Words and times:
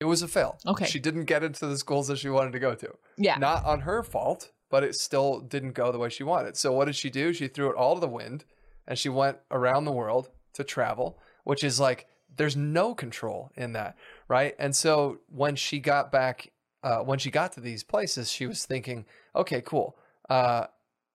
It 0.00 0.06
was 0.06 0.22
a 0.22 0.28
fail. 0.28 0.58
Okay. 0.66 0.86
She 0.86 0.98
didn't 0.98 1.26
get 1.26 1.44
into 1.44 1.66
the 1.66 1.76
schools 1.76 2.08
that 2.08 2.18
she 2.18 2.30
wanted 2.30 2.52
to 2.52 2.58
go 2.58 2.74
to. 2.74 2.94
Yeah. 3.18 3.36
Not 3.36 3.64
on 3.66 3.82
her 3.82 4.02
fault, 4.02 4.50
but 4.70 4.82
it 4.82 4.94
still 4.94 5.40
didn't 5.40 5.72
go 5.72 5.92
the 5.92 5.98
way 5.98 6.08
she 6.08 6.22
wanted. 6.22 6.56
So 6.56 6.72
what 6.72 6.86
did 6.86 6.96
she 6.96 7.10
do? 7.10 7.32
She 7.34 7.48
threw 7.48 7.68
it 7.68 7.76
all 7.76 7.94
to 7.94 8.00
the 8.00 8.08
wind 8.08 8.44
and 8.86 8.98
she 8.98 9.10
went 9.10 9.38
around 9.50 9.84
the 9.84 9.92
world 9.92 10.30
to 10.54 10.64
travel, 10.64 11.18
which 11.44 11.62
is 11.62 11.78
like 11.78 12.06
there's 12.36 12.56
no 12.56 12.94
control 12.94 13.50
in 13.56 13.72
that, 13.74 13.96
right? 14.26 14.54
And 14.58 14.74
so 14.74 15.18
when 15.28 15.56
she 15.56 15.80
got 15.80 16.10
back, 16.10 16.50
uh, 16.82 17.00
when 17.00 17.18
she 17.18 17.30
got 17.30 17.52
to 17.52 17.60
these 17.60 17.84
places, 17.84 18.30
she 18.30 18.46
was 18.46 18.64
thinking, 18.64 19.04
okay, 19.36 19.60
cool. 19.60 19.98
Uh, 20.28 20.66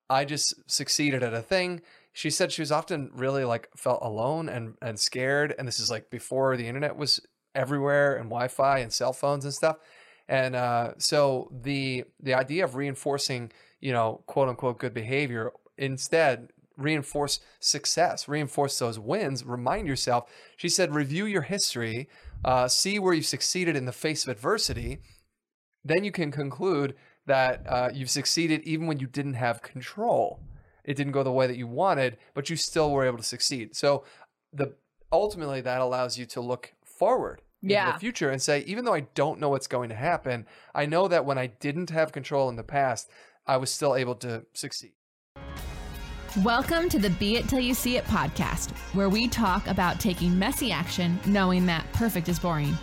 I 0.10 0.26
just 0.26 0.54
succeeded 0.70 1.24
at 1.24 1.34
a 1.34 1.42
thing. 1.42 1.82
She 2.14 2.30
said 2.30 2.52
she 2.52 2.62
was 2.62 2.72
often 2.72 3.10
really 3.14 3.44
like 3.44 3.70
felt 3.76 4.00
alone 4.04 4.48
and 4.48 4.76
and 4.82 5.00
scared. 5.00 5.56
And 5.58 5.68
this 5.68 5.80
is 5.80 5.90
like 5.90 6.10
before 6.10 6.56
the 6.56 6.68
internet 6.68 6.96
was 6.96 7.20
everywhere 7.56 8.16
and 8.16 8.26
Wi-Fi 8.26 8.80
and 8.80 8.92
cell 8.92 9.14
phones 9.14 9.46
and 9.46 9.54
stuff. 9.54 9.78
And 10.28 10.56
uh, 10.56 10.94
so 10.98 11.52
the 11.52 12.06
the 12.20 12.34
idea 12.34 12.64
of 12.64 12.76
reinforcing, 12.76 13.52
you 13.80 13.92
know, 13.92 14.24
quote 14.26 14.50
unquote 14.50 14.80
good 14.80 14.94
behavior 14.94 15.52
instead 15.78 16.50
reinforce 16.78 17.40
success, 17.60 18.28
reinforce 18.28 18.78
those 18.80 19.00
wins. 19.00 19.46
Remind 19.46 19.88
yourself. 19.88 20.30
She 20.58 20.70
said, 20.70 20.94
review 20.94 21.26
your 21.26 21.44
history, 21.44 22.10
uh, 22.44 22.68
see 22.68 23.00
where 23.00 23.14
you've 23.14 23.26
succeeded 23.26 23.76
in 23.76 23.86
the 23.86 23.92
face 23.92 24.24
of 24.24 24.30
adversity. 24.30 25.00
Then 25.84 26.04
you 26.04 26.12
can 26.12 26.32
conclude 26.32 26.96
that 27.28 27.66
uh, 27.68 27.90
you've 27.94 28.10
succeeded 28.10 28.62
even 28.64 28.88
when 28.88 29.00
you 29.00 29.08
didn't 29.08 29.36
have 29.36 29.62
control. 29.62 30.40
It 30.84 30.96
didn't 30.96 31.14
go 31.14 31.24
the 31.24 31.32
way 31.32 31.48
that 31.48 31.58
you 31.58 31.68
wanted, 31.68 32.18
but 32.34 32.50
you 32.50 32.56
still 32.56 32.92
were 32.92 33.06
able 33.06 33.18
to 33.18 33.24
succeed. 33.24 33.76
So 33.76 34.04
the 34.54 34.76
ultimately 35.12 35.62
that 35.62 35.82
allows 35.82 36.18
you 36.18 36.26
to 36.28 36.42
look 36.42 36.74
forward 36.84 37.42
Yeah. 37.68 37.94
the 37.94 38.00
future 38.00 38.30
and 38.30 38.40
say, 38.40 38.60
even 38.68 38.86
though 38.86 38.94
I 38.94 39.08
don't 39.16 39.40
know 39.40 39.50
what's 39.50 39.66
going 39.66 39.90
to 39.90 39.96
happen, 39.96 40.46
I 40.76 40.86
know 40.86 41.08
that 41.08 41.26
when 41.26 41.40
I 41.40 41.48
didn't 41.48 41.90
have 41.90 42.12
control 42.12 42.48
in 42.50 42.58
the 42.58 42.64
past, 42.64 43.10
I 43.48 43.58
was 43.58 43.72
still 43.72 43.96
able 43.96 44.14
to 44.16 44.46
succeed. 44.54 44.94
Welcome 46.44 46.90
to 46.90 47.00
the 47.00 47.10
Be 47.12 47.38
It 47.38 47.48
Till 47.48 47.60
You 47.60 47.74
See 47.74 47.98
It 47.98 48.06
podcast, 48.06 48.72
where 48.94 49.10
we 49.10 49.28
talk 49.28 49.66
about 49.66 50.00
taking 50.00 50.38
messy 50.38 50.72
action 50.72 51.20
knowing 51.26 51.66
that 51.66 51.92
perfect 51.94 52.30
is 52.30 52.38
boring. 52.38 52.78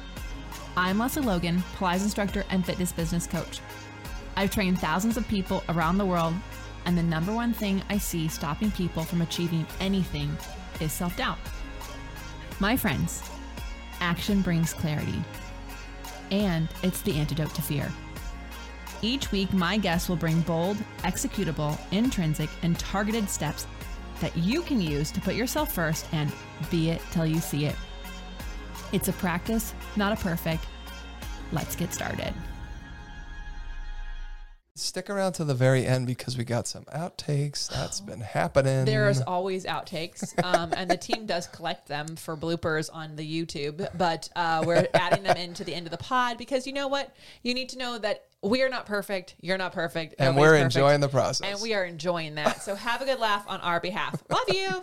I'm 0.77 0.99
Lesley 0.99 1.23
Logan, 1.23 1.63
Pilates 1.77 2.03
instructor 2.03 2.45
and 2.51 2.67
fitness 2.67 2.91
business 2.91 3.29
coach. 3.29 3.61
I've 4.37 4.51
trained 4.51 4.81
thousands 4.81 5.17
of 5.17 5.29
people 5.29 5.63
around 5.69 5.99
the 5.99 6.07
world, 6.07 6.35
and 6.87 6.99
the 6.99 7.03
number 7.05 7.33
one 7.33 7.53
thing 7.53 7.83
I 7.89 7.99
see 7.99 8.27
stopping 8.27 8.73
people 8.73 9.05
from 9.05 9.23
achieving 9.23 9.65
anything 9.79 10.37
is 10.81 10.91
self 10.91 11.17
doubt. 11.17 11.39
My 12.59 12.77
friends, 12.77 13.23
action 14.03 14.43
brings 14.43 14.75
clarity, 14.75 15.23
and 16.31 16.69
it's 16.83 17.01
the 17.03 17.17
antidote 17.17 17.55
to 17.55 17.63
fear. 17.63 17.91
Each 19.01 19.33
week, 19.33 19.53
my 19.53 19.79
guests 19.79 20.09
will 20.09 20.17
bring 20.17 20.41
bold, 20.43 20.77
executable, 20.99 21.79
intrinsic, 21.93 22.51
and 22.63 22.79
targeted 22.79 23.31
steps 23.31 23.67
that 24.21 24.37
you 24.37 24.63
can 24.63 24.81
use 24.81 25.11
to 25.13 25.21
put 25.21 25.35
yourself 25.35 25.73
first 25.73 26.07
and 26.13 26.31
be 26.71 26.91
it 26.91 27.01
till 27.13 27.27
you 27.27 27.41
see 27.41 27.65
it. 27.65 27.77
It's 28.93 29.09
a 29.09 29.13
practice, 29.13 29.73
not 29.97 30.13
a 30.13 30.23
perfect. 30.23 30.67
Let's 31.53 31.77
get 31.77 31.95
started. 31.95 32.35
Stick 34.75 35.11
around 35.11 35.35
to 35.35 35.45
the 35.45 35.55
very 35.55 35.85
end 35.87 36.07
because 36.07 36.39
we 36.39 36.45
got 36.45 36.67
some 36.67 36.85
outtakes. 36.85 37.69
That's 37.69 38.01
been 38.01 38.21
happening. 38.21 38.87
There's 38.87 39.21
always 39.21 39.67
outtakes, 39.67 40.33
um, 40.43 40.73
and 40.75 40.91
the 40.91 40.97
team 40.97 41.27
does 41.27 41.47
collect 41.47 41.89
them 41.89 42.17
for 42.17 42.39
bloopers 42.39 42.89
on 42.91 43.15
the 43.15 43.23
YouTube. 43.23 43.87
But 43.99 44.31
uh, 44.35 44.65
we're 44.67 44.89
adding 44.95 45.25
them 45.25 45.37
into 45.37 45.63
the 45.63 45.75
end 45.75 45.87
of 45.87 45.91
the 45.91 45.99
pod 45.99 46.39
because 46.39 46.67
you 46.67 46.73
know 46.73 46.89
what? 46.89 47.15
You 47.43 47.53
need 47.53 47.69
to 47.71 47.79
know 47.79 47.99
that 47.99 48.25
we 48.43 48.63
are 48.63 48.71
not 48.71 48.87
perfect. 48.87 49.35
You're 49.43 49.59
not 49.59 49.73
perfect. 49.73 50.15
and 50.19 50.37
we're 50.37 50.53
perfect, 50.53 50.75
enjoying 50.75 51.01
the 51.01 51.09
process. 51.09 51.47
and 51.47 51.61
we 51.61 51.75
are 51.75 51.85
enjoying 51.85 52.37
that. 52.37 52.63
So 52.63 52.75
have 52.75 53.03
a 53.03 53.05
good 53.05 53.19
laugh 53.21 53.45
on 53.49 53.61
our 53.61 53.79
behalf. 53.79 54.23
Love 54.31 54.49
you. 54.49 54.83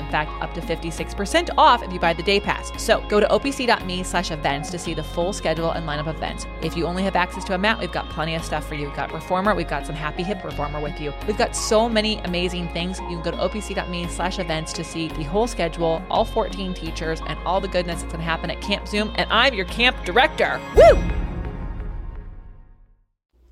In 0.00 0.10
fact, 0.10 0.30
up 0.42 0.52
to 0.54 0.60
56% 0.60 1.50
off 1.56 1.82
if 1.82 1.92
you 1.92 2.00
buy 2.00 2.12
the 2.12 2.22
day 2.22 2.40
pass. 2.40 2.72
So 2.82 3.00
go 3.08 3.20
to 3.20 3.26
opc.me 3.26 4.02
slash 4.02 4.30
events 4.30 4.70
to 4.70 4.78
see 4.78 4.94
the 4.94 5.02
full 5.02 5.32
schedule 5.32 5.70
and 5.72 5.86
lineup 5.86 6.08
of 6.08 6.16
events. 6.16 6.46
If 6.62 6.76
you 6.76 6.86
only 6.86 7.02
have 7.02 7.16
access 7.16 7.44
to 7.44 7.54
a 7.54 7.58
mat, 7.58 7.78
we've 7.78 7.92
got 7.92 8.08
plenty 8.08 8.34
of 8.34 8.44
stuff 8.44 8.66
for 8.66 8.74
you. 8.74 8.86
We've 8.86 8.96
got 8.96 9.12
Reformer, 9.12 9.54
we've 9.54 9.68
got 9.68 9.86
some 9.86 9.94
Happy 9.94 10.22
Hip 10.22 10.42
Reformer 10.42 10.80
with 10.80 11.00
you. 11.00 11.12
We've 11.26 11.36
got 11.36 11.54
so 11.54 11.88
many 11.88 12.18
amazing 12.20 12.68
things. 12.70 12.98
You 13.00 13.20
can 13.20 13.22
go 13.22 13.30
to 13.30 13.36
opc.me 13.36 14.08
slash 14.08 14.38
events 14.38 14.72
to 14.72 14.82
see 14.82 15.08
the 15.08 15.24
whole 15.24 15.46
schedule, 15.46 16.02
all 16.10 16.24
14 16.24 16.74
teachers, 16.74 17.20
and 17.26 17.38
all 17.40 17.60
the 17.60 17.68
goodness 17.68 18.00
that's 18.00 18.12
going 18.12 18.24
to 18.24 18.30
happen 18.30 18.50
at 18.50 18.60
Camp 18.60 18.88
Zoom. 18.88 19.12
And 19.16 19.30
I'm 19.30 19.54
your 19.54 19.66
camp 19.66 20.02
director. 20.04 20.60
Woo! 20.74 20.98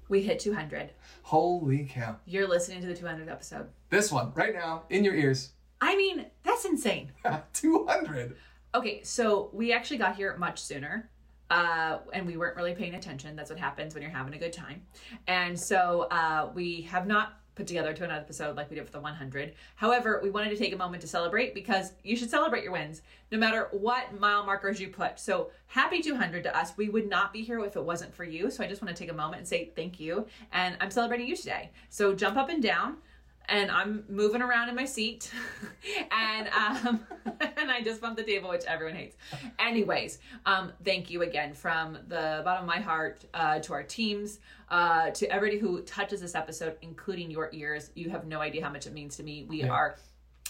We 0.08 0.22
hit 0.22 0.38
200. 0.38 0.90
Holy 1.22 1.84
cow. 1.84 2.16
You're 2.24 2.48
listening 2.48 2.80
to 2.80 2.86
the 2.86 2.94
200th 2.94 3.30
episode. 3.30 3.68
This 3.90 4.10
one, 4.10 4.32
right 4.34 4.54
now, 4.54 4.84
in 4.88 5.04
your 5.04 5.14
ears. 5.14 5.50
I 5.80 5.96
mean, 5.96 6.26
that's 6.42 6.64
insane. 6.64 7.12
200. 7.52 8.36
Okay, 8.74 9.02
so 9.02 9.50
we 9.52 9.72
actually 9.72 9.98
got 9.98 10.16
here 10.16 10.36
much 10.36 10.60
sooner. 10.60 11.08
Uh, 11.50 11.98
and 12.12 12.26
we 12.26 12.36
weren't 12.36 12.56
really 12.56 12.74
paying 12.74 12.94
attention. 12.94 13.34
That's 13.34 13.48
what 13.48 13.58
happens 13.58 13.94
when 13.94 14.02
you're 14.02 14.12
having 14.12 14.34
a 14.34 14.38
good 14.38 14.52
time. 14.52 14.82
And 15.26 15.58
so 15.58 16.06
uh, 16.10 16.50
we 16.54 16.82
have 16.82 17.06
not 17.06 17.40
put 17.58 17.66
together 17.66 17.92
to 17.92 18.04
another 18.04 18.20
episode 18.20 18.56
like 18.56 18.70
we 18.70 18.76
did 18.76 18.86
for 18.86 18.92
the 18.92 19.00
100. 19.00 19.54
However, 19.74 20.20
we 20.22 20.30
wanted 20.30 20.50
to 20.50 20.56
take 20.56 20.72
a 20.72 20.76
moment 20.76 21.00
to 21.02 21.08
celebrate 21.08 21.54
because 21.54 21.92
you 22.04 22.16
should 22.16 22.30
celebrate 22.30 22.62
your 22.62 22.72
wins 22.72 23.02
no 23.32 23.38
matter 23.38 23.68
what 23.72 24.18
mile 24.18 24.44
markers 24.44 24.80
you 24.80 24.88
put. 24.88 25.18
So 25.18 25.50
happy 25.66 26.00
200 26.00 26.44
to 26.44 26.56
us. 26.56 26.72
We 26.76 26.88
would 26.88 27.08
not 27.08 27.32
be 27.32 27.42
here 27.42 27.58
if 27.64 27.76
it 27.76 27.82
wasn't 27.82 28.14
for 28.14 28.24
you. 28.24 28.50
So 28.50 28.62
I 28.62 28.68
just 28.68 28.80
want 28.80 28.94
to 28.94 29.02
take 29.02 29.10
a 29.10 29.14
moment 29.14 29.40
and 29.40 29.48
say 29.48 29.72
thank 29.74 29.98
you. 29.98 30.26
And 30.52 30.76
I'm 30.80 30.90
celebrating 30.90 31.26
you 31.26 31.36
today. 31.36 31.70
So 31.88 32.14
jump 32.14 32.36
up 32.36 32.48
and 32.48 32.62
down 32.62 32.98
and 33.48 33.70
I'm 33.70 34.04
moving 34.08 34.42
around 34.42 34.68
in 34.68 34.74
my 34.74 34.84
seat, 34.84 35.30
and 36.10 36.48
um, 36.48 37.06
and 37.56 37.70
I 37.70 37.80
just 37.82 38.00
bumped 38.00 38.16
the 38.18 38.24
table, 38.24 38.50
which 38.50 38.64
everyone 38.64 38.96
hates. 38.96 39.16
Anyways, 39.58 40.18
um, 40.46 40.72
thank 40.84 41.10
you 41.10 41.22
again 41.22 41.54
from 41.54 41.94
the 42.08 42.42
bottom 42.44 42.64
of 42.64 42.66
my 42.66 42.80
heart 42.80 43.24
uh, 43.34 43.58
to 43.60 43.72
our 43.72 43.82
teams, 43.82 44.40
uh, 44.70 45.10
to 45.10 45.30
everybody 45.32 45.58
who 45.58 45.80
touches 45.82 46.20
this 46.20 46.34
episode, 46.34 46.76
including 46.82 47.30
your 47.30 47.48
ears. 47.52 47.90
You 47.94 48.10
have 48.10 48.26
no 48.26 48.40
idea 48.40 48.64
how 48.64 48.70
much 48.70 48.86
it 48.86 48.92
means 48.92 49.16
to 49.16 49.22
me. 49.22 49.44
We 49.48 49.62
Yeah. 49.62 49.70
are 49.70 49.96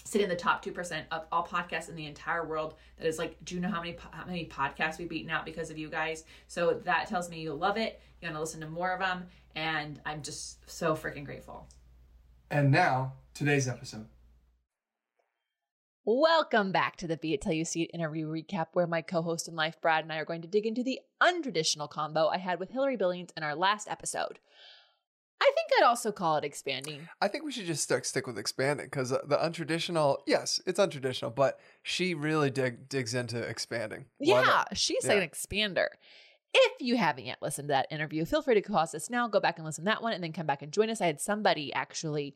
sit 0.05 0.23
in 0.23 0.29
the 0.31 0.37
top 0.37 0.65
2% 0.65 1.03
of 1.11 1.27
all 1.31 1.47
podcasts 1.47 1.91
in 1.91 1.95
the 1.95 2.07
entire 2.07 2.47
world 2.47 2.77
that 2.97 3.07
is 3.07 3.19
like 3.19 3.37
do 3.45 3.55
you 3.55 3.61
know 3.61 3.69
how 3.69 3.81
many 3.81 3.95
how 4.11 4.25
many 4.25 4.47
podcasts 4.47 4.97
we've 4.97 5.09
beaten 5.11 5.31
out 5.31 5.45
because 5.45 5.69
of 5.69 5.77
you 5.77 5.91
guys 5.91 6.25
so 6.47 6.81
that 6.85 7.07
tells 7.09 7.29
me 7.29 7.41
you 7.41 7.53
love 7.53 7.77
it 7.77 8.01
you're 8.23 8.31
gonna 8.31 8.41
listen 8.41 8.59
to 8.59 8.67
more 8.67 8.91
of 8.93 9.01
them 9.01 9.27
and 9.55 10.01
i'm 10.07 10.23
just 10.23 10.67
so 10.71 10.95
freaking 10.95 11.27
grateful 11.27 11.69
And 12.51 12.71
now, 12.71 13.15
today's 13.35 13.69
episode. 13.69 14.07
Welcome 16.05 16.73
back 16.73 16.97
to 16.97 17.07
the 17.07 17.19
Be 17.19 17.35
It 17.35 17.43
Till 17.43 17.53
You 17.53 17.67
See 17.67 17.83
It 17.83 17.91
interview 17.93 18.27
recap, 18.27 18.69
where 18.73 18.87
my 18.87 19.03
co 19.03 19.21
host 19.21 19.49
in 19.49 19.55
life, 19.55 19.77
Brad, 19.83 20.05
and 20.05 20.13
I 20.13 20.17
are 20.17 20.25
going 20.25 20.41
to 20.43 20.49
dig 20.49 20.65
into 20.65 20.83
the 20.83 21.01
untraditional 21.23 21.91
combo 21.91 22.29
I 22.29 22.39
had 22.39 22.59
with 22.59 22.71
Hillary 22.71 22.97
Billings 22.97 23.29
in 23.37 23.43
our 23.43 23.55
last 23.55 23.89
episode. 23.89 24.39
I 25.41 25.53
think 25.55 25.71
I'd 25.79 25.87
also 25.87 26.11
call 26.11 26.37
it 26.37 26.45
expanding. 26.45 27.09
I 27.21 27.29
think 27.29 27.45
we 27.45 27.53
should 27.53 27.67
just 27.67 27.85
stick 27.85 28.07
stick 28.07 28.27
with 28.27 28.39
expanding 28.39 28.87
because 28.87 29.13
uh, 29.13 29.19
the 29.27 29.37
untraditional, 29.37 30.19
yes, 30.27 30.61
it's 30.67 30.81
untraditional, 30.81 31.35
but 31.35 31.61
she 31.83 32.15
really 32.15 32.51
dig, 32.51 32.89
digs 32.89 33.13
into 33.15 33.39
expanding. 33.39 34.07
Yeah, 34.19 34.65
she's 34.73 35.05
Yeah. 35.05 35.13
an 35.13 35.29
expander. 35.29 35.89
If 36.55 36.73
you 36.81 36.97
haven't 36.97 37.27
yet 37.27 37.39
listened 37.43 37.69
to 37.69 37.73
that 37.73 37.87
interview, 37.91 38.25
feel 38.25 38.43
free 38.43 38.61
to 38.61 38.63
pause 38.73 38.93
this 38.93 39.11
now, 39.11 39.29
go 39.29 39.41
back 39.41 39.59
and 39.59 39.67
listen 39.67 39.85
to 39.85 39.91
that 39.91 40.03
one, 40.03 40.13
and 40.13 40.23
then 40.23 40.33
come 40.33 40.47
back 40.47 40.63
and 40.63 40.73
join 40.73 40.91
us. 40.91 41.01
I 41.01 41.07
had 41.07 41.21
somebody 41.21 41.73
actually 41.73 42.35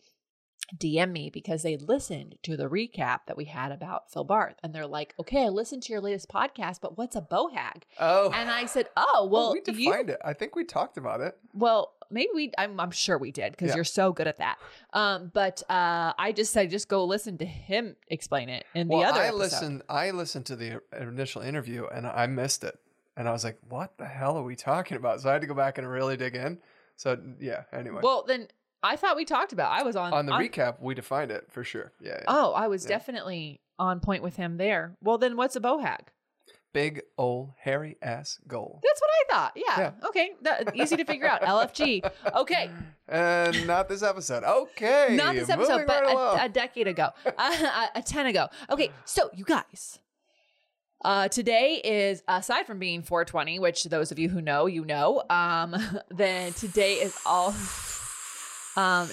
DM 0.78 1.10
me 1.12 1.28
because 1.28 1.62
they 1.62 1.76
listened 1.76 2.36
to 2.44 2.56
the 2.56 2.68
recap 2.68 3.20
that 3.26 3.36
we 3.36 3.44
had 3.46 3.72
about 3.72 4.10
Phil 4.10 4.24
Barth, 4.24 4.56
and 4.62 4.74
they're 4.74 4.86
like, 4.86 5.12
"Okay, 5.20 5.44
I 5.44 5.48
listened 5.48 5.82
to 5.84 5.92
your 5.92 6.00
latest 6.00 6.28
podcast, 6.30 6.80
but 6.80 6.96
what's 6.96 7.16
a 7.16 7.20
bohag?" 7.20 7.82
Oh, 8.00 8.30
And 8.32 8.50
I 8.50 8.66
said, 8.66 8.88
"Oh, 8.96 9.26
well, 9.30 9.30
well, 9.30 9.52
we 9.52 9.58
you 9.58 9.90
defined 9.90 10.08
it. 10.10 10.20
I 10.24 10.32
think 10.32 10.54
we 10.56 10.64
talked 10.64 10.96
about 10.96 11.20
it. 11.20 11.36
Well, 11.52 11.92
maybe 12.10 12.30
we. 12.34 12.52
I'm, 12.56 12.78
I'm 12.80 12.90
sure 12.92 13.18
we 13.18 13.32
did 13.32 13.52
because 13.52 13.70
Yeah. 13.70 13.74
you're 13.76 13.84
so 13.84 14.12
good 14.12 14.26
at 14.28 14.38
that. 14.38 14.58
Um, 14.94 15.30
but 15.34 15.62
uh, 15.68 16.12
I 16.16 16.32
just 16.34 16.52
said 16.52 16.70
just 16.70 16.88
go 16.88 17.04
listen 17.04 17.36
to 17.38 17.44
him 17.44 17.96
explain 18.08 18.48
it 18.48 18.64
in 18.74 18.88
the 18.88 18.96
other. 19.04 19.20
I 19.20 19.24
episode. 19.26 19.38
listened. 19.38 19.82
I 19.90 20.10
listened 20.12 20.46
to 20.46 20.56
the 20.56 20.80
initial 20.98 21.42
interview 21.42 21.86
and 21.92 22.06
I 22.06 22.26
missed 22.28 22.64
it, 22.64 22.78
and 23.16 23.28
I 23.28 23.32
was 23.32 23.44
like, 23.44 23.58
"What 23.68 23.96
the 23.98 24.06
hell 24.06 24.36
are 24.36 24.42
we 24.42 24.56
talking 24.56 24.96
about?" 24.96 25.20
So 25.20 25.28
I 25.30 25.32
had 25.32 25.42
to 25.42 25.46
go 25.48 25.54
back 25.54 25.78
and 25.78 25.88
really 25.88 26.16
dig 26.16 26.34
in. 26.34 26.58
So 26.96 27.18
yeah. 27.40 27.62
Anyway, 27.72 28.00
Well, 28.02 28.24
then 28.26 28.48
I 28.82 28.96
thought 28.96 29.16
we 29.16 29.24
talked 29.24 29.52
about. 29.52 29.72
I 29.72 29.82
was 29.82 29.96
on 29.96 30.12
on 30.12 30.26
the 30.26 30.32
recap, 30.32 30.80
we 30.80 30.94
defined 30.94 31.30
it 31.30 31.46
for 31.50 31.64
sure. 31.64 31.92
Yeah. 32.00 32.16
yeah. 32.18 32.24
Oh, 32.28 32.52
I 32.52 32.68
was 32.68 32.84
Yeah. 32.84 32.90
definitely 32.90 33.60
on 33.78 34.00
point 34.00 34.22
with 34.22 34.36
him 34.36 34.56
there. 34.56 34.96
Well, 35.00 35.18
then 35.18 35.36
what's 35.36 35.56
a 35.56 35.60
bohag? 35.60 36.08
Big 36.72 37.02
old 37.18 37.50
hairy 37.60 37.96
ass 38.00 38.38
goal. 38.48 38.80
That's 38.82 39.00
what 39.00 39.10
I 39.10 39.32
thought. 39.34 39.52
Yeah. 39.56 39.78
Yeah. 39.78 40.08
Okay. 40.08 40.30
That, 40.42 40.74
easy 40.74 40.96
to 40.96 41.04
figure 41.04 41.26
out. 41.28 41.42
LFG. 41.42 42.10
Okay. 42.34 42.70
And 43.08 43.66
not 43.66 43.90
this 43.90 44.02
episode. 44.02 44.42
Okay. 44.42 45.08
Not 45.18 45.34
this 45.34 45.50
episode, 45.50 45.72
moving 45.72 45.86
but 45.86 46.02
right 46.04 46.40
a, 46.40 46.44
a 46.46 46.48
decade 46.48 46.88
ago, 46.88 47.10
a, 47.26 47.88
a 47.96 48.00
10 48.02 48.26
ago. 48.26 48.48
Okay. 48.70 48.90
So, 49.04 49.28
you 49.34 49.44
guys, 49.44 49.98
uh, 51.04 51.28
today 51.28 51.80
is, 51.84 52.22
aside 52.28 52.66
from 52.66 52.78
being 52.78 53.02
420, 53.02 53.58
which 53.58 53.84
those 53.84 54.12
of 54.12 54.18
you 54.18 54.28
who 54.28 54.40
know, 54.40 54.66
you 54.66 54.84
know, 54.84 55.22
um, 55.30 55.76
then 56.10 56.52
today 56.52 56.94
is 56.94 57.16
all. 57.26 57.54
Um, 58.76 59.08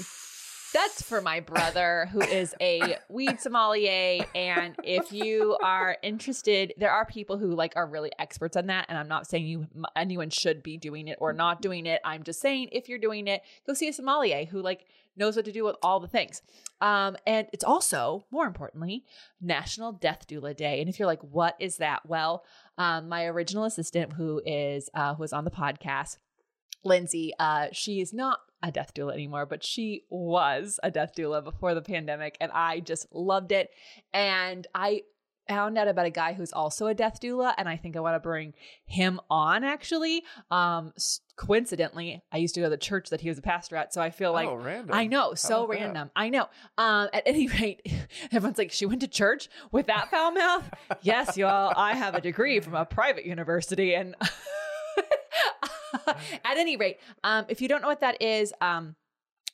that's 0.71 1.01
for 1.01 1.21
my 1.21 1.39
brother 1.39 2.07
who 2.11 2.21
is 2.21 2.53
a 2.61 2.97
weed 3.09 3.39
sommelier. 3.39 4.25
And 4.35 4.75
if 4.83 5.11
you 5.11 5.57
are 5.63 5.97
interested, 6.03 6.73
there 6.77 6.91
are 6.91 7.05
people 7.05 7.37
who 7.37 7.55
like 7.55 7.73
are 7.75 7.87
really 7.87 8.11
experts 8.19 8.55
on 8.55 8.67
that. 8.67 8.85
And 8.87 8.97
I'm 8.97 9.07
not 9.07 9.27
saying 9.27 9.47
you 9.47 9.67
anyone 9.95 10.29
should 10.29 10.61
be 10.61 10.77
doing 10.77 11.07
it 11.07 11.17
or 11.19 11.33
not 11.33 11.61
doing 11.61 11.85
it. 11.85 12.01
I'm 12.03 12.23
just 12.23 12.39
saying 12.39 12.69
if 12.71 12.87
you're 12.87 12.99
doing 12.99 13.27
it, 13.27 13.41
go 13.65 13.73
see 13.73 13.87
a 13.87 13.93
sommelier 13.93 14.45
who 14.45 14.61
like 14.61 14.85
knows 15.19 15.35
what 15.35 15.45
to 15.45 15.51
do 15.51 15.63
with 15.63 15.75
all 15.83 15.99
the 15.99 16.07
things. 16.07 16.41
Um, 16.81 17.17
and 17.27 17.47
it's 17.51 17.63
also 17.63 18.25
more 18.31 18.47
importantly 18.47 19.03
National 19.41 19.91
Death 19.91 20.27
Doula 20.27 20.55
Day. 20.55 20.79
And 20.79 20.89
if 20.89 20.97
you're 20.97 21.07
like, 21.07 21.21
what 21.21 21.55
is 21.59 21.77
that? 21.77 22.05
Well, 22.05 22.43
um, 22.77 23.09
my 23.09 23.25
original 23.25 23.65
assistant 23.65 24.13
who 24.13 24.41
is 24.45 24.89
uh, 24.93 25.15
who 25.15 25.21
was 25.21 25.33
on 25.33 25.45
the 25.45 25.51
podcast 25.51 26.17
Lindsay, 26.83 27.33
uh, 27.39 27.67
she 27.71 27.99
is 27.99 28.13
not 28.13 28.39
a 28.63 28.71
death 28.71 28.93
doula 28.93 29.13
anymore, 29.13 29.45
but 29.45 29.63
she 29.63 30.03
was 30.09 30.79
a 30.83 30.91
death 30.91 31.13
doula 31.15 31.43
before 31.43 31.73
the 31.73 31.81
pandemic, 31.81 32.37
and 32.41 32.51
I 32.53 32.79
just 32.79 33.07
loved 33.13 33.51
it. 33.51 33.69
And 34.13 34.65
I 34.73 35.03
found 35.49 35.77
out 35.79 35.87
about 35.87 36.05
a 36.05 36.11
guy 36.11 36.33
who's 36.33 36.53
also 36.53 36.87
a 36.87 36.93
death 36.93 37.19
doula, 37.19 37.53
and 37.57 37.67
I 37.67 37.75
think 37.75 37.97
I 37.97 37.99
want 37.99 38.15
to 38.15 38.19
bring 38.19 38.53
him 38.85 39.19
on. 39.29 39.63
Actually, 39.63 40.23
um, 40.51 40.93
coincidentally, 41.35 42.21
I 42.31 42.37
used 42.37 42.53
to 42.53 42.61
go 42.61 42.67
to 42.67 42.69
the 42.69 42.77
church 42.77 43.09
that 43.09 43.21
he 43.21 43.29
was 43.29 43.39
a 43.39 43.41
pastor 43.41 43.75
at, 43.75 43.91
so 43.91 43.99
I 43.99 44.11
feel 44.11 44.31
like 44.31 44.47
oh, 44.47 44.55
random. 44.55 44.95
I 44.95 45.07
know, 45.07 45.33
so 45.33 45.63
about 45.63 45.73
that? 45.73 45.81
random. 45.81 46.11
I 46.15 46.29
know. 46.29 46.47
Um, 46.77 47.09
at 47.11 47.23
any 47.25 47.47
rate, 47.59 47.81
everyone's 48.31 48.59
like, 48.59 48.71
she 48.71 48.85
went 48.85 49.01
to 49.01 49.07
church 49.07 49.49
with 49.71 49.87
that 49.87 50.11
foul 50.11 50.31
mouth. 50.31 50.69
yes, 51.01 51.35
y'all. 51.35 51.73
I 51.75 51.95
have 51.95 52.13
a 52.13 52.21
degree 52.21 52.59
from 52.59 52.75
a 52.75 52.85
private 52.85 53.25
university, 53.25 53.95
and 53.95 54.15
at 56.07 56.57
any 56.57 56.77
rate, 56.77 56.99
um, 57.23 57.45
if 57.49 57.59
you 57.59 57.67
don't 57.67 57.81
know 57.81 57.87
what 57.87 58.01
that 58.01 58.21
is, 58.21 58.53
um, 58.61 58.95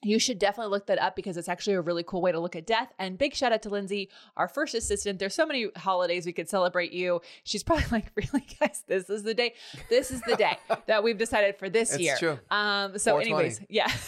you 0.03 0.19
should 0.19 0.39
definitely 0.39 0.71
look 0.71 0.87
that 0.87 0.99
up 0.99 1.15
because 1.15 1.37
it's 1.37 1.49
actually 1.49 1.73
a 1.73 1.81
really 1.81 2.03
cool 2.03 2.21
way 2.21 2.31
to 2.31 2.39
look 2.39 2.55
at 2.55 2.67
death. 2.67 2.91
And 2.99 3.17
big 3.17 3.33
shout 3.33 3.51
out 3.51 3.61
to 3.63 3.69
Lindsay, 3.69 4.09
our 4.37 4.47
first 4.47 4.75
assistant. 4.75 5.19
There's 5.19 5.33
so 5.33 5.45
many 5.45 5.69
holidays 5.75 6.25
we 6.25 6.33
could 6.33 6.49
celebrate 6.49 6.91
you. 6.91 7.21
She's 7.43 7.63
probably 7.63 7.85
like, 7.91 8.11
really, 8.15 8.45
guys, 8.59 8.83
this 8.87 9.09
is 9.09 9.23
the 9.23 9.33
day. 9.33 9.53
This 9.89 10.11
is 10.11 10.21
the 10.21 10.35
day 10.35 10.57
that 10.87 11.03
we've 11.03 11.17
decided 11.17 11.57
for 11.57 11.69
this 11.69 11.93
It's 11.93 12.01
year. 12.01 12.15
true. 12.17 12.39
Um, 12.51 12.97
so, 12.97 13.17
anyways, 13.17 13.61
yeah. 13.69 13.91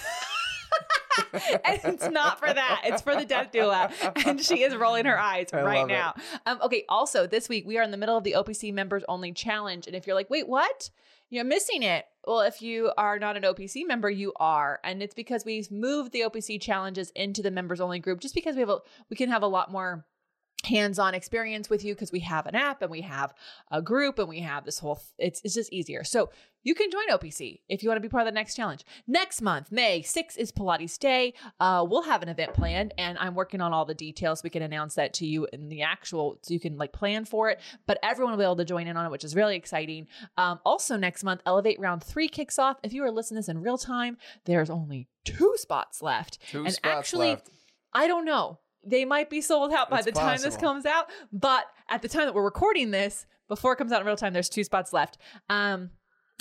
and 1.34 1.80
it's 1.86 2.10
not 2.10 2.40
for 2.40 2.52
that. 2.52 2.82
It's 2.86 3.02
for 3.02 3.16
the 3.16 3.26
death 3.26 3.52
doula. 3.52 3.92
And 4.26 4.42
she 4.42 4.64
is 4.64 4.76
rolling 4.76 5.06
her 5.06 5.18
eyes 5.18 5.48
I 5.52 5.62
right 5.62 5.88
now. 5.88 6.16
Um, 6.46 6.60
okay, 6.62 6.86
also 6.90 7.28
this 7.28 7.50
week 7.50 7.66
we 7.66 7.78
are 7.78 7.84
in 7.84 7.92
the 7.92 7.98
middle 7.98 8.18
of 8.18 8.24
the 8.24 8.34
OPC 8.34 8.74
members 8.74 9.04
only 9.10 9.32
challenge. 9.32 9.88
And 9.88 9.96
if 9.96 10.06
you're 10.06 10.16
like, 10.16 10.30
wait, 10.30 10.48
what? 10.48 10.90
You're 11.30 11.44
missing 11.44 11.84
it. 11.84 12.06
Well, 12.26 12.42
if 12.42 12.62
you 12.62 12.92
are 12.98 13.20
not 13.20 13.38
an 13.38 13.44
OPC 13.44 13.86
member, 13.86 14.10
you 14.10 14.34
are. 14.38 14.80
And 14.84 15.02
it's 15.02 15.14
because 15.14 15.46
we've 15.46 15.70
moved 15.72 16.12
the 16.12 16.22
OPC 16.22 16.62
challenges 16.62 17.12
into 17.16 17.42
the 17.42 17.52
members 17.52 17.82
only 17.82 18.00
group 18.00 18.20
just 18.20 18.36
because 18.36 18.56
we 18.56 18.62
have 18.62 18.70
a 18.70 18.80
we 19.10 19.16
can 19.16 19.30
have 19.30 19.44
a 19.44 19.48
lot 19.48 19.72
more 19.72 20.06
hands-on 20.68 21.14
experience 21.14 21.70
with 21.70 21.84
you 21.84 21.94
because 21.94 22.12
we 22.12 22.20
have 22.20 22.46
an 22.46 22.56
app 22.56 22.82
and 22.82 22.92
we 22.92 23.02
have 23.02 23.34
a 23.72 23.82
group 23.82 24.20
and 24.20 24.28
we 24.28 24.42
have 24.42 24.66
this 24.66 24.80
whole 24.80 25.02
it's 25.18 25.42
it's 25.44 25.56
just 25.56 25.72
easier. 25.74 26.04
So 26.04 26.30
you 26.64 26.76
can 26.76 26.92
join 26.92 27.08
OPC 27.10 27.62
if 27.70 27.82
you 27.82 27.88
want 27.88 27.96
to 27.98 28.02
be 28.02 28.10
part 28.10 28.24
of 28.24 28.26
the 28.26 28.36
next 28.36 28.56
challenge. 28.56 28.84
Next 29.08 29.42
month, 29.42 29.72
May 29.72 30.02
6th 30.02 30.38
is 30.38 30.52
Pilates 30.52 31.00
Day. 31.00 31.34
Uh, 31.62 31.86
we'll 31.88 32.02
have 32.02 32.22
an 32.22 32.28
event 32.28 32.54
planned 32.54 32.94
and 32.98 33.18
I'm 33.20 33.36
working 33.36 33.62
on 33.62 33.72
all 33.72 33.86
the 33.86 33.94
details. 33.94 34.44
We 34.44 34.50
can 34.50 34.62
announce 34.62 34.96
that 34.96 35.14
to 35.16 35.26
you 35.26 35.48
in 35.54 35.70
the 35.70 35.84
actual 35.84 36.40
so 36.42 36.54
you 36.54 36.60
can 36.60 36.78
like 36.78 36.92
plan 36.92 37.24
for 37.24 37.50
it. 37.50 37.62
But 37.86 38.00
everyone 38.04 38.34
will 38.34 38.40
be 38.40 38.44
able 38.44 38.58
to 38.58 38.66
join 38.66 38.88
in 38.88 38.98
on 38.98 39.06
it, 39.06 39.12
which 39.12 39.24
is 39.24 39.34
really 39.34 39.56
exciting. 39.56 40.08
Um, 40.36 40.60
also 40.66 40.98
next 40.98 41.24
month, 41.24 41.42
Elevate 41.46 41.80
Round 41.80 42.04
3 42.04 42.28
kicks 42.28 42.60
off. 42.60 42.78
If 42.84 42.92
you 42.92 43.04
are 43.06 43.12
listening 43.12 43.38
to 43.38 43.46
this 43.48 43.50
in 43.50 43.62
real 43.62 43.78
time, 43.78 44.18
there's 44.44 44.70
only 44.70 45.08
two 45.24 45.54
spots 45.56 46.02
left. 46.02 46.40
Two 46.52 46.66
and 46.66 46.74
spots 46.74 46.98
actually 46.98 47.30
left. 47.30 47.50
I 47.94 48.08
don't 48.08 48.26
know. 48.26 48.60
They 48.88 49.06
might 49.06 49.30
be 49.30 49.42
sold 49.42 49.72
out 49.74 49.90
by 49.90 49.98
It's 49.98 50.06
the 50.06 50.12
time 50.14 50.40
this 50.42 50.58
comes 50.58 50.86
out, 50.86 51.10
but 51.32 51.66
at 51.90 52.02
the 52.02 52.08
time 52.08 52.26
that 52.26 52.34
we're 52.34 52.44
recording 52.44 52.92
this, 52.92 53.26
before 53.48 53.74
it 53.74 53.78
comes 53.78 53.92
out 53.92 54.02
in 54.02 54.08
real 54.08 54.16
time, 54.16 54.34
there's 54.34 54.50
two 54.50 54.64
spots 54.64 54.94
left. 54.94 55.18
Um, 55.50 55.90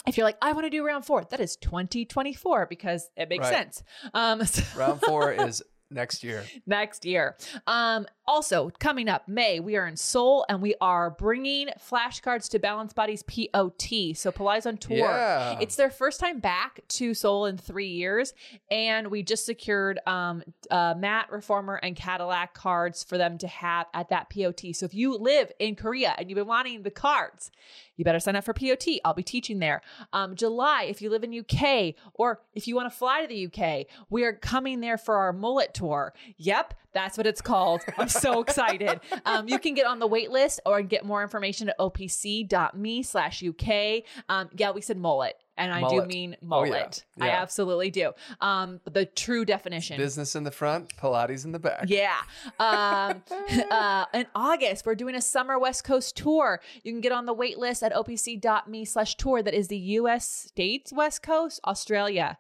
if 0.07 0.17
you're 0.17 0.25
like, 0.27 0.37
I 0.41 0.53
want 0.53 0.65
to 0.67 0.71
do 0.71 0.85
round 0.85 1.05
four, 1.05 1.25
that 1.31 1.41
is 1.41 1.57
2024 1.57 2.67
because 2.67 3.11
it 3.17 3.29
makes 3.29 3.43
Right. 3.45 3.55
sense. 3.55 3.83
Um, 4.15 4.45
so- 4.45 4.63
Round 4.79 5.01
four 5.01 5.33
is 5.33 5.63
next 5.91 6.25
year. 6.25 6.45
next 6.67 7.05
year. 7.05 7.37
Um, 7.67 8.07
also 8.27 8.71
coming 8.79 9.09
up 9.09 9.29
May, 9.29 9.61
we 9.61 9.77
are 9.77 9.87
in 9.87 9.97
Seoul 9.97 10.45
and 10.49 10.61
we 10.61 10.75
are 10.81 11.11
bringing 11.11 11.69
flashcards 11.79 12.49
to 12.51 12.59
Balanced 12.59 12.97
Body's 12.97 13.23
POT. 13.23 14.17
So 14.17 14.33
Pilates 14.33 14.67
on 14.67 14.77
tour. 14.79 14.97
Yeah. 14.97 15.59
It's 15.61 15.77
their 15.77 15.91
first 15.91 16.19
time 16.19 16.41
back 16.41 16.81
to 16.89 17.15
Seoul 17.15 17.47
in 17.47 17.57
three 17.57 17.89
years, 17.89 18.35
and 18.71 19.09
we 19.09 19.23
just 19.23 19.47
secured 19.47 20.01
um, 20.07 20.43
uh, 20.71 20.95
Mat 20.97 21.29
Reformer 21.31 21.77
and 21.77 21.95
Cadillac 21.95 22.55
cards 22.55 23.05
for 23.05 23.17
them 23.17 23.39
to 23.39 23.47
have 23.47 23.87
at 23.95 24.09
that 24.09 24.29
POT. 24.31 24.75
So 24.75 24.87
if 24.87 24.95
you 24.95 25.17
live 25.17 25.53
in 25.59 25.77
Korea 25.77 26.15
and 26.19 26.29
you've 26.29 26.37
been 26.37 26.47
wanting 26.47 26.83
the 26.83 26.91
cards, 26.91 27.51
you 27.97 28.05
better 28.05 28.21
sign 28.21 28.37
up 28.37 28.45
for 28.45 28.53
POT. 28.53 28.87
I'll 29.05 29.15
be 29.15 29.23
teaching 29.23 29.59
there. 29.59 29.83
Um, 30.13 30.35
July, 30.35 30.87
if 30.89 31.01
you 31.01 31.11
live 31.11 31.25
in 31.25 31.39
UK 31.39 31.95
or 32.15 32.41
if 32.55 32.69
you 32.69 32.75
want 32.75 32.91
to 32.91 32.97
fly 32.97 33.23
to 33.23 33.27
the 33.27 33.47
UK, 33.47 33.87
we 34.11 34.25
are 34.25 34.33
coming 34.33 34.81
there 34.81 34.99
for 34.99 35.17
our 35.17 35.33
mullet 35.33 35.75
tour. 35.75 36.15
Yep, 36.37 36.75
that's 36.93 37.17
what 37.17 37.27
it's 37.27 37.41
called. 37.41 37.83
I'm 37.99 38.09
so 38.09 38.41
excited. 38.47 39.01
Um, 39.25 39.49
you 39.49 39.59
can 39.59 39.75
get 39.75 39.87
on 39.87 39.99
the 39.99 40.07
wait 40.07 40.31
list 40.31 40.61
or 40.67 40.83
get 40.83 41.05
more 41.05 41.23
information 41.23 41.69
at 41.69 41.79
opc.me 41.79 43.03
slash 43.03 43.43
UK. 43.43 44.03
Um, 44.29 44.49
yeah, 44.57 44.71
we 44.71 44.81
said 44.81 44.97
mullet. 44.97 45.37
And 45.59 45.73
I 45.73 45.81
do 45.81 45.97
Mullet. 45.97 46.09
mean 46.09 46.37
Oh, 46.43 46.47
mullet. 46.47 47.05
yeah. 47.17 47.25
I 47.25 47.29
absolutely 47.31 47.91
do. 47.91 48.13
Um, 48.43 48.81
the 48.85 49.07
true 49.07 49.45
definition. 49.47 49.97
Business 49.97 50.37
in 50.37 50.45
the 50.45 50.51
front, 50.51 50.95
Pilates 50.97 51.45
in 51.47 51.53
the 51.53 51.59
back. 51.59 51.85
Yeah. 51.89 52.15
Um, 52.59 53.23
uh, 53.71 54.05
in 54.13 54.27
August, 54.35 54.85
we're 54.85 54.95
doing 54.95 55.15
a 55.15 55.23
summer 55.23 55.59
West 55.59 55.85
Coast 55.85 56.15
tour. 56.17 56.61
You 56.83 56.93
can 56.93 57.01
get 57.01 57.13
on 57.13 57.25
the 57.25 57.33
wait 57.33 57.59
list 57.59 57.83
at 57.83 57.93
opc.me 57.95 58.85
slash 58.85 59.15
tour. 59.17 59.43
That 59.43 59.55
is 59.55 59.69
the 59.69 59.79
U.S. 59.79 60.29
States 60.29 60.93
West 60.93 61.23
Coast, 61.23 61.61
Australia. 61.65 62.37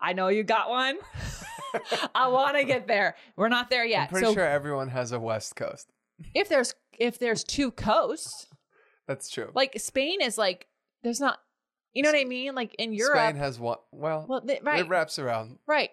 I 0.00 0.12
know 0.12 0.28
you 0.28 0.44
got 0.44 0.68
one. 0.68 0.98
I 2.14 2.28
want 2.28 2.56
to 2.56 2.64
get 2.64 2.86
there. 2.86 3.16
We're 3.36 3.48
not 3.48 3.70
there 3.70 3.82
I'm 3.84 3.88
yet. 3.90 4.10
pretty 4.10 4.26
So 4.26 4.34
sure 4.34 4.44
everyone 4.46 4.88
has 4.88 5.12
a 5.12 5.18
West 5.20 5.56
Coast. 5.56 5.90
if 6.34 6.48
there's 6.48 6.74
if 6.98 7.18
there's 7.18 7.44
two 7.44 7.70
coasts, 7.70 8.46
That's 9.06 9.30
true. 9.30 9.50
like 9.54 9.78
Spain 9.78 10.20
is 10.20 10.36
like 10.38 10.66
there's 11.02 11.20
not. 11.20 11.38
You 11.98 12.04
know 12.04 12.12
what 12.12 12.20
I 12.20 12.24
mean? 12.24 12.54
Like 12.54 12.74
in 12.78 12.92
Europe, 12.92 13.18
Spain 13.18 13.34
has 13.36 13.58
one. 13.58 13.78
Well, 13.90 14.24
well, 14.28 14.40
they, 14.40 14.60
right, 14.62 14.78
it 14.80 14.88
wraps 14.88 15.18
around. 15.18 15.58
right. 15.66 15.90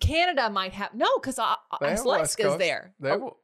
Canada 0.00 0.48
might 0.48 0.72
have 0.72 0.94
no, 0.94 1.18
because 1.18 1.38
uh, 1.38 1.54
They 1.78 1.90
have 1.90 2.06
a 2.06 2.08
West 2.08 2.40
is 2.40 2.56
there. 2.56 2.94
They 2.98 3.10
have, 3.10 3.22
Oh, 3.22 3.36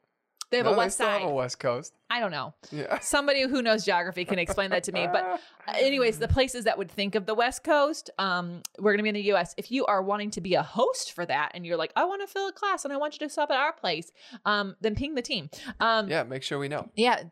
they 0.49 0.57
have 0.57 0.65
no, 0.65 0.73
a 0.73 0.77
west 0.77 0.97
they 0.97 1.03
side. 1.05 1.21
have 1.21 1.29
a 1.29 1.33
West 1.33 1.59
Coast. 1.59 1.93
I 2.09 2.19
don't 2.19 2.31
know. 2.31 2.53
Yeah. 2.71 2.99
Somebody 3.01 3.43
who 3.43 3.61
knows 3.61 3.85
geography 3.85 4.25
can 4.25 4.39
explain 4.39 4.71
that 4.71 4.83
to 4.85 4.91
me. 4.91 5.07
But, 5.11 5.23
uh, 5.23 5.73
anyways, 5.75 6.17
the 6.19 6.27
places 6.27 6.65
that 6.65 6.77
would 6.77 6.89
think 6.89 7.15
of 7.15 7.25
the 7.25 7.35
West 7.35 7.63
Coast, 7.63 8.09
um, 8.17 8.61
we're 8.79 8.91
going 8.91 8.97
to 8.97 9.03
be 9.03 9.09
in 9.09 9.15
the 9.15 9.33
US. 9.33 9.53
If 9.57 9.71
you 9.71 9.85
are 9.85 10.01
wanting 10.01 10.31
to 10.31 10.41
be 10.41 10.55
a 10.55 10.63
host 10.63 11.11
for 11.13 11.25
that 11.25 11.51
and 11.53 11.65
you're 11.65 11.77
like, 11.77 11.93
I 11.95 12.05
want 12.05 12.21
to 12.21 12.27
fill 12.27 12.47
a 12.47 12.51
class 12.51 12.83
and 12.83 12.93
I 12.93 12.97
want 12.97 13.13
you 13.19 13.27
to 13.27 13.31
stop 13.31 13.51
at 13.51 13.57
our 13.57 13.73
place, 13.73 14.11
um, 14.45 14.75
then 14.81 14.95
ping 14.95 15.15
the 15.15 15.21
team. 15.21 15.49
Um, 15.79 16.09
yeah, 16.09 16.23
make 16.23 16.43
sure 16.43 16.57
we 16.57 16.67
know. 16.67 16.89
yeah, 16.95 17.23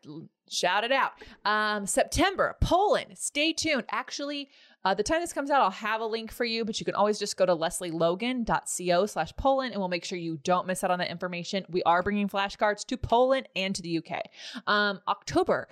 shout 0.50 0.84
it 0.84 0.92
out. 0.92 1.12
Um, 1.44 1.86
September, 1.86 2.56
Poland. 2.62 3.18
Stay 3.18 3.54
tuned. 3.54 3.84
Actually, 3.92 4.50
uh, 4.86 4.94
the 4.94 5.04
time 5.04 5.20
this 5.20 5.34
comes 5.34 5.50
out, 5.52 5.62
I'll 5.62 5.70
have 5.70 6.00
a 6.00 6.06
link 6.06 6.32
for 6.32 6.46
you, 6.46 6.64
but 6.64 6.80
you 6.80 6.86
can 6.86 6.96
always 6.96 7.20
just 7.20 7.36
go 7.36 7.46
to 7.46 7.54
lesleylogan.co 7.54 9.06
slash 9.06 9.34
Poland 9.36 9.74
and 9.74 9.82
we'll 9.82 9.90
make 9.90 10.06
sure 10.06 10.18
you 10.18 10.40
don't 10.44 10.66
miss 10.66 10.84
out 10.84 10.92
on 10.92 11.00
that 11.00 11.10
information. 11.10 11.66
We 11.70 11.84
are 11.84 12.02
bringing 12.02 12.30
flashcards 12.30 12.86
to 12.86 12.96
Poland 12.96 13.50
and 13.56 13.76
to 13.76 13.82
the 13.82 13.98
UK. 13.98 14.22
Um, 14.68 15.02
October, 15.08 15.68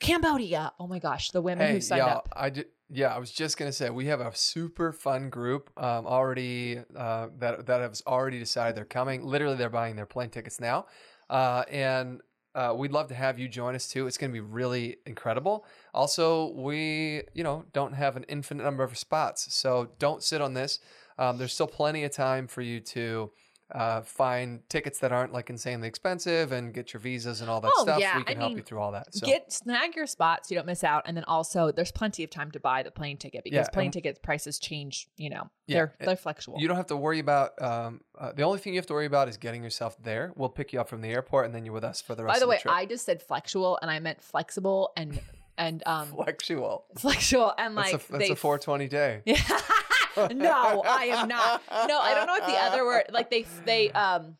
Cambodia. 0.00 0.72
Oh 0.78 0.86
my 0.86 0.98
gosh, 0.98 1.30
the 1.30 1.40
women 1.42 1.66
Hey, 1.66 1.72
who 1.74 1.80
signed 1.80 2.02
up. 2.02 2.28
I 2.36 2.50
ju- 2.50 2.64
Yeah, 2.90 3.14
I 3.14 3.18
was 3.18 3.30
just 3.30 3.56
gonna 3.56 3.72
say 3.72 3.90
we 3.90 4.06
have 4.06 4.20
a 4.20 4.34
super 4.34 4.92
fun 4.92 5.30
group 5.30 5.70
um, 5.76 6.06
already 6.06 6.80
uh, 6.96 7.28
that 7.38 7.66
that 7.66 7.80
has 7.80 8.02
already 8.06 8.38
decided 8.38 8.76
they're 8.76 8.84
coming. 8.84 9.24
Literally, 9.24 9.56
they're 9.56 9.70
buying 9.70 9.96
their 9.96 10.06
plane 10.06 10.30
tickets 10.30 10.60
now, 10.60 10.86
uh, 11.30 11.64
and 11.70 12.20
uh, 12.54 12.72
we'd 12.76 12.92
love 12.92 13.08
to 13.08 13.14
have 13.14 13.38
you 13.38 13.48
join 13.48 13.74
us 13.74 13.88
too. 13.88 14.06
It's 14.06 14.18
gonna 14.18 14.32
be 14.32 14.40
really 14.40 14.98
incredible. 15.06 15.64
Also, 15.94 16.52
we 16.52 17.22
you 17.32 17.42
know 17.42 17.64
don't 17.72 17.94
have 17.94 18.16
an 18.16 18.24
infinite 18.28 18.62
number 18.62 18.84
of 18.84 18.96
spots, 18.98 19.54
so 19.54 19.88
don't 19.98 20.22
sit 20.22 20.40
on 20.42 20.54
this. 20.54 20.80
Um, 21.18 21.38
there's 21.38 21.52
still 21.54 21.68
plenty 21.68 22.04
of 22.04 22.10
time 22.12 22.46
for 22.48 22.60
you 22.60 22.80
to 22.80 23.30
uh, 23.72 24.02
find 24.02 24.60
tickets 24.68 24.98
that 24.98 25.10
aren't 25.10 25.32
like 25.32 25.48
insanely 25.50 25.88
expensive 25.88 26.52
and 26.52 26.74
get 26.74 26.92
your 26.92 27.00
visas 27.00 27.40
and 27.40 27.48
all 27.48 27.60
that 27.62 27.72
Oh, 27.76 27.82
stuff. 27.84 27.98
yeah, 27.98 28.18
we 28.18 28.24
can 28.24 28.36
I 28.36 28.40
help 28.40 28.50
mean, 28.50 28.58
you 28.58 28.62
through 28.62 28.78
all 28.80 28.92
that. 28.92 29.14
So 29.14 29.26
Get 29.26 29.52
snag 29.52 29.96
your 29.96 30.06
spot 30.06 30.46
so 30.46 30.54
you 30.54 30.58
don't 30.58 30.66
miss 30.66 30.84
out, 30.84 31.04
and 31.06 31.16
then 31.16 31.24
also 31.24 31.72
there's 31.72 31.90
plenty 31.90 32.22
of 32.24 32.30
time 32.30 32.50
to 32.52 32.60
buy 32.60 32.82
the 32.82 32.90
plane 32.90 33.16
ticket 33.16 33.42
because 33.44 33.66
Yeah, 33.66 33.70
plane 33.72 33.90
ticket 33.90 34.22
prices 34.22 34.58
change. 34.58 35.08
You 35.16 35.30
know, 35.30 35.50
Yeah, 35.66 35.76
they're 35.76 35.94
they're 36.00 36.16
flexible. 36.16 36.58
You 36.60 36.68
don't 36.68 36.76
have 36.76 36.86
to 36.88 36.96
worry 36.96 37.18
about. 37.20 37.60
Um, 37.60 38.02
uh, 38.18 38.32
the 38.32 38.42
only 38.42 38.58
thing 38.58 38.74
you 38.74 38.78
have 38.78 38.86
to 38.86 38.92
worry 38.92 39.06
about 39.06 39.28
is 39.28 39.36
getting 39.38 39.62
yourself 39.64 39.96
there. 40.02 40.32
We'll 40.36 40.50
pick 40.50 40.72
you 40.72 40.80
up 40.80 40.88
from 40.88 41.00
the 41.00 41.08
airport, 41.08 41.46
and 41.46 41.54
then 41.54 41.64
you're 41.64 41.74
with 41.74 41.84
us 41.84 42.00
for 42.02 42.14
the 42.14 42.22
rest. 42.24 42.34
By 42.34 42.38
the 42.40 42.44
of 42.44 42.50
way, 42.50 42.58
trip. 42.58 42.74
I 42.74 42.84
just 42.86 43.06
said 43.06 43.22
flexible, 43.22 43.78
and 43.80 43.90
I 43.90 43.98
meant 44.00 44.22
flexible 44.22 44.92
and 44.96 45.18
and 45.56 45.82
um 45.86 46.08
Flexual. 46.08 46.84
flexible 46.98 47.54
and 47.56 47.76
That's 47.76 47.92
like 47.92 48.02
a 48.08 48.12
that's 48.12 48.28
they 48.28 48.32
a 48.32 48.36
420 48.36 48.88
day. 48.88 49.22
no, 50.16 50.82
I 50.86 51.04
am 51.12 51.28
not. 51.28 51.62
No, 51.88 51.98
I 51.98 52.14
don't 52.14 52.26
know 52.26 52.32
what 52.34 52.46
the 52.46 52.56
other 52.56 52.84
word. 52.84 53.04
Like 53.10 53.30
they 53.30 53.44
they 53.64 53.90
um 53.92 54.36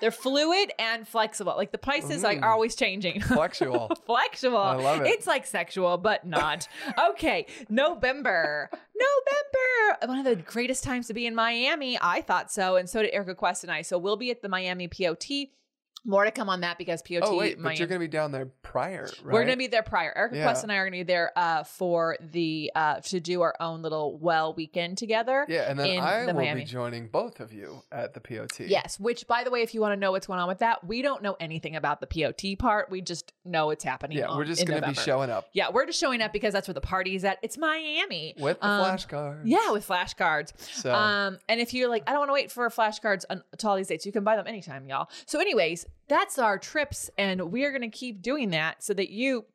they're 0.00 0.10
fluid 0.10 0.72
and 0.80 1.06
flexible. 1.06 1.54
Like 1.56 1.70
the 1.70 1.78
prices 1.78 2.22
like 2.24 2.38
Mm. 2.38 2.42
are 2.42 2.50
always 2.52 2.74
changing. 2.74 3.20
Flexual. 3.22 3.92
Flexible. 4.04 4.56
I 4.58 4.74
love 4.74 5.00
it. 5.02 5.06
It's 5.08 5.26
like 5.28 5.46
sexual, 5.46 5.96
but 5.96 6.26
not. 6.26 6.66
Okay, 7.10 7.46
November. 7.68 8.68
November. 8.72 10.06
One 10.08 10.18
of 10.18 10.24
the 10.24 10.36
greatest 10.36 10.82
times 10.84 11.06
to 11.08 11.14
be 11.14 11.26
in 11.26 11.34
Miami. 11.34 11.98
I 12.00 12.20
thought 12.22 12.50
so, 12.50 12.76
and 12.76 12.88
so 12.88 13.02
did 13.02 13.12
Erika 13.12 13.34
Quest 13.34 13.62
and 13.64 13.72
I. 13.72 13.82
So 13.82 13.98
we'll 13.98 14.16
be 14.16 14.30
at 14.30 14.42
the 14.42 14.48
Miami 14.48 14.88
POT. 14.88 15.24
More 16.04 16.24
to 16.24 16.32
come 16.32 16.48
on 16.48 16.62
that 16.62 16.78
because 16.78 17.00
POT. 17.00 17.20
oh 17.22 17.36
wait, 17.36 17.62
but 17.62 17.78
you're 17.78 17.86
gonna 17.86 18.00
be 18.00 18.08
down 18.08 18.32
there 18.32 18.46
prior, 18.62 19.04
right? 19.22 19.32
We're 19.32 19.44
gonna 19.44 19.56
be 19.56 19.68
there 19.68 19.84
prior. 19.84 20.12
Erika 20.16 20.36
Yeah. 20.36 20.42
Quest 20.42 20.64
and 20.64 20.72
I 20.72 20.76
are 20.76 20.84
gonna 20.86 20.96
be 20.96 21.02
there 21.04 21.30
uh, 21.36 21.62
for 21.62 22.16
the 22.20 22.72
uh, 22.74 23.00
to 23.02 23.20
do 23.20 23.42
our 23.42 23.54
own 23.60 23.82
little 23.82 24.18
well 24.18 24.52
weekend 24.52 24.98
together. 24.98 25.46
Yeah, 25.48 25.70
and 25.70 25.78
then 25.78 26.00
I 26.00 26.26
the 26.26 26.34
will 26.34 26.40
Miami. 26.42 26.62
be 26.62 26.64
joining 26.66 27.06
both 27.06 27.38
of 27.38 27.52
you 27.52 27.82
at 27.92 28.14
the 28.14 28.20
POT. 28.20 28.60
Yes, 28.66 28.98
which 28.98 29.28
by 29.28 29.44
the 29.44 29.50
way, 29.52 29.62
if 29.62 29.74
you 29.74 29.80
want 29.80 29.92
to 29.92 29.96
know 29.96 30.10
what's 30.10 30.26
going 30.26 30.40
on 30.40 30.48
with 30.48 30.58
that, 30.58 30.84
we 30.84 31.02
don't 31.02 31.22
know 31.22 31.36
anything 31.38 31.76
about 31.76 32.00
the 32.00 32.08
POT 32.08 32.58
part. 32.58 32.90
We 32.90 33.00
just 33.00 33.32
know 33.44 33.70
it's 33.70 33.84
happening. 33.84 34.18
Yeah, 34.18 34.26
on- 34.26 34.36
we're 34.38 34.44
just 34.44 34.66
gonna 34.66 34.84
be 34.86 34.94
showing 34.94 35.30
up 35.30 35.48
Yeah, 35.52 35.70
we're 35.72 35.86
just 35.86 36.00
showing 36.00 36.20
up 36.20 36.32
because 36.32 36.52
that's 36.52 36.66
where 36.66 36.74
the 36.74 36.80
party's 36.80 37.24
at. 37.24 37.38
It's 37.42 37.56
Miami. 37.56 38.34
with 38.38 38.58
the 38.60 38.66
Um, 38.66 38.84
flashcards. 38.84 39.42
Yeah, 39.44 39.70
with 39.70 39.86
flashcards. 39.86 40.52
So 40.58 40.92
Um, 40.92 41.38
and 41.48 41.60
if 41.60 41.72
you're 41.72 41.88
like, 41.88 42.02
I 42.08 42.10
don't 42.10 42.20
want 42.20 42.30
to 42.30 42.34
wait 42.34 42.50
for 42.50 42.68
flashcards 42.70 43.24
un- 43.30 43.44
to 43.58 43.68
all 43.68 43.76
these 43.76 43.86
dates, 43.86 44.04
you 44.04 44.10
can 44.10 44.24
buy 44.24 44.34
them 44.34 44.48
anytime, 44.48 44.88
y'all. 44.88 45.08
So, 45.26 45.38
anyways, 45.38 45.86
that's 46.12 46.38
our 46.38 46.58
trips, 46.58 47.10
and 47.16 47.50
we 47.50 47.64
are 47.64 47.70
going 47.70 47.80
to 47.82 47.88
keep 47.88 48.20
doing 48.20 48.50
that 48.50 48.82
so 48.82 48.92
that 48.92 49.10
you 49.10 49.46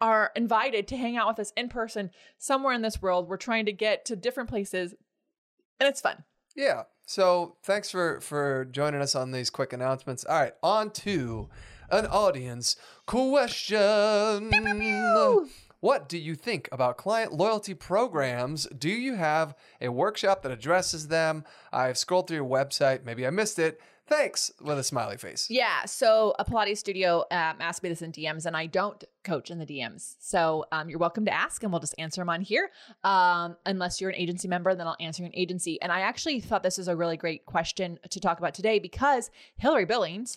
are 0.00 0.30
invited 0.36 0.86
to 0.88 0.96
hang 0.96 1.16
out 1.16 1.28
with 1.28 1.38
us 1.38 1.52
in 1.56 1.70
person 1.70 2.10
somewhere 2.36 2.74
in 2.74 2.82
this 2.82 3.00
world. 3.00 3.28
We're 3.28 3.38
trying 3.38 3.64
to 3.66 3.72
get 3.72 4.04
to 4.06 4.16
different 4.16 4.50
places, 4.50 4.94
and 5.80 5.88
it's 5.88 6.02
fun. 6.02 6.24
Yeah. 6.54 6.82
So 7.06 7.56
thanks 7.62 7.90
for 7.90 8.20
for 8.20 8.66
joining 8.66 9.00
us 9.00 9.14
on 9.14 9.32
these 9.32 9.50
quick 9.50 9.72
announcements. 9.72 10.24
All 10.24 10.38
right, 10.38 10.54
on 10.62 10.90
to 10.90 11.48
an 11.90 12.06
audience 12.06 12.76
question. 13.06 14.50
What 15.80 16.08
do 16.08 16.16
you 16.16 16.34
think 16.34 16.68
about 16.72 16.96
client 16.96 17.34
loyalty 17.34 17.74
programs? 17.74 18.66
Do 18.66 18.88
you 18.88 19.16
have 19.16 19.54
a 19.82 19.90
workshop 19.90 20.42
that 20.42 20.52
addresses 20.52 21.08
them? 21.08 21.44
I've 21.72 21.98
scrolled 21.98 22.28
through 22.28 22.38
your 22.38 22.48
website. 22.48 23.04
Maybe 23.04 23.26
I 23.26 23.30
missed 23.30 23.58
it. 23.58 23.80
Thanks 24.06 24.52
with 24.60 24.78
a 24.78 24.84
smiley 24.84 25.16
face. 25.16 25.48
Yeah. 25.48 25.86
So 25.86 26.34
a 26.38 26.44
Pilates 26.44 26.76
studio 26.76 27.20
um, 27.30 27.56
asked 27.60 27.82
me 27.82 27.88
this 27.88 28.02
in 28.02 28.12
DMs, 28.12 28.44
and 28.44 28.54
I 28.54 28.66
don't 28.66 29.02
coach 29.22 29.50
in 29.50 29.58
the 29.58 29.64
DMs. 29.64 30.16
So 30.18 30.66
um, 30.72 30.90
you're 30.90 30.98
welcome 30.98 31.24
to 31.24 31.32
ask, 31.32 31.62
and 31.62 31.72
we'll 31.72 31.80
just 31.80 31.94
answer 31.98 32.20
them 32.20 32.28
on 32.28 32.42
here. 32.42 32.70
Um, 33.02 33.56
unless 33.64 34.00
you're 34.00 34.10
an 34.10 34.16
agency 34.16 34.46
member, 34.46 34.74
then 34.74 34.86
I'll 34.86 34.96
answer 35.00 35.24
an 35.24 35.30
agency. 35.34 35.80
And 35.80 35.90
I 35.90 36.00
actually 36.00 36.40
thought 36.40 36.62
this 36.62 36.78
is 36.78 36.88
a 36.88 36.94
really 36.94 37.16
great 37.16 37.46
question 37.46 37.98
to 38.10 38.20
talk 38.20 38.38
about 38.38 38.52
today 38.52 38.78
because 38.78 39.30
Hillary 39.56 39.86
Billings 39.86 40.36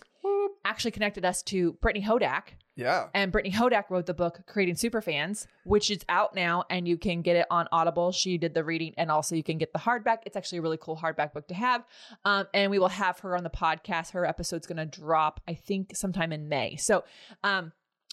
actually 0.68 0.90
connected 0.90 1.24
us 1.24 1.42
to 1.44 1.72
Brittany 1.74 2.04
Hodak. 2.04 2.42
Yeah. 2.76 3.08
And 3.12 3.32
Brittany 3.32 3.52
Hodak 3.52 3.90
wrote 3.90 4.06
the 4.06 4.14
book 4.14 4.42
Creating 4.46 4.76
Superfans, 4.76 5.46
which 5.64 5.90
is 5.90 6.04
out 6.08 6.34
now 6.34 6.64
and 6.70 6.86
you 6.86 6.96
can 6.96 7.22
get 7.22 7.34
it 7.34 7.46
on 7.50 7.66
Audible. 7.72 8.12
She 8.12 8.38
did 8.38 8.54
the 8.54 8.62
reading 8.62 8.94
and 8.96 9.10
also 9.10 9.34
you 9.34 9.42
can 9.42 9.58
get 9.58 9.72
the 9.72 9.80
hardback. 9.80 10.18
It's 10.26 10.36
actually 10.36 10.58
a 10.58 10.62
really 10.62 10.76
cool 10.80 10.96
hardback 10.96 11.32
book 11.32 11.48
to 11.48 11.54
have. 11.54 11.84
Um, 12.24 12.46
and 12.54 12.70
we 12.70 12.78
will 12.78 12.88
have 12.88 13.18
her 13.20 13.36
on 13.36 13.42
the 13.42 13.50
podcast. 13.50 14.12
Her 14.12 14.24
episode's 14.24 14.66
going 14.66 14.76
to 14.76 14.86
drop, 14.86 15.40
I 15.48 15.54
think, 15.54 15.96
sometime 15.96 16.32
in 16.32 16.48
May. 16.48 16.76
So 16.76 17.02
um, 17.42 17.72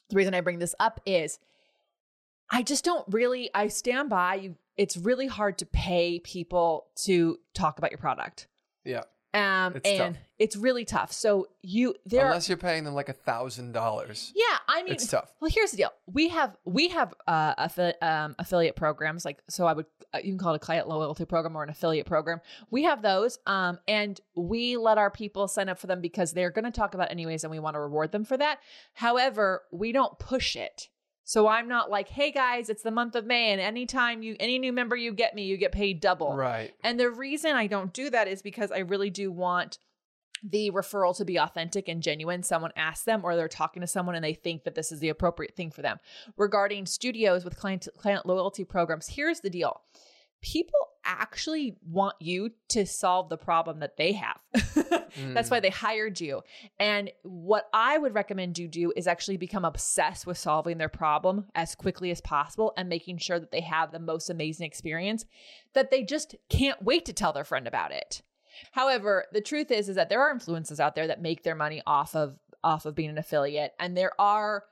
the 0.09 0.15
reason 0.15 0.33
I 0.33 0.41
bring 0.41 0.57
this 0.57 0.73
up 0.79 0.99
is 1.05 1.37
I 2.49 2.63
just 2.63 2.83
don't 2.85 3.05
really, 3.11 3.51
I 3.53 3.67
stand 3.67 4.09
by 4.09 4.35
you. 4.35 4.55
It's 4.77 4.97
really 4.97 5.27
hard 5.27 5.59
to 5.59 5.65
pay 5.65 6.19
people 6.19 6.87
to 7.03 7.37
talk 7.53 7.77
about 7.77 7.91
your 7.91 7.99
product. 7.99 8.47
Yeah. 8.83 9.03
Um, 9.35 9.75
It's 9.75 9.89
and 9.89 10.15
tough. 10.15 10.23
it's 10.39 10.55
really 10.55 10.85
tough. 10.85 11.11
So 11.11 11.47
you, 11.61 11.95
there 12.05 12.25
Unless 12.25 12.47
you're 12.49 12.57
paying 12.57 12.83
them 12.83 12.93
like 12.93 13.09
a 13.09 13.13
thousand 13.13 13.73
dollars. 13.73 14.31
yeah, 14.35 14.57
I 14.67 14.83
mean, 14.83 14.93
It's 14.93 15.07
tough. 15.07 15.31
well, 15.41 15.51
here's 15.51 15.71
the 15.71 15.77
deal. 15.77 15.91
We 16.07 16.29
have 16.29 16.55
we 16.65 16.89
have 16.89 17.13
uh, 17.27 17.55
affi- 17.55 18.01
um, 18.01 18.35
affiliate 18.39 18.75
programs 18.75 19.25
like 19.25 19.41
so. 19.49 19.65
I 19.65 19.73
would 19.73 19.85
uh, 20.13 20.19
you 20.19 20.31
can 20.31 20.37
call 20.37 20.53
it 20.53 20.57
a 20.57 20.59
client 20.59 20.87
loyalty 20.87 21.25
program 21.25 21.55
or 21.57 21.63
an 21.63 21.69
affiliate 21.69 22.05
program. 22.05 22.39
We 22.71 22.83
have 22.83 23.01
those, 23.01 23.39
um, 23.45 23.79
and 23.87 24.19
we 24.35 24.77
let 24.77 24.97
our 24.97 25.11
people 25.11 25.47
sign 25.47 25.67
up 25.67 25.77
for 25.79 25.87
them 25.87 25.99
because 26.01 26.31
they're 26.31 26.51
going 26.51 26.65
to 26.65 26.71
talk 26.71 26.93
about 26.93 27.11
anyways, 27.11 27.43
and 27.43 27.51
we 27.51 27.59
want 27.59 27.75
to 27.75 27.79
reward 27.79 28.11
them 28.11 28.23
for 28.23 28.37
that. 28.37 28.59
However, 28.93 29.63
we 29.71 29.91
don't 29.91 30.17
push 30.19 30.55
it. 30.55 30.89
So 31.25 31.47
I'm 31.47 31.67
not 31.67 31.89
like, 31.89 32.07
hey 32.07 32.31
guys, 32.31 32.69
it's 32.69 32.83
the 32.83 32.91
month 32.91 33.15
of 33.15 33.25
May, 33.25 33.51
and 33.51 33.59
anytime 33.59 34.21
you 34.21 34.35
any 34.39 34.59
new 34.59 34.71
member 34.71 34.95
you 34.95 35.11
get 35.11 35.33
me, 35.33 35.43
you 35.43 35.57
get 35.57 35.71
paid 35.71 35.99
double. 35.99 36.35
Right. 36.35 36.73
And 36.83 36.99
the 36.99 37.09
reason 37.09 37.55
I 37.55 37.65
don't 37.67 37.91
do 37.91 38.11
that 38.11 38.27
is 38.27 38.43
because 38.43 38.71
I 38.71 38.79
really 38.79 39.09
do 39.09 39.31
want 39.31 39.79
the 40.43 40.69
referral 40.69 41.17
to 41.17 41.25
be 41.25 41.37
authentic 41.37 41.87
and 41.87 42.03
genuine. 42.03 42.43
Someone 42.43 42.71
asks 42.75 43.05
them 43.05 43.21
or 43.23 43.35
they're 43.35 43.47
talking 43.47 43.81
to 43.81 43.87
someone 43.87 44.13
and 44.13 44.23
they 44.23 44.35
think 44.35 44.63
that 44.63 44.75
this 44.75 44.91
is 44.91 44.99
the 44.99 45.09
appropriate 45.09 45.55
thing 45.55 45.71
for 45.71 45.81
them. 45.81 45.97
Regarding 46.37 46.85
studios 46.85 47.43
with 47.43 47.57
client 47.57 47.87
client 47.97 48.25
loyalty 48.25 48.63
programs, 48.63 49.07
here's 49.07 49.39
the 49.39 49.49
deal. 49.49 49.81
People 50.45 50.89
actually 51.03 51.75
want 51.89 52.15
you 52.19 52.51
to 52.69 52.85
solve 52.85 53.29
the 53.29 53.37
problem 53.37 53.79
that 53.79 53.97
they 53.97 54.11
have. 54.11 54.39
That's 54.53 55.49
why 55.49 55.57
mm. 55.57 55.63
they 55.63 55.69
hired 55.71 56.21
you. 56.21 56.43
And 56.79 57.09
what 57.23 57.67
I 57.73 57.97
would 57.97 58.13
recommend 58.13 58.59
you 58.59 58.67
do 58.67 58.93
is 58.95 59.07
actually 59.07 59.37
become 59.37 59.65
obsessed 59.65 60.27
with 60.27 60.37
solving 60.37 60.77
their 60.77 60.87
problem 60.87 61.45
as 61.55 61.73
quickly 61.73 62.11
as 62.11 62.21
possible 62.21 62.73
and 62.77 62.87
making 62.87 63.17
sure 63.17 63.39
that 63.39 63.51
they 63.51 63.61
have 63.61 63.91
the 63.91 63.97
most 63.97 64.29
amazing 64.29 64.67
experience 64.67 65.25
that 65.73 65.89
they 65.89 66.03
just 66.03 66.35
can't 66.47 66.83
wait 66.83 67.05
to 67.05 67.13
tell 67.13 67.33
their 67.33 67.43
friend 67.43 67.65
about 67.67 67.91
it. 67.91 68.21
However, 68.73 69.25
the 69.31 69.41
truth 69.41 69.71
is 69.71 69.89
is 69.89 69.95
that 69.95 70.09
there 70.09 70.21
are 70.21 70.35
influencers 70.35 70.79
out 70.79 70.93
there 70.93 71.07
that 71.07 71.23
make 71.23 71.41
their 71.41 71.55
money 71.55 71.81
off 71.87 72.15
of 72.15 72.37
off 72.63 72.85
of 72.85 72.93
being 72.93 73.09
an 73.09 73.17
affiliate 73.17 73.73
and 73.79 73.97
there 73.97 74.19
are 74.19 74.63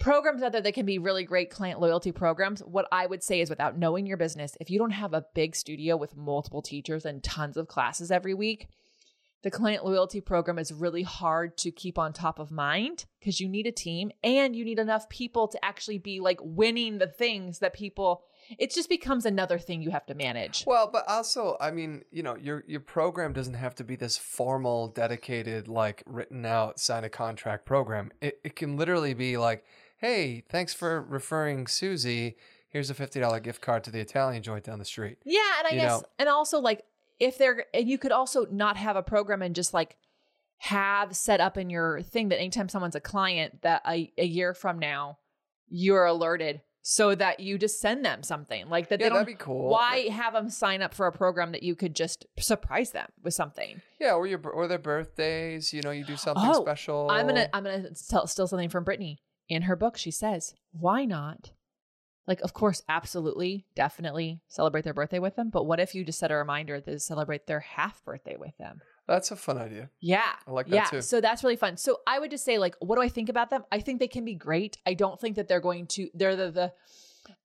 programs 0.00 0.42
out 0.42 0.52
there 0.52 0.60
that 0.60 0.74
can 0.74 0.86
be 0.86 0.98
really 0.98 1.24
great 1.24 1.50
client 1.50 1.80
loyalty 1.80 2.10
programs. 2.10 2.60
What 2.60 2.88
I 2.90 3.06
would 3.06 3.22
say 3.22 3.40
is 3.40 3.50
without 3.50 3.78
knowing 3.78 4.06
your 4.06 4.16
business, 4.16 4.56
if 4.60 4.70
you 4.70 4.78
don't 4.78 4.90
have 4.90 5.14
a 5.14 5.26
big 5.34 5.54
studio 5.54 5.96
with 5.96 6.16
multiple 6.16 6.62
teachers 6.62 7.04
and 7.04 7.22
tons 7.22 7.56
of 7.56 7.68
classes 7.68 8.10
every 8.10 8.34
week, 8.34 8.68
the 9.42 9.50
client 9.50 9.84
loyalty 9.84 10.20
program 10.20 10.58
is 10.58 10.72
really 10.72 11.02
hard 11.02 11.56
to 11.58 11.70
keep 11.70 11.98
on 11.98 12.12
top 12.12 12.38
of 12.38 12.50
mind 12.50 13.06
because 13.18 13.40
you 13.40 13.48
need 13.48 13.66
a 13.66 13.72
team 13.72 14.10
and 14.22 14.54
you 14.54 14.64
need 14.64 14.78
enough 14.78 15.08
people 15.08 15.48
to 15.48 15.64
actually 15.64 15.98
be 15.98 16.20
like 16.20 16.38
winning 16.42 16.98
the 16.98 17.06
things 17.06 17.60
that 17.60 17.72
people 17.72 18.24
it 18.58 18.72
just 18.72 18.88
becomes 18.88 19.26
another 19.26 19.58
thing 19.58 19.82
you 19.82 19.90
have 19.90 20.06
to 20.06 20.14
manage. 20.14 20.64
Well, 20.66 20.88
but 20.90 21.06
also, 21.08 21.56
I 21.60 21.70
mean, 21.70 22.02
you 22.10 22.22
know, 22.22 22.36
your 22.36 22.64
your 22.66 22.80
program 22.80 23.32
doesn't 23.32 23.54
have 23.54 23.74
to 23.76 23.84
be 23.84 23.96
this 23.96 24.16
formal, 24.16 24.88
dedicated, 24.88 25.68
like 25.68 26.02
written 26.06 26.44
out, 26.44 26.80
sign 26.80 27.04
a 27.04 27.08
contract 27.08 27.64
program. 27.64 28.10
It 28.20 28.40
it 28.42 28.56
can 28.56 28.76
literally 28.76 29.14
be 29.14 29.36
like, 29.36 29.64
hey, 30.00 30.42
thanks 30.48 30.74
for 30.74 31.02
referring 31.02 31.66
Susie. 31.66 32.36
Here's 32.68 32.90
a 32.90 32.94
fifty 32.94 33.20
dollar 33.20 33.40
gift 33.40 33.60
card 33.60 33.84
to 33.84 33.90
the 33.90 34.00
Italian 34.00 34.42
joint 34.42 34.64
down 34.64 34.78
the 34.78 34.84
street. 34.84 35.18
Yeah, 35.24 35.40
and 35.58 35.68
I 35.68 35.70
You 35.74 35.80
guess 35.80 36.00
know. 36.00 36.06
and 36.18 36.28
also 36.28 36.58
like 36.60 36.82
if 37.18 37.36
they're 37.38 37.66
and 37.74 37.88
you 37.88 37.98
could 37.98 38.12
also 38.12 38.46
not 38.50 38.76
have 38.76 38.96
a 38.96 39.02
program 39.02 39.42
and 39.42 39.54
just 39.54 39.74
like 39.74 39.96
have 40.58 41.16
set 41.16 41.40
up 41.40 41.56
in 41.56 41.70
your 41.70 42.02
thing 42.02 42.28
that 42.28 42.38
anytime 42.38 42.68
someone's 42.68 42.94
a 42.94 43.00
client 43.00 43.62
that 43.62 43.82
a, 43.88 44.12
a 44.18 44.24
year 44.24 44.52
from 44.54 44.78
now 44.78 45.18
you're 45.68 46.04
alerted 46.04 46.60
so 46.82 47.14
that 47.14 47.40
you 47.40 47.56
just 47.58 47.80
send 47.80 48.04
them 48.04 48.22
something 48.22 48.68
like 48.68 48.88
that 48.88 49.00
Yeah, 49.00 49.06
they 49.06 49.08
don't 49.10 49.18
that'd 49.18 49.38
be 49.38 49.42
cool. 49.42 49.68
why 49.70 50.08
have 50.10 50.32
them 50.34 50.48
sign 50.50 50.82
up 50.82 50.94
for 50.94 51.06
a 51.06 51.12
program 51.12 51.52
that 51.52 51.62
you 51.62 51.74
could 51.74 51.94
just 51.96 52.26
surprise 52.38 52.90
them 52.92 53.08
with 53.22 53.34
something 53.34 53.80
Yeah, 53.98 54.12
or 54.14 54.26
your 54.26 54.40
or 54.48 54.66
their 54.68 54.78
birthdays. 54.78 55.72
You 55.72 55.82
know, 55.82 55.90
you 55.92 56.04
do 56.04 56.16
something 56.16 56.44
Oh, 56.46 56.60
special. 56.62 57.08
i'm 57.10 57.26
gonna 57.26 57.48
i'm 57.52 57.64
gonna 57.64 57.90
tell, 58.08 58.26
steal 58.26 58.46
something 58.46 58.68
from 58.68 58.84
brittany 58.84 59.18
in 59.50 59.62
her 59.62 59.76
book 59.76 59.96
she 59.98 60.10
says 60.10 60.54
why 60.72 61.04
not 61.04 61.50
like 62.26 62.40
of 62.42 62.54
course 62.54 62.82
absolutely 62.88 63.66
definitely 63.74 64.40
celebrate 64.48 64.84
their 64.84 64.94
birthday 64.94 65.18
with 65.18 65.36
them 65.36 65.50
but 65.50 65.64
what 65.66 65.80
if 65.80 65.94
you 65.94 66.04
just 66.04 66.18
set 66.18 66.30
a 66.30 66.36
reminder 66.36 66.80
to 66.80 66.98
celebrate 66.98 67.46
their 67.46 67.60
half 67.60 68.02
birthday 68.04 68.36
with 68.38 68.56
them 68.58 68.80
That's 69.08 69.30
a 69.32 69.36
fun 69.36 69.58
idea. 69.58 69.90
yeah 70.00 70.32
I 70.46 70.50
like 70.52 70.68
that 70.68 70.74
yeah 70.74 70.84
too. 70.84 71.02
so 71.02 71.20
that's 71.20 71.42
really 71.42 71.56
fun 71.56 71.76
so 71.76 71.98
i 72.06 72.18
would 72.18 72.30
just 72.30 72.44
say 72.44 72.56
like 72.58 72.76
what 72.80 72.96
do 72.96 73.02
i 73.02 73.08
think 73.08 73.28
about 73.28 73.50
them 73.50 73.64
i 73.72 73.80
think 73.80 73.98
they 73.98 74.08
can 74.08 74.24
be 74.24 74.34
great 74.34 74.78
i 74.86 74.94
don't 74.94 75.20
think 75.20 75.36
that 75.36 75.48
they're 75.48 75.60
going 75.60 75.86
to 75.88 76.08
they're 76.14 76.36
the, 76.36 76.50
the 76.52 76.72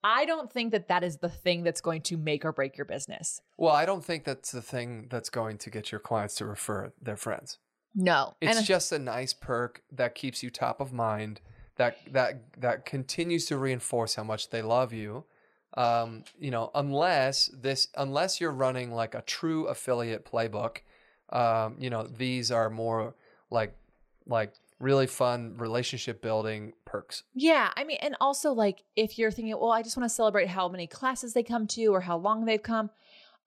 i 0.03 0.23
don't 0.25 0.51
think 0.53 0.71
that 0.71 0.87
that 0.87 1.03
is 1.03 1.17
the 1.17 1.29
thing 1.29 1.63
that's 1.63 1.81
going 1.81 2.01
to 2.03 2.15
make 2.17 2.45
or 2.45 2.51
break 2.53 2.77
your 2.77 2.85
business 2.85 3.41
Well, 3.57 3.73
I 3.73 3.85
don't 3.85 4.03
think 4.05 4.23
that's 4.23 4.51
the 4.51 4.61
thing 4.61 5.07
that's 5.09 5.29
going 5.29 5.57
to 5.59 5.69
get 5.71 5.91
your 5.91 5.99
clients 5.99 6.35
to 6.35 6.45
refer 6.45 6.93
their 7.01 7.17
friends. 7.17 7.57
no 7.95 8.35
It's 8.41 8.57
and 8.57 8.65
just 8.65 8.91
a 8.91 8.99
nice 8.99 9.33
perk 9.33 9.81
that 9.91 10.13
keeps 10.15 10.43
you 10.43 10.49
top 10.51 10.79
of 10.81 10.91
mind. 10.93 11.41
That 11.77 11.97
that 12.11 12.41
that 12.59 12.85
continues 12.85 13.45
to 13.47 13.57
reinforce 13.57 14.15
how 14.15 14.23
much 14.23 14.49
they 14.49 14.61
love 14.61 14.93
you. 14.93 15.25
Um, 15.75 16.23
you 16.39 16.51
know, 16.51 16.71
unless 16.73 17.49
this, 17.53 17.89
unless 17.97 18.39
you're 18.39 18.51
running 18.51 18.91
like 18.91 19.13
a 19.13 19.21
true 19.21 19.67
affiliate 19.67 20.25
playbook, 20.25 20.77
um, 21.31 21.75
you 21.77 21.89
know, 21.89 22.07
these 22.07 22.49
are 22.49 22.69
more 22.69 23.13
like 23.49 23.75
like 24.25 24.53
really 24.79 25.07
fun 25.07 25.55
relationship 25.57 26.21
building 26.21 26.73
perks. 26.85 27.23
Yeah, 27.33 27.71
I 27.75 27.83
mean, 27.83 27.97
and 28.01 28.15
also 28.19 28.51
like 28.53 28.83
if 28.95 29.17
you're 29.17 29.31
thinking, 29.31 29.53
well, 29.59 29.71
I 29.71 29.81
just 29.81 29.97
want 29.97 30.09
to 30.09 30.13
celebrate 30.13 30.47
how 30.47 30.67
many 30.69 30.87
classes 30.87 31.33
they 31.33 31.43
come 31.43 31.67
to 31.67 31.87
or 31.87 32.01
how 32.01 32.17
long 32.17 32.45
they've 32.45 32.61
come, 32.61 32.89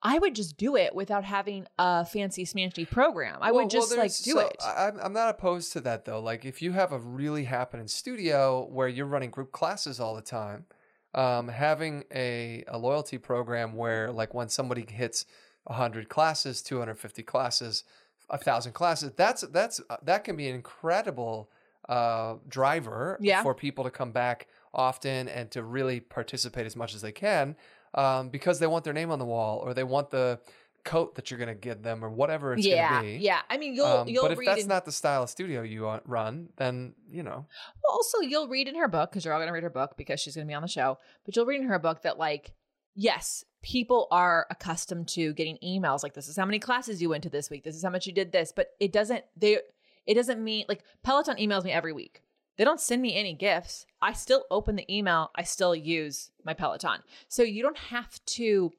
I 0.01 0.17
would 0.17 0.33
just 0.33 0.55
do 0.57 0.75
it 0.77 0.95
without 0.95 1.25
having 1.25 1.67
a 1.77 2.05
fancy 2.05 2.45
smancy 2.45 2.89
program. 2.89 3.37
I 3.41 3.51
Well- 3.51 3.63
would 3.63 3.69
just 3.69 3.89
well, 3.91 3.99
like 3.99 4.11
do 4.15 4.31
so 4.31 4.39
it. 4.39 4.55
I'm- 4.63 4.97
I'm 5.01 5.13
not 5.13 5.29
opposed 5.29 5.73
to 5.73 5.81
that 5.81 6.05
though. 6.05 6.19
Like 6.21 6.45
if 6.45 6.61
you 6.61 6.71
have 6.71 6.91
a 6.93 6.99
really 6.99 7.43
happening 7.45 7.87
studio 7.87 8.65
where 8.65 8.87
you're 8.87 9.05
running 9.05 9.29
group 9.31 9.51
classes 9.51 9.99
all 9.99 10.15
the 10.15 10.21
time, 10.21 10.65
um, 11.13 11.47
having 11.49 12.05
a, 12.13 12.63
a 12.67 12.77
loyalty 12.77 13.17
program 13.17 13.73
where 13.75 14.11
like 14.11 14.33
when 14.33 14.47
somebody 14.47 14.85
hits 14.89 15.25
100 15.65 16.07
classes, 16.07 16.61
250 16.61 17.23
classes, 17.23 17.83
a 18.29 18.37
thousand 18.37 18.71
classes, 18.73 19.11
that's 19.17 19.41
that's 19.41 19.81
uh, 19.89 19.97
that 20.03 20.23
can 20.23 20.35
be 20.37 20.47
an 20.47 20.55
incredible 20.55 21.49
uh, 21.89 22.35
driver 22.47 23.17
Yeah. 23.19 23.41
for 23.43 23.53
people 23.55 23.83
to 23.83 23.89
come 23.91 24.11
back 24.11 24.47
often 24.73 25.27
and 25.27 25.49
to 25.51 25.63
really 25.63 25.99
participate 25.99 26.67
as 26.67 26.75
much 26.75 26.93
as 26.93 27.01
they 27.01 27.11
can 27.11 27.55
um, 27.93 28.29
because 28.29 28.59
they 28.59 28.67
want 28.67 28.83
their 28.83 28.93
name 28.93 29.11
on 29.11 29.19
the 29.19 29.25
wall 29.25 29.59
or 29.59 29.73
they 29.73 29.83
want 29.83 30.09
the 30.09 30.39
coat 30.85 31.15
that 31.15 31.29
you're 31.29 31.37
going 31.37 31.49
to 31.49 31.55
give 31.55 31.81
them 31.81 32.03
or 32.03 32.09
whatever 32.09 32.53
it's 32.53 32.65
yeah, 32.65 32.89
going 32.89 33.13
to 33.13 33.19
be. 33.19 33.23
yeah. 33.23 33.41
I 33.49 33.57
mean, 33.57 33.73
you'll 33.75 33.85
Um, 33.85 34.07
you'll 34.07 34.23
but 34.23 34.31
if 34.31 34.39
that's 34.45 34.63
in, 34.63 34.67
not 34.67 34.85
the 34.85 34.91
style 34.91 35.23
of 35.23 35.29
studio 35.29 35.61
you 35.61 35.85
run, 36.05 36.49
then 36.57 36.93
you 37.11 37.23
know. 37.23 37.45
Well, 37.83 37.91
also, 37.91 38.19
you'll 38.21 38.47
read 38.47 38.67
in 38.67 38.75
her 38.75 38.87
book 38.87 39.11
because 39.11 39.25
you're 39.25 39.33
all 39.33 39.39
going 39.39 39.49
to 39.49 39.53
read 39.53 39.63
her 39.63 39.69
book 39.69 39.95
because 39.97 40.19
she's 40.19 40.35
going 40.35 40.47
to 40.47 40.49
be 40.49 40.55
on 40.55 40.61
the 40.61 40.67
show. 40.67 40.97
But 41.25 41.35
you'll 41.35 41.45
read 41.45 41.61
in 41.61 41.67
her 41.67 41.79
book 41.79 42.03
that 42.03 42.17
like, 42.17 42.53
yes, 42.95 43.43
people 43.61 44.07
are 44.09 44.47
accustomed 44.49 45.09
to 45.09 45.33
getting 45.33 45.57
emails 45.63 46.01
like, 46.01 46.13
"This 46.13 46.29
is 46.29 46.37
how 46.37 46.45
many 46.45 46.59
classes 46.59 47.01
you 47.01 47.09
went 47.09 47.23
to 47.23 47.29
this 47.29 47.49
week. 47.49 47.63
This 47.63 47.75
is 47.75 47.83
how 47.83 47.89
much 47.89 48.07
you 48.07 48.13
did 48.13 48.31
this." 48.31 48.53
But 48.55 48.69
it 48.79 48.93
doesn't. 48.93 49.23
They. 49.35 49.59
It 50.07 50.15
doesn't 50.15 50.43
mean 50.43 50.65
like 50.67 50.83
Peloton 51.03 51.37
emails 51.37 51.63
me 51.63 51.71
every 51.71 51.93
week. 51.93 52.21
They 52.59 52.65
don't 52.65 52.81
send 52.81 53.01
me 53.01 53.15
any 53.15 53.33
gifts. 53.33 53.85
I 54.01 54.11
still 54.11 54.43
open 54.51 54.75
the 54.75 54.85
email. 54.93 55.31
I 55.33 55.43
still 55.43 55.73
use 55.73 56.29
my 56.43 56.53
Peloton. 56.53 56.99
So 57.29 57.41
you 57.41 57.63
don't 57.63 57.77
have 57.77 58.19
to 58.25 58.73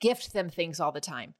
gift 0.00 0.32
them 0.32 0.48
things 0.48 0.78
all 0.78 0.92
the 0.92 1.00
time. 1.00 1.34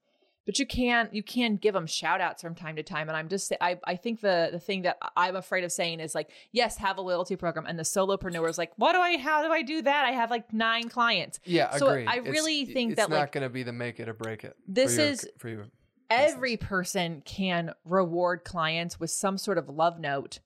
But 0.45 0.59
you 0.59 0.65
can 0.65 1.07
you 1.13 1.23
can 1.23 1.55
give 1.55 1.73
them 1.73 1.87
shout 1.87 2.19
outs 2.19 2.41
from 2.41 2.55
time 2.55 2.75
to 2.75 2.83
time. 2.83 3.07
And 3.07 3.15
I'm 3.15 3.29
just 3.29 3.53
I 3.61 3.79
I 3.85 3.95
think 3.95 4.19
the 4.19 4.49
the 4.51 4.59
thing 4.59 4.81
that 4.81 4.97
I'm 5.15 5.37
afraid 5.37 5.63
of 5.63 5.71
saying 5.71 6.01
is 6.01 6.13
like, 6.13 6.29
yes, 6.51 6.75
have 6.77 6.97
a 6.97 7.01
loyalty 7.01 7.37
program. 7.37 7.65
And 7.65 7.79
the 7.79 7.83
solopreneur 7.83 8.49
is 8.49 8.57
like, 8.57 8.73
what 8.75 8.91
do 8.91 8.99
I 8.99 9.17
how 9.17 9.41
do 9.45 9.51
I 9.53 9.61
do 9.61 9.81
that? 9.83 10.05
I 10.05 10.11
have 10.11 10.29
like 10.29 10.51
nine 10.51 10.89
clients. 10.89 11.39
Yeah, 11.45 11.69
So 11.77 11.87
agreed. 11.87 12.07
I 12.07 12.17
It's- 12.17 12.33
really 12.33 12.65
think 12.65 12.91
it's 12.93 12.97
that, 13.01 13.09
not 13.09 13.15
like, 13.17 13.31
going 13.31 13.43
to 13.43 13.49
be 13.49 13.63
the 13.63 13.71
make 13.71 13.99
it 14.01 14.09
or 14.09 14.13
break 14.13 14.43
it. 14.43 14.57
this 14.67 14.97
your- 14.97 15.05
is 15.05 15.29
for 15.37 15.47
you. 15.47 15.71
Every 16.09 16.57
person 16.57 17.21
can 17.23 17.73
reward 17.85 18.43
clients 18.43 18.99
with 18.99 19.11
some 19.11 19.37
sort 19.37 19.57
of 19.57 19.69
love 19.69 19.97
note 19.99 20.39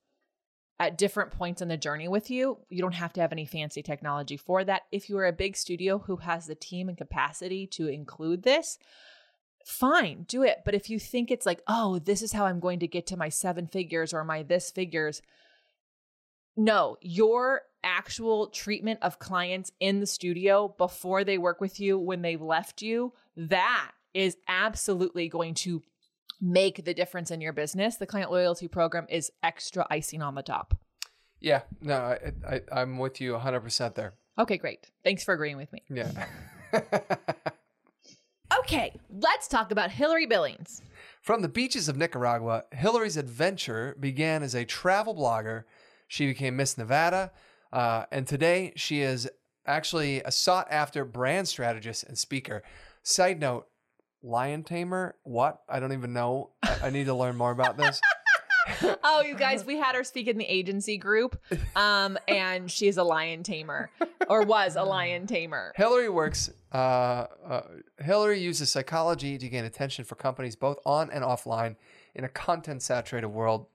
at 0.80 0.98
different 0.98 1.32
points 1.32 1.62
in 1.62 1.68
the 1.68 1.78
journey 1.78 2.08
with 2.08 2.30
you. 2.30 2.58
You 2.70 2.82
don't 2.82 2.94
have 2.94 3.14
to 3.14 3.22
have 3.22 3.32
any 3.32 3.46
fancy 3.46 3.82
technology 3.82 4.38
for 4.38 4.64
that. 4.64 4.84
If 4.92 5.10
you 5.10 5.18
are 5.18 5.26
a 5.26 5.34
big 5.34 5.56
studio 5.56 6.00
who 6.00 6.18
has 6.18 6.48
the 6.48 6.56
team 6.56 6.90
and 6.90 6.98
capacity 6.98 7.66
to 7.68 7.88
include 7.88 8.44
this, 8.44 8.78
fine, 9.66 10.24
do 10.28 10.44
it. 10.44 10.64
But 10.66 10.76
if 10.76 10.90
you 10.90 11.00
think 11.00 11.32
it's 11.32 11.46
like, 11.46 11.62
oh, 11.68 12.00
this 12.00 12.22
is 12.22 12.34
how 12.34 12.46
I'm 12.46 12.60
going 12.60 12.80
to 12.80 12.88
get 12.88 13.08
to 13.08 13.18
my 13.18 13.30
seven 13.30 13.68
figures 13.68 14.14
or 14.14 14.24
my 14.24 14.44
this 14.44 14.70
figures, 14.70 15.22
no, 16.58 16.98
your 17.02 17.62
actual 17.84 18.48
treatment 18.48 19.00
of 19.02 19.20
clients 19.20 19.72
in 19.80 20.00
the 20.00 20.06
studio 20.06 20.74
before 20.78 21.24
they 21.24 21.38
work 21.38 21.62
with 21.62 21.80
you, 21.80 21.98
when 21.98 22.22
they've 22.22 22.42
left 22.42 22.82
you, 22.82 23.14
that 23.38 23.92
is 24.14 24.38
absolutely 24.48 25.28
going 25.30 25.54
to 25.54 25.84
make 26.42 26.86
the 26.86 26.94
difference 26.94 27.32
in 27.32 27.42
your 27.42 27.54
business. 27.54 27.98
The 27.98 28.06
client 28.06 28.32
loyalty 28.32 28.68
program 28.68 29.06
is 29.10 29.32
extra 29.44 29.86
icing 29.90 30.22
on 30.22 30.36
the 30.36 30.44
top. 30.44 30.78
Yeah, 31.40 31.62
no, 31.82 31.96
I, 31.96 32.32
I, 32.48 32.62
I'm 32.72 32.98
with 32.98 33.22
you 33.22 33.34
100% 33.34 33.96
there. 33.96 34.14
Okay, 34.38 34.58
great. 34.58 34.92
Thanks 35.04 35.24
for 35.24 35.34
agreeing 35.34 35.58
with 35.58 35.72
me. 35.72 35.84
Yeah. 35.90 36.12
Okay, 38.60 38.94
let's 39.10 39.48
talk 39.48 39.72
about 39.72 39.92
Hillary 39.92 40.26
Billings. 40.26 40.82
From 41.22 41.42
the 41.42 41.50
beaches 41.50 41.90
of 41.90 41.98
Nicaragua, 41.98 42.64
Hillary's 42.72 43.18
adventure 43.18 43.96
began 44.00 44.44
as 44.44 44.56
a 44.56 44.66
travel 44.66 45.16
blogger. 45.16 45.64
She 46.08 46.28
became 46.28 46.56
Miss 46.56 46.78
Nevada, 46.78 47.32
uh, 47.74 48.06
and 48.12 48.28
today 48.28 48.74
she 48.76 49.02
is 49.02 49.30
actually 49.66 50.22
a 50.24 50.32
sought 50.32 50.68
after 50.70 51.04
brand 51.06 51.48
strategist 51.48 52.04
and 52.04 52.18
speaker. 52.18 52.64
Side 53.02 53.40
note 53.40 53.68
lion 54.26 54.64
tamer? 54.64 55.16
What? 55.24 55.62
I 55.70 55.80
don't 55.80 55.94
even 55.94 56.12
know. 56.14 56.52
I, 56.64 56.78
I 56.86 56.90
need 56.90 57.06
to 57.06 57.14
learn 57.14 57.36
more 57.38 57.52
about 57.52 57.78
this. 57.78 58.02
oh, 59.04 59.22
you 59.22 59.36
guys, 59.36 59.64
we 59.64 59.78
had 59.78 59.96
her 59.96 60.04
speak 60.04 60.28
in 60.28 60.38
the 60.38 60.46
agency 60.46 60.98
group, 60.98 61.40
um, 61.76 62.18
and 62.28 62.70
she's 62.70 62.98
a 62.98 63.04
lion 63.04 63.44
tamer, 63.44 63.92
or 64.28 64.42
was 64.44 64.76
a 64.76 64.84
lion 64.84 65.28
tamer. 65.28 65.72
Hillary 65.76 66.10
works. 66.10 66.50
Uh, 66.74 67.28
uh, 67.48 67.62
Hillary 68.00 68.40
uses 68.40 68.72
psychology 68.72 69.38
to 69.38 69.48
gain 69.48 69.66
attention 69.66 70.04
for 70.04 70.16
companies 70.16 70.56
both 70.56 70.78
on 70.86 71.12
and 71.12 71.24
offline 71.24 71.76
in 72.16 72.24
a 72.24 72.30
content-saturated 72.30 73.28
world. 73.28 73.68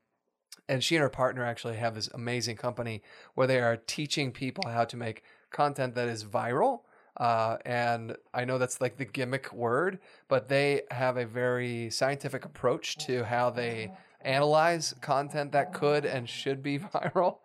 And 0.68 0.84
she 0.84 0.96
and 0.96 1.02
her 1.02 1.08
partner 1.08 1.44
actually 1.44 1.76
have 1.76 1.94
this 1.94 2.08
amazing 2.08 2.56
company 2.56 3.02
where 3.34 3.46
they 3.46 3.60
are 3.60 3.76
teaching 3.76 4.32
people 4.32 4.68
how 4.68 4.84
to 4.84 4.96
make 4.96 5.22
content 5.50 5.94
that 5.94 6.08
is 6.08 6.24
viral. 6.24 6.82
Uh, 7.20 7.58
and 7.66 8.16
I 8.32 8.46
know 8.46 8.56
that's 8.56 8.80
like 8.80 8.96
the 8.96 9.04
gimmick 9.04 9.52
word, 9.52 9.98
but 10.28 10.48
they 10.48 10.82
have 10.90 11.18
a 11.18 11.26
very 11.26 11.90
scientific 11.90 12.46
approach 12.46 12.96
to 13.06 13.22
how 13.24 13.50
they 13.50 13.92
analyze 14.22 14.94
content 15.02 15.52
that 15.52 15.74
could 15.74 16.06
and 16.06 16.26
should 16.28 16.62
be 16.62 16.78
viral. 16.94 17.36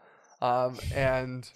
Um, 0.41 0.77
and 0.93 1.49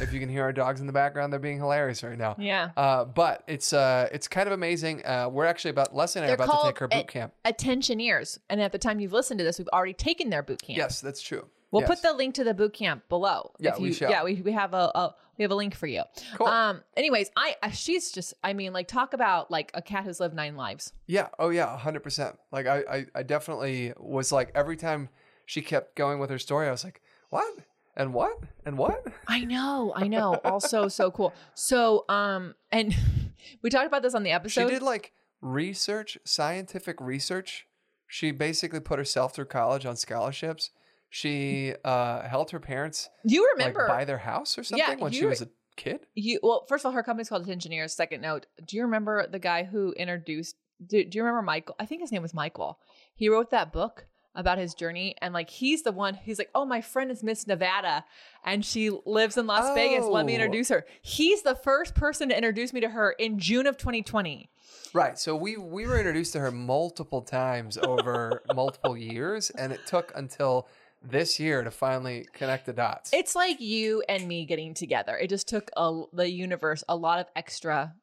if 0.00 0.12
you 0.12 0.20
can 0.20 0.28
hear 0.28 0.42
our 0.44 0.52
dogs 0.52 0.80
in 0.80 0.86
the 0.86 0.92
background, 0.92 1.32
they're 1.32 1.40
being 1.40 1.58
hilarious 1.58 2.02
right 2.02 2.16
now. 2.18 2.36
Yeah. 2.38 2.70
Uh, 2.76 3.04
but 3.04 3.44
it's 3.46 3.72
uh, 3.72 4.08
it's 4.12 4.28
kind 4.28 4.46
of 4.46 4.52
amazing. 4.52 5.04
Uh, 5.04 5.28
we're 5.30 5.46
actually 5.46 5.70
about 5.72 5.94
Lesley 5.94 6.20
and 6.22 6.30
I 6.30 6.32
are 6.32 6.36
They're 6.36 6.46
about 6.46 6.60
to 6.62 6.68
take 6.68 6.78
her 6.78 6.88
boot 6.88 7.08
camp. 7.08 7.32
Attentioneers. 7.44 8.38
And 8.48 8.60
at 8.60 8.72
the 8.72 8.78
time 8.78 9.00
you've 9.00 9.12
listened 9.12 9.38
to 9.38 9.44
this, 9.44 9.58
we've 9.58 9.68
already 9.68 9.94
taken 9.94 10.30
their 10.30 10.42
boot 10.42 10.62
camp. 10.62 10.78
Yes, 10.78 11.00
that's 11.00 11.20
true. 11.20 11.46
We'll 11.70 11.82
Yes. 11.82 11.90
put 11.90 12.02
the 12.02 12.12
link 12.12 12.34
to 12.34 12.44
the 12.44 12.52
boot 12.54 12.72
camp 12.74 13.08
below. 13.08 13.52
Yeah, 13.58 13.70
if 13.70 13.78
we 13.78 13.88
you, 13.88 13.94
shall. 13.94 14.10
Yeah, 14.10 14.24
we, 14.24 14.42
we 14.42 14.52
have 14.52 14.74
a, 14.74 14.90
a 14.94 15.14
we 15.40 15.44
have 15.44 15.52
a 15.52 15.56
link 15.56 15.74
for 15.74 15.86
you. 15.86 16.02
Cool. 16.36 16.46
Um. 16.48 16.82
Anyways, 16.98 17.30
I, 17.34 17.56
she's 17.72 18.12
just 18.12 18.34
I 18.44 18.52
mean 18.52 18.74
like 18.74 18.88
talk 18.88 19.14
about 19.14 19.50
like 19.50 19.70
a 19.72 19.80
cat 19.80 20.04
who's 20.04 20.20
lived 20.20 20.34
nine 20.34 20.54
lives. 20.54 20.92
Yeah. 21.06 21.28
Oh 21.38 21.48
yeah. 21.48 21.78
hundred 21.78 22.02
percent. 22.02 22.36
Like 22.52 22.66
I, 22.66 22.84
I, 22.90 23.06
I 23.14 23.22
definitely 23.22 23.94
was 23.98 24.32
like 24.32 24.52
every 24.54 24.76
time 24.76 25.08
she 25.46 25.62
kept 25.62 25.96
going 25.96 26.18
with 26.18 26.28
her 26.28 26.38
story, 26.38 26.68
I 26.68 26.70
was 26.70 26.84
like, 26.84 27.00
what 27.30 27.54
and 27.96 28.12
what 28.12 28.38
and 28.66 28.76
what? 28.76 29.02
I 29.28 29.46
know, 29.46 29.94
I 29.96 30.08
know. 30.08 30.34
also 30.44 30.88
so 30.88 31.10
cool. 31.10 31.32
So 31.54 32.04
um 32.10 32.54
and 32.70 32.94
we 33.62 33.70
talked 33.70 33.86
about 33.86 34.02
this 34.02 34.14
on 34.14 34.24
the 34.24 34.32
episode. 34.32 34.68
She 34.68 34.74
did 34.74 34.82
like 34.82 35.14
research, 35.40 36.18
scientific 36.22 37.00
research. 37.00 37.66
She 38.06 38.30
basically 38.30 38.80
put 38.80 38.98
herself 38.98 39.34
through 39.34 39.46
college 39.46 39.86
on 39.86 39.96
scholarships. 39.96 40.70
She 41.10 41.74
uh, 41.84 42.22
helped 42.22 42.52
her 42.52 42.60
parents 42.60 43.10
you 43.24 43.42
like 43.42 43.52
remember 43.58 43.86
buy 43.88 44.04
their 44.04 44.18
house 44.18 44.56
or 44.56 44.62
something 44.64 44.86
Yeah, 44.86 44.94
when 45.02 45.12
she 45.12 45.26
was 45.26 45.42
a 45.42 45.48
kid. 45.76 46.06
you 46.14 46.38
well 46.42 46.64
first 46.68 46.82
of 46.82 46.86
all 46.86 46.92
her 46.92 47.02
company's 47.02 47.28
called 47.28 47.48
Engineers. 47.48 47.92
Second 47.92 48.20
note, 48.22 48.46
do 48.64 48.76
you 48.76 48.82
remember 48.82 49.26
the 49.26 49.38
guy 49.40 49.64
who 49.64 49.92
introduced 49.92 50.56
do, 50.86 51.04
do 51.04 51.18
you 51.18 51.22
remember 51.22 51.42
Michael? 51.42 51.74
I 51.78 51.84
think 51.84 52.00
his 52.00 52.10
name 52.12 52.22
was 52.22 52.32
Michael. 52.32 52.78
He 53.14 53.28
wrote 53.28 53.50
that 53.50 53.70
book 53.72 54.06
about 54.36 54.56
his 54.58 54.72
journey 54.74 55.16
and 55.20 55.34
like 55.34 55.50
he's 55.50 55.82
the 55.82 55.90
one 55.90 56.14
he's 56.14 56.38
like, 56.38 56.50
"Oh, 56.54 56.64
my 56.64 56.80
friend 56.80 57.10
is 57.10 57.22
Miss 57.24 57.46
Nevada 57.48 58.04
and 58.44 58.64
she 58.64 58.88
lives 59.04 59.36
in 59.36 59.46
Las 59.48 59.74
Vegas. 59.74 60.06
Let 60.06 60.24
me 60.24 60.32
Oh. 60.32 60.36
introduce 60.36 60.68
her." 60.68 60.86
He's 61.02 61.42
the 61.42 61.56
first 61.56 61.96
person 61.96 62.28
to 62.28 62.36
introduce 62.36 62.72
me 62.72 62.78
to 62.80 62.88
her 62.90 63.10
in 63.10 63.40
June 63.40 63.66
of 63.66 63.76
2020. 63.76 64.48
Right. 64.94 65.18
So 65.18 65.34
we 65.34 65.56
we 65.56 65.84
were 65.88 65.98
introduced 65.98 66.32
to 66.34 66.40
her 66.40 66.52
multiple 66.52 67.22
times 67.22 67.76
over 67.76 68.42
multiple 68.54 68.96
years, 68.96 69.50
and 69.50 69.72
it 69.72 69.80
took 69.86 70.12
until 70.14 70.68
this 71.02 71.40
year 71.40 71.62
to 71.64 71.70
finally 71.70 72.26
connect 72.32 72.66
the 72.66 72.72
dots. 72.72 73.10
It's 73.12 73.34
like 73.34 73.60
you 73.60 74.02
and 74.08 74.28
me 74.28 74.44
getting 74.44 74.74
together. 74.74 75.16
It 75.16 75.28
just 75.30 75.48
took 75.48 75.70
a, 75.76 76.02
the 76.12 76.30
universe 76.30 76.84
a 76.88 76.96
lot 76.96 77.20
of 77.20 77.26
extra 77.34 77.94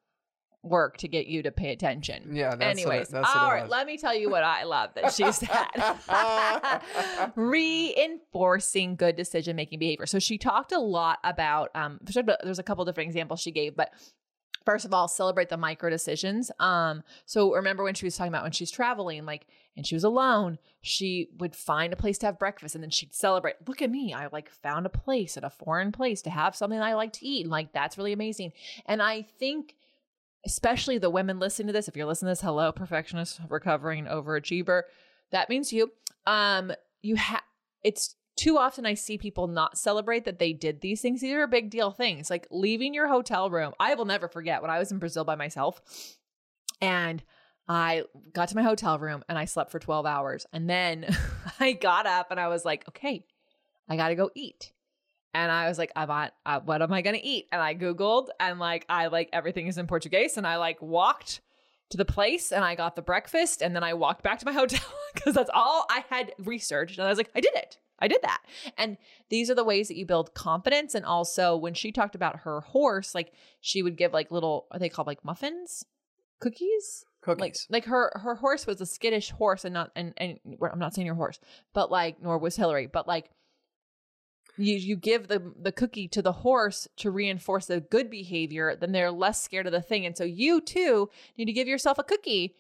work 0.63 0.97
to 0.97 1.07
get 1.07 1.27
you 1.27 1.43
to 1.43 1.51
pay 1.51 1.71
attention. 1.71 2.35
yeah, 2.35 2.55
that's 2.55 2.79
Anyways, 2.79 3.11
what 3.11 3.19
it, 3.19 3.23
that's 3.23 3.35
all 3.35 3.51
right, 3.51 3.69
let 3.69 3.87
me 3.87 3.97
tell 3.97 4.13
you 4.15 4.29
what 4.29 4.43
I 4.43 4.63
love 4.63 4.89
that 4.95 5.13
she 5.13 5.31
said. 5.31 5.47
Reinforcing 7.35 8.95
good 8.95 9.15
decision 9.15 9.55
making 9.55 9.79
behavior. 9.79 10.05
So 10.05 10.19
she 10.19 10.37
talked 10.37 10.71
a 10.71 10.79
lot 10.79 11.19
about 11.23 11.69
um 11.75 11.99
she 12.07 12.13
talked 12.13 12.23
about- 12.25 12.39
there's 12.43 12.59
a 12.59 12.63
couple 12.63 12.83
different 12.85 13.07
examples 13.07 13.39
she 13.39 13.51
gave, 13.51 13.75
but 13.75 13.93
first 14.65 14.83
of 14.83 14.93
all, 14.93 15.07
celebrate 15.07 15.49
the 15.49 15.57
micro 15.57 15.89
decisions. 15.89 16.51
Um 16.59 17.03
so 17.25 17.53
remember 17.53 17.83
when 17.83 17.93
she 17.93 18.05
was 18.05 18.17
talking 18.17 18.31
about 18.33 18.43
when 18.43 18.51
she's 18.51 18.71
traveling 18.71 19.25
like 19.25 19.45
and 19.77 19.85
she 19.85 19.95
was 19.95 20.03
alone, 20.03 20.57
she 20.81 21.29
would 21.37 21.55
find 21.55 21.93
a 21.93 21.97
place 21.97 22.17
to 22.17 22.25
have 22.25 22.39
breakfast 22.39 22.73
and 22.75 22.83
then 22.83 22.89
she'd 22.89 23.13
celebrate. 23.13 23.55
Look 23.67 23.81
at 23.81 23.91
me, 23.91 24.13
I 24.13 24.27
like 24.27 24.49
found 24.49 24.85
a 24.85 24.89
place 24.89 25.37
at 25.37 25.43
a 25.43 25.49
foreign 25.49 25.91
place 25.91 26.21
to 26.23 26.31
have 26.31 26.55
something 26.55 26.79
I 26.79 26.95
like 26.95 27.13
to 27.13 27.25
eat. 27.25 27.43
And 27.43 27.51
like 27.51 27.71
that's 27.71 27.97
really 27.97 28.11
amazing. 28.11 28.51
And 28.87 29.01
I 29.01 29.21
think 29.21 29.75
especially 30.45 30.97
the 30.97 31.09
women 31.09 31.39
listening 31.39 31.67
to 31.67 31.73
this, 31.73 31.87
if 31.87 31.95
you're 31.95 32.07
listening 32.07 32.29
to 32.29 32.31
this, 32.31 32.41
hello, 32.41 32.71
perfectionist, 32.71 33.39
recovering 33.49 34.05
overachiever, 34.05 34.83
that 35.31 35.49
means 35.49 35.71
you. 35.71 35.91
Um, 36.25 36.73
you 37.01 37.15
have 37.15 37.43
it's 37.83 38.15
too 38.35 38.57
often 38.57 38.85
I 38.85 38.95
see 38.95 39.17
people 39.17 39.47
not 39.47 39.77
celebrate 39.77 40.25
that 40.25 40.39
they 40.39 40.53
did 40.53 40.81
these 40.81 41.01
things. 41.01 41.21
These 41.21 41.33
are 41.33 41.47
big 41.47 41.69
deal 41.69 41.91
things, 41.91 42.29
like 42.29 42.47
leaving 42.51 42.93
your 42.93 43.07
hotel 43.07 43.49
room. 43.49 43.73
I 43.79 43.95
will 43.95 44.05
never 44.05 44.27
forget 44.27 44.61
when 44.61 44.71
I 44.71 44.79
was 44.79 44.91
in 44.91 44.99
Brazil 44.99 45.23
by 45.23 45.35
myself, 45.35 45.81
and 46.81 47.23
I 47.67 48.03
got 48.33 48.49
to 48.49 48.55
my 48.55 48.63
hotel 48.63 48.97
room 48.97 49.23
and 49.27 49.37
I 49.37 49.45
slept 49.45 49.71
for 49.71 49.79
12 49.79 50.05
hours, 50.05 50.45
and 50.53 50.69
then 50.69 51.05
I 51.59 51.73
got 51.73 52.05
up 52.05 52.31
and 52.31 52.39
I 52.39 52.47
was 52.47 52.63
like, 52.63 52.87
okay, 52.89 53.25
I 53.89 53.95
got 53.95 54.09
to 54.09 54.15
go 54.15 54.29
eat. 54.35 54.71
And 55.33 55.51
I 55.51 55.67
was 55.67 55.77
like, 55.77 55.91
I 55.95 56.05
want, 56.05 56.33
uh, 56.45 56.61
what 56.61 56.81
am 56.81 56.91
I 56.91 57.01
going 57.01 57.15
to 57.15 57.23
eat? 57.23 57.47
And 57.51 57.61
I 57.61 57.75
Googled 57.75 58.29
and 58.39 58.59
like, 58.59 58.85
I 58.89 59.07
like 59.07 59.29
everything 59.31 59.67
is 59.67 59.77
in 59.77 59.85
Portuguese. 59.85 60.35
And 60.37 60.47
I 60.47 60.55
like 60.55 60.81
walked 60.81 61.41
to 61.91 61.97
the 61.97 62.05
place 62.05 62.51
and 62.51 62.63
I 62.63 62.73
got 62.73 62.95
the 62.95 63.03
breakfast. 63.03 63.61
And 63.61 63.75
then 63.75 63.83
I 63.83 63.93
walked 63.93 64.23
back 64.23 64.39
to 64.39 64.45
my 64.45 64.53
hotel 64.53 64.81
because 65.13 65.35
that's 65.35 65.51
all 65.53 65.85
I 65.91 66.03
had 66.09 66.33
researched. 66.39 66.97
And 66.97 67.05
I 67.05 67.09
was 67.09 67.19
like, 67.19 67.29
I 67.35 67.41
did 67.41 67.53
it. 67.53 67.77
I 67.99 68.07
did 68.07 68.21
that. 68.23 68.41
And 68.77 68.97
these 69.29 69.49
are 69.49 69.55
the 69.55 69.63
ways 69.63 69.87
that 69.89 69.97
you 69.97 70.05
build 70.05 70.33
confidence. 70.33 70.95
And 70.95 71.05
also, 71.05 71.55
when 71.55 71.73
she 71.73 71.91
talked 71.91 72.15
about 72.15 72.39
her 72.41 72.61
horse, 72.61 73.13
like 73.13 73.31
she 73.61 73.83
would 73.83 73.97
give 73.97 74.13
like 74.13 74.31
little, 74.31 74.67
are 74.71 74.79
they 74.79 74.89
called 74.89 75.07
like 75.07 75.25
muffins? 75.25 75.83
Cookies? 76.39 77.05
Cookies. 77.27 77.67
like 77.69 77.83
like 77.83 77.85
her 77.85 78.11
her 78.15 78.35
horse 78.35 78.65
was 78.65 78.81
a 78.81 78.85
skittish 78.85 79.31
horse 79.31 79.65
and 79.65 79.73
not 79.73 79.91
and 79.95 80.13
and 80.17 80.39
I'm 80.61 80.79
not 80.79 80.93
saying 80.93 81.05
your 81.05 81.15
horse, 81.15 81.39
but 81.73 81.91
like 81.91 82.21
nor 82.21 82.37
was 82.37 82.55
Hillary, 82.55 82.87
but 82.87 83.07
like 83.07 83.29
you 84.57 84.75
you 84.75 84.95
give 84.95 85.27
the 85.27 85.53
the 85.59 85.71
cookie 85.71 86.07
to 86.09 86.21
the 86.21 86.31
horse 86.31 86.87
to 86.97 87.11
reinforce 87.11 87.67
the 87.67 87.79
good 87.79 88.09
behavior, 88.09 88.75
then 88.75 88.91
they're 88.91 89.11
less 89.11 89.41
scared 89.41 89.67
of 89.67 89.71
the 89.73 89.81
thing, 89.81 90.05
and 90.05 90.17
so 90.17 90.23
you 90.23 90.61
too 90.61 91.09
need 91.37 91.45
to 91.45 91.53
give 91.53 91.67
yourself 91.67 91.97
a 91.99 92.03
cookie 92.03 92.55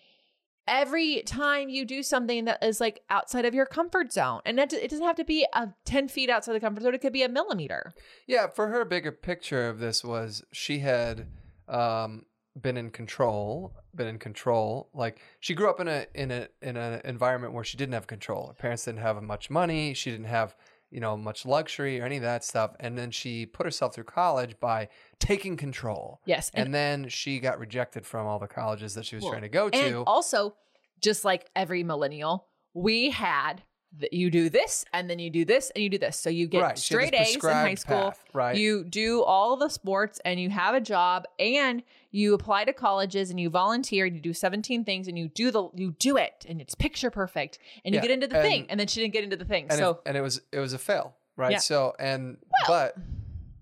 every 0.67 1.21
time 1.21 1.69
you 1.69 1.85
do 1.85 2.03
something 2.03 2.45
that 2.45 2.61
is 2.61 2.81
like 2.81 3.01
outside 3.09 3.45
of 3.45 3.53
your 3.53 3.65
comfort 3.65 4.11
zone, 4.11 4.41
and 4.45 4.57
that 4.57 4.73
it 4.73 4.89
doesn't 4.89 5.05
have 5.05 5.15
to 5.15 5.23
be 5.23 5.47
a 5.53 5.69
ten 5.85 6.07
feet 6.07 6.29
outside 6.29 6.53
the 6.53 6.59
comfort 6.59 6.83
zone; 6.83 6.93
it 6.93 7.01
could 7.01 7.13
be 7.13 7.23
a 7.23 7.29
millimeter. 7.29 7.93
Yeah, 8.27 8.47
for 8.47 8.67
her, 8.67 8.85
bigger 8.85 9.11
picture 9.11 9.67
of 9.67 9.79
this 9.79 10.03
was 10.03 10.43
she 10.51 10.79
had 10.79 11.27
um, 11.67 12.25
been 12.61 12.77
in 12.77 12.89
control, 12.89 13.73
been 13.95 14.07
in 14.07 14.19
control. 14.19 14.89
Like 14.93 15.19
she 15.39 15.53
grew 15.53 15.69
up 15.69 15.79
in 15.79 15.87
a 15.87 16.05
in 16.13 16.31
a 16.31 16.47
in 16.61 16.77
an 16.77 17.01
environment 17.03 17.53
where 17.53 17.63
she 17.63 17.77
didn't 17.77 17.93
have 17.93 18.07
control. 18.07 18.47
Her 18.47 18.53
parents 18.53 18.85
didn't 18.85 19.01
have 19.01 19.21
much 19.21 19.49
money. 19.49 19.93
She 19.93 20.11
didn't 20.11 20.25
have 20.27 20.55
you 20.89 20.99
know 20.99 21.17
much 21.17 21.45
luxury 21.45 21.99
or 21.99 22.05
any 22.05 22.17
of 22.17 22.23
that 22.23 22.43
stuff. 22.43 22.71
And 22.79 22.97
then 22.97 23.11
she 23.11 23.45
put 23.45 23.65
herself 23.65 23.93
through 23.95 24.05
college 24.05 24.59
by 24.59 24.89
taking 25.19 25.57
control. 25.57 26.21
Yes, 26.25 26.51
And 26.53 26.73
then 26.73 27.09
she 27.09 27.39
got 27.39 27.59
rejected 27.59 28.05
from 28.05 28.25
all 28.25 28.39
the 28.39 28.47
colleges 28.47 28.93
that 28.95 29.05
she 29.05 29.15
was 29.15 29.23
Well, 29.23 29.31
trying 29.31 29.43
to 29.43 29.49
go 29.49 29.69
to. 29.69 29.77
And 29.77 29.91
to. 29.91 30.03
also, 30.03 30.55
just 31.01 31.25
like 31.25 31.49
every 31.55 31.83
millennial, 31.83 32.47
we 32.73 33.09
had 33.11 33.63
that 33.99 34.13
you 34.13 34.29
do 34.29 34.49
this 34.49 34.85
and 34.93 35.09
then 35.09 35.17
you 35.17 35.29
do 35.29 35.45
this 35.45 35.71
and 35.71 35.83
you 35.83 35.89
do 35.89 35.97
this. 35.97 36.17
So 36.19 36.29
you 36.29 36.45
get 36.47 36.61
Right, 36.61 36.77
straight 36.77 37.13
A's 37.15 37.35
in 37.35 37.41
high 37.41 37.75
school. 37.75 37.97
path, 38.11 38.23
right. 38.33 38.55
You 38.55 38.83
do 38.83 39.23
all 39.23 39.55
the 39.57 39.69
sports 39.69 40.19
and 40.25 40.39
you 40.39 40.49
have 40.49 40.75
a 40.75 40.81
job 40.81 41.25
and 41.39 41.81
you 42.11 42.33
apply 42.33 42.65
to 42.65 42.73
colleges 42.73 43.29
and 43.31 43.39
you 43.39 43.49
volunteer 43.49 44.05
and 44.05 44.15
you 44.15 44.21
do 44.21 44.33
17 44.33 44.83
things 44.83 45.07
and 45.07 45.17
you 45.17 45.29
do 45.29 45.51
the 45.51 45.69
you 45.75 45.91
do 45.99 46.17
it 46.17 46.45
and 46.47 46.59
it's 46.61 46.75
picture 46.75 47.09
perfect 47.09 47.59
and 47.85 47.93
you 47.95 47.99
Yeah, 47.99 48.03
get 48.03 48.11
into 48.11 48.27
the 48.27 48.41
thing 48.41 48.61
and- 48.63 48.71
and 48.71 48.79
then 48.79 48.87
she 48.87 48.99
didn't 49.01 49.13
get 49.13 49.23
into 49.23 49.37
the 49.37 49.45
thing. 49.45 49.67
and 49.69 49.79
so 49.79 49.91
it, 49.91 49.97
and 50.05 50.17
it 50.17 50.21
was 50.21 50.41
it 50.51 50.59
was 50.59 50.73
a 50.73 50.77
fail, 50.79 51.15
right? 51.35 51.53
Yeah. 51.53 51.57
So 51.59 51.95
and 51.97 52.37
but 52.67 52.95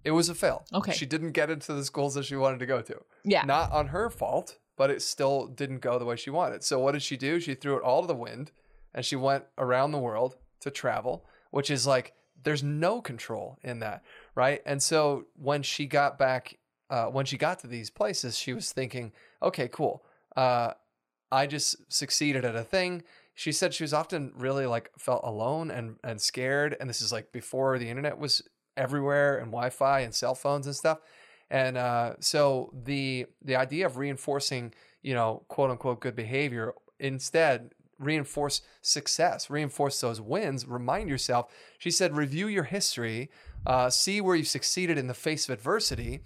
it 0.04 0.12
was 0.12 0.28
a 0.30 0.36
fail. 0.36 0.66
Okay. 0.74 0.92
she 0.92 1.06
didn't 1.06 1.32
get 1.32 1.50
into 1.50 1.74
the 1.74 1.86
schools 1.86 2.14
that 2.16 2.26
she 2.26 2.36
wanted 2.36 2.60
to 2.60 2.66
go 2.66 2.82
to. 2.82 3.02
yeah. 3.24 3.44
not 3.46 3.72
on 3.72 3.88
her 3.88 4.10
fault, 4.10 4.58
but 4.76 4.90
it 4.90 5.02
still 5.02 5.48
didn't 5.48 5.80
go 5.80 5.98
the 5.98 6.06
way 6.06 6.16
she 6.16 6.30
wanted. 6.30 6.64
So 6.64 6.80
what 6.80 6.92
did 6.94 7.02
she 7.04 7.16
do? 7.16 7.40
She 7.40 7.56
threw 7.56 7.78
it 7.78 7.84
all 7.84 8.02
to 8.02 8.08
the 8.08 8.16
wind, 8.16 8.52
and 8.96 9.06
she 9.06 9.16
went 9.16 9.44
around 9.60 9.92
the 9.92 10.00
world 10.00 10.38
to 10.62 10.72
travel, 10.72 11.26
which 11.52 11.70
is 11.70 11.86
like 11.86 12.14
there's 12.44 12.64
no 12.64 13.02
control 13.02 13.60
in 13.62 13.80
that, 13.80 14.04
right? 14.34 14.62
And 14.66 14.82
so 14.82 15.26
when 15.36 15.62
she 15.62 15.86
got 15.86 16.18
back, 16.18 16.58
uh, 16.90 17.06
when 17.06 17.26
she 17.26 17.38
got 17.38 17.60
to 17.60 17.68
these 17.68 17.90
places, 17.90 18.38
she 18.38 18.54
was 18.54 18.72
thinking, 18.72 19.12
okay, 19.44 19.68
cool. 19.68 20.04
Uh, 20.36 20.72
I 21.32 21.46
just 21.46 21.76
succeeded 21.92 22.46
at 22.46 22.56
a 22.56 22.64
thing. 22.64 23.04
She 23.34 23.52
said 23.52 23.74
she 23.74 23.84
was 23.84 23.94
often 23.94 24.32
really 24.36 24.66
like 24.66 24.90
felt 24.98 25.22
alone 25.26 25.70
and 25.70 25.98
and 26.04 26.22
scared. 26.22 26.78
And 26.80 26.90
this 26.90 27.02
is 27.02 27.12
like 27.12 27.34
before 27.34 27.78
the 27.78 27.90
internet 27.90 28.18
was 28.18 28.42
everywhere 28.78 29.38
and 29.38 29.48
Wi-Fi 29.48 30.00
and 30.02 30.16
cell 30.16 30.36
phones 30.36 30.68
and 30.68 30.76
stuff. 30.76 31.00
And 31.50 31.78
uh, 31.78 32.14
so 32.22 32.72
the 32.74 33.26
the 33.44 33.58
idea 33.58 33.88
of 33.88 33.98
reinforcing, 33.98 34.74
you 35.02 35.14
know, 35.14 35.44
quote 35.50 35.72
unquote 35.72 36.00
good 36.00 36.16
behavior 36.16 36.74
instead 37.00 37.72
reinforce 38.00 38.62
success, 38.82 39.50
reinforce 39.50 40.02
those 40.02 40.20
wins. 40.22 40.66
Remind 40.68 41.10
yourself. 41.10 41.52
She 41.78 41.92
said, 41.92 42.16
review 42.16 42.48
your 42.48 42.64
history, 42.66 43.30
uh, 43.66 43.90
see 43.90 44.22
where 44.22 44.36
you've 44.36 44.48
succeeded 44.48 44.98
in 44.98 45.08
the 45.08 45.14
face 45.14 45.48
of 45.48 45.54
adversity. 45.54 46.22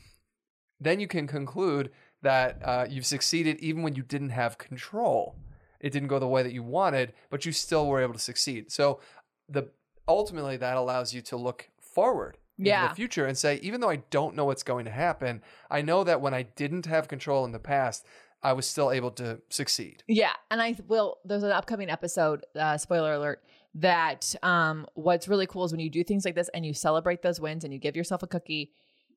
Then 0.79 0.99
you 0.99 1.07
can 1.07 1.27
conclude 1.27 1.91
that 2.21 2.59
uh, 2.63 2.85
you've 2.89 3.05
succeeded 3.05 3.59
even 3.59 3.83
when 3.83 3.95
you 3.95 4.03
didn't 4.03 4.29
have 4.29 4.57
control. 4.57 5.35
It 5.79 5.91
didn't 5.91 6.09
go 6.09 6.19
the 6.19 6.27
way 6.27 6.43
that 6.43 6.53
you 6.53 6.63
wanted, 6.63 7.13
but 7.29 7.45
you 7.45 7.51
still 7.51 7.87
were 7.87 8.01
able 8.01 8.13
to 8.13 8.19
succeed. 8.19 8.71
So 8.71 8.99
the 9.47 9.69
ultimately 10.07 10.57
that 10.57 10.75
allows 10.75 11.13
you 11.13 11.21
to 11.21 11.37
look 11.37 11.69
forward 11.79 12.37
Yeah. 12.57 12.87
the 12.89 12.95
future 12.95 13.25
and 13.25 13.37
say, 13.37 13.59
even 13.61 13.79
though 13.79 13.89
I 13.89 13.97
don't 14.09 14.35
know 14.35 14.45
what's 14.45 14.63
going 14.63 14.85
to 14.85 14.91
happen, 14.91 15.41
I 15.69 15.81
know 15.81 16.03
that 16.03 16.19
when 16.19 16.33
I 16.33 16.43
didn't 16.43 16.85
have 16.87 17.07
control 17.07 17.45
in 17.45 17.51
the 17.51 17.59
past, 17.59 18.05
I 18.41 18.53
was 18.53 18.65
still 18.65 18.91
able 18.91 19.11
to 19.11 19.41
succeed. 19.49 20.03
Yeah, 20.07 20.31
and 20.49 20.61
I 20.61 20.75
will. 20.87 21.17
There's 21.25 21.43
an 21.43 21.51
upcoming 21.51 21.89
episode. 21.89 22.45
Uh, 22.57 22.77
spoiler 22.77 23.13
alert. 23.13 23.43
That 23.75 24.33
um, 24.41 24.87
what's 24.95 25.27
really 25.27 25.45
cool 25.45 25.63
is 25.65 25.71
when 25.71 25.79
you 25.81 25.89
do 25.89 26.03
things 26.03 26.25
like 26.25 26.35
this 26.35 26.49
and 26.53 26.65
you 26.65 26.73
celebrate 26.73 27.21
those 27.21 27.39
wins 27.39 27.63
and 27.63 27.71
you 27.73 27.79
give 27.79 27.95
yourself 27.95 28.23
a 28.23 28.27
cookie, 28.27 28.71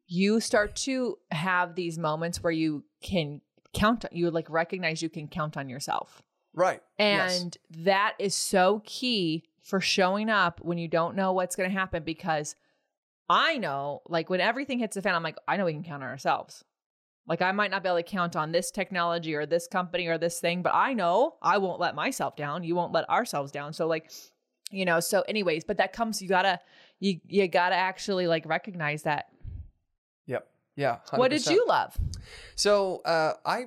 you 0.07 0.41
start 0.41 0.77
to 0.77 1.17
have 1.31 1.75
these 1.75 1.99
moments 1.99 2.43
where 2.43 2.53
you 2.53 2.85
can 3.03 3.41
count. 3.73 4.05
You 4.13 4.31
like 4.31 4.51
recognize 4.51 5.03
you 5.03 5.09
can 5.09 5.29
count 5.29 5.57
on 5.57 5.69
yourself, 5.69 6.21
Right. 6.53 6.83
Yes. 6.99 7.41
and 7.41 7.57
that 7.85 8.15
is 8.19 8.35
so 8.35 8.83
key 8.85 9.45
for 9.63 9.81
showing 9.81 10.29
up 10.29 10.61
when 10.63 10.77
you 10.77 10.89
don't 10.89 11.17
know 11.17 11.33
what's 11.33 11.57
going 11.57 11.71
to 11.71 11.75
happen. 11.79 12.03
Because 12.03 12.55
I 13.31 13.57
know, 13.57 14.03
like 14.07 14.29
when 14.29 14.41
everything 14.41 14.81
hits 14.81 14.97
the 14.97 15.03
fan, 15.03 15.15
I'm 15.15 15.23
like, 15.23 15.39
I 15.49 15.57
know 15.57 15.65
we 15.65 15.73
can 15.73 15.83
count 15.85 16.03
on 16.03 16.09
ourselves. 16.11 16.63
Like 17.27 17.41
I 17.41 17.53
might 17.53 17.71
not 17.71 17.83
be 17.83 17.89
able 17.89 17.99
to 17.99 18.03
count 18.03 18.35
on 18.35 18.53
this 18.53 18.71
technology 18.71 19.35
or 19.35 19.47
this 19.47 19.69
company 19.69 20.07
or 20.09 20.19
this 20.19 20.41
thing, 20.41 20.63
but 20.63 20.75
I 20.75 20.93
know 20.93 21.37
I 21.41 21.59
won't 21.59 21.79
let 21.79 21.95
myself 21.95 22.37
down. 22.37 22.65
You 22.65 22.75
won't 22.75 22.93
let 22.93 23.09
ourselves 23.09 23.53
down. 23.53 23.73
So 23.73 23.87
like, 23.87 24.11
you 24.71 24.85
know, 24.85 24.99
so 25.01 25.23
anyways, 25.29 25.65
but 25.65 25.77
that 25.79 25.93
comes 25.93 26.21
you 26.21 26.29
gotta 26.29 26.59
you 26.99 27.21
you 27.29 27.47
gotta 27.47 27.77
actually 27.77 28.27
like 28.27 28.45
recognize 28.47 29.03
that. 29.05 29.27
Yep. 30.27 30.49
Yeah. 30.77 30.99
What 31.15 31.31
did 31.31 31.47
you 31.47 31.65
love? 31.67 31.97
So 32.57 33.03
uh, 33.05 33.35
I 33.45 33.67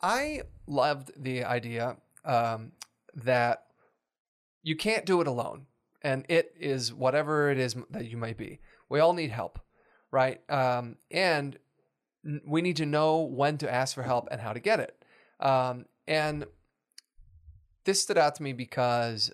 I 0.00 0.42
loved 0.66 1.12
the 1.16 1.44
idea 1.44 1.96
um, 2.24 2.72
that 3.14 3.64
you 4.62 4.76
can't 4.76 5.04
do 5.04 5.20
it 5.20 5.26
alone, 5.26 5.66
and 6.02 6.24
it 6.28 6.54
is 6.58 6.92
whatever 6.92 7.50
it 7.50 7.58
is 7.58 7.76
that 7.90 8.06
you 8.06 8.16
might 8.16 8.38
be. 8.38 8.60
We 8.88 9.00
all 9.00 9.12
need 9.12 9.30
help, 9.30 9.58
right? 10.10 10.40
Um, 10.50 10.96
and 11.10 11.58
we 12.46 12.62
need 12.62 12.76
to 12.76 12.86
know 12.86 13.20
when 13.20 13.58
to 13.58 13.72
ask 13.72 13.94
for 13.94 14.02
help 14.02 14.28
and 14.30 14.40
how 14.40 14.52
to 14.52 14.60
get 14.60 14.80
it. 14.80 15.04
Um, 15.40 15.86
and 16.06 16.46
this 17.84 18.00
stood 18.00 18.18
out 18.18 18.34
to 18.36 18.42
me 18.42 18.52
because 18.52 19.32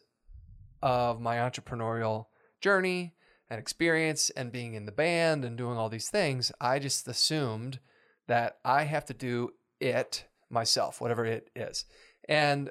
of 0.82 1.20
my 1.20 1.36
entrepreneurial 1.36 2.26
journey 2.60 3.14
and 3.48 3.58
experience 3.58 4.30
and 4.30 4.52
being 4.52 4.74
in 4.74 4.86
the 4.86 4.92
band 4.92 5.44
and 5.44 5.56
doing 5.56 5.76
all 5.76 5.88
these 5.88 6.08
things. 6.08 6.52
I 6.60 6.78
just 6.78 7.06
assumed 7.06 7.80
that 8.26 8.58
I 8.64 8.84
have 8.84 9.04
to 9.06 9.14
do 9.14 9.50
it 9.80 10.24
myself, 10.48 11.00
whatever 11.00 11.24
it 11.24 11.50
is. 11.54 11.84
And 12.28 12.70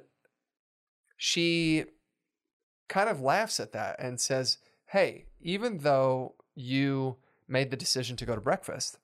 she 1.17 1.85
kind 2.87 3.09
of 3.09 3.21
laughs 3.21 3.59
at 3.59 3.73
that 3.73 3.97
and 3.99 4.19
says, 4.19 4.57
hey, 4.87 5.25
even 5.41 5.79
though 5.79 6.35
you 6.55 7.17
made 7.47 7.71
the 7.71 7.77
decision 7.77 8.15
to 8.17 8.25
go 8.25 8.35
to 8.35 8.41
breakfast, 8.41 8.97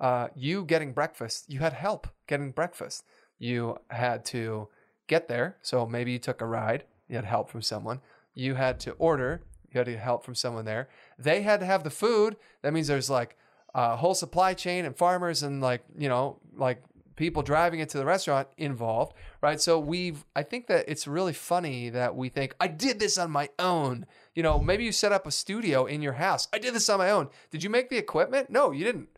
uh, 0.00 0.28
you 0.34 0.64
getting 0.64 0.92
breakfast, 0.92 1.44
you 1.48 1.60
had 1.60 1.74
help 1.74 2.08
getting 2.26 2.50
breakfast. 2.50 3.04
You 3.38 3.78
had 3.88 4.24
to 4.26 4.68
get 5.06 5.28
there. 5.28 5.56
So 5.62 5.86
maybe 5.86 6.12
you 6.12 6.18
took 6.18 6.40
a 6.40 6.46
ride, 6.46 6.84
you 7.08 7.16
had 7.16 7.24
help 7.24 7.50
from 7.50 7.62
someone. 7.62 8.00
You 8.34 8.54
had 8.54 8.80
to 8.80 8.92
order, 8.92 9.42
you 9.70 9.78
had 9.78 9.86
to 9.86 9.98
help 9.98 10.24
from 10.24 10.34
someone 10.34 10.64
there. 10.64 10.88
They 11.18 11.42
had 11.42 11.60
to 11.60 11.66
have 11.66 11.84
the 11.84 11.90
food. 11.90 12.36
That 12.62 12.72
means 12.72 12.86
there's 12.86 13.10
like 13.10 13.36
a 13.74 13.96
whole 13.96 14.14
supply 14.14 14.54
chain 14.54 14.84
and 14.84 14.96
farmers 14.96 15.42
and 15.42 15.60
like, 15.60 15.82
you 15.96 16.08
know, 16.08 16.38
like 16.54 16.82
people 17.16 17.42
driving 17.42 17.80
it 17.80 17.88
to 17.90 17.98
the 17.98 18.04
restaurant 18.04 18.48
involved, 18.56 19.14
right? 19.42 19.60
So 19.60 19.78
we've, 19.78 20.24
I 20.34 20.42
think 20.42 20.68
that 20.68 20.88
it's 20.88 21.06
really 21.06 21.34
funny 21.34 21.90
that 21.90 22.16
we 22.16 22.30
think, 22.30 22.54
I 22.58 22.68
did 22.68 22.98
this 22.98 23.18
on 23.18 23.30
my 23.30 23.50
own. 23.58 24.06
You 24.34 24.42
know, 24.42 24.58
maybe 24.58 24.84
you 24.84 24.92
set 24.92 25.12
up 25.12 25.26
a 25.26 25.30
studio 25.30 25.84
in 25.84 26.00
your 26.02 26.14
house. 26.14 26.48
I 26.52 26.58
did 26.58 26.74
this 26.74 26.88
on 26.88 26.98
my 26.98 27.10
own. 27.10 27.28
Did 27.50 27.62
you 27.62 27.68
make 27.68 27.90
the 27.90 27.98
equipment? 27.98 28.48
No, 28.48 28.70
you 28.70 28.84
didn't. 28.84 29.08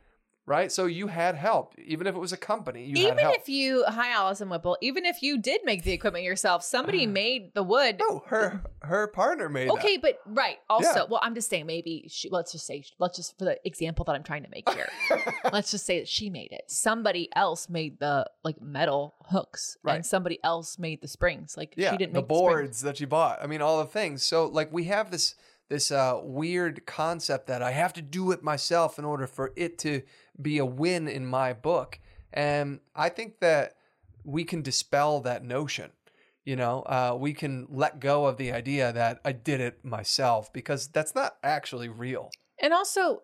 Right. 0.45 0.73
So 0.73 0.87
you 0.87 1.07
had 1.07 1.37
help, 1.37 1.75
even 1.79 2.09
if 2.09 2.17
it 2.17 2.19
was 2.19 2.33
a 2.33 2.37
company. 2.37 2.85
You 2.87 2.97
had 3.07 3.19
Even 3.21 3.31
if 3.35 3.49
you, 3.49 3.85
hi 3.87 4.11
Allison 4.11 4.49
Whipple, 4.51 4.77
even 4.81 5.05
if 5.05 5.23
you 5.23 5.39
did 5.39 5.61
make 5.65 5.85
the 5.85 5.93
equipment 5.93 6.25
yourself, 6.25 6.65
somebody 6.65 7.07
made 7.23 7.55
the 7.55 7.63
wood. 7.63 8.01
no, 8.01 8.25
her 8.27 8.61
her 8.83 9.07
partner 9.07 9.49
made 9.49 9.69
that. 9.69 9.75
Okay, 9.75 9.99
but 9.99 10.19
right. 10.27 10.59
Also, 10.69 10.89
Yeah. 11.01 11.05
well, 11.09 11.21
I'm 11.23 11.37
just 11.37 11.49
saying 11.49 11.67
maybe 11.67 12.07
she, 12.09 12.29
let's 12.29 12.51
just 12.51 12.67
say 12.67 12.83
let's 12.99 13.17
just 13.17 13.39
for 13.39 13.45
the 13.45 13.59
example 13.65 14.05
that 14.07 14.17
I'm 14.17 14.25
trying 14.25 14.43
to 14.43 14.51
make 14.51 14.69
here. 14.71 14.89
let's 15.53 15.71
just 15.71 15.87
say 15.87 16.01
that 16.01 16.09
she 16.09 16.29
made 16.29 16.51
it. 16.51 16.65
Somebody 16.67 17.29
else 17.37 17.69
made 17.69 18.01
the 18.01 18.29
like 18.43 18.61
metal 18.61 19.15
hooks, 19.27 19.77
Right. 19.85 19.95
and 19.95 20.05
somebody 20.05 20.41
else 20.43 20.77
made 20.77 21.03
the 21.03 21.09
springs. 21.09 21.57
Like 21.57 21.75
yeah, 21.77 21.93
she 21.93 21.97
didn't 21.99 22.15
the 22.15 22.21
make 22.21 22.25
the 22.29 22.35
boards 22.35 22.81
that 22.81 22.97
she 22.97 23.05
bought. 23.05 23.39
I 23.41 23.47
mean, 23.47 23.63
all 23.63 23.79
the 23.79 23.87
things. 23.87 24.25
So 24.25 24.47
like 24.47 24.73
we 24.73 24.85
have 24.85 25.13
this 25.13 25.37
this 25.73 25.91
uh, 25.91 26.21
weird 26.23 26.85
concept 26.85 27.47
that 27.47 27.63
I 27.63 27.71
have 27.71 27.95
to 27.95 28.03
do 28.03 28.31
it 28.31 28.43
myself 28.43 28.99
in 28.99 29.07
order 29.07 29.27
for 29.27 29.55
it 29.57 29.79
to 29.79 30.03
be 30.41 30.59
a 30.59 30.67
win 30.67 31.09
in 31.09 31.25
my 31.25 31.55
book, 31.55 31.99
and 32.31 32.81
I 32.95 33.09
think 33.09 33.41
that 33.41 33.77
we 34.23 34.45
can 34.45 34.61
dispel 34.61 35.21
that 35.21 35.43
notion. 35.43 35.91
You 36.45 36.57
know, 36.57 36.83
uh, 36.83 37.17
we 37.19 37.33
can 37.33 37.69
let 37.71 38.01
go 38.01 38.27
of 38.27 38.37
the 38.37 38.53
idea 38.53 38.93
that 38.93 39.21
I 39.25 39.33
did 39.33 39.61
it 39.61 39.83
myself 39.83 40.53
because 40.53 40.89
that's 40.89 41.15
not 41.15 41.37
actually 41.43 41.89
real. 41.89 42.31
And 42.61 42.75
also, 42.75 43.23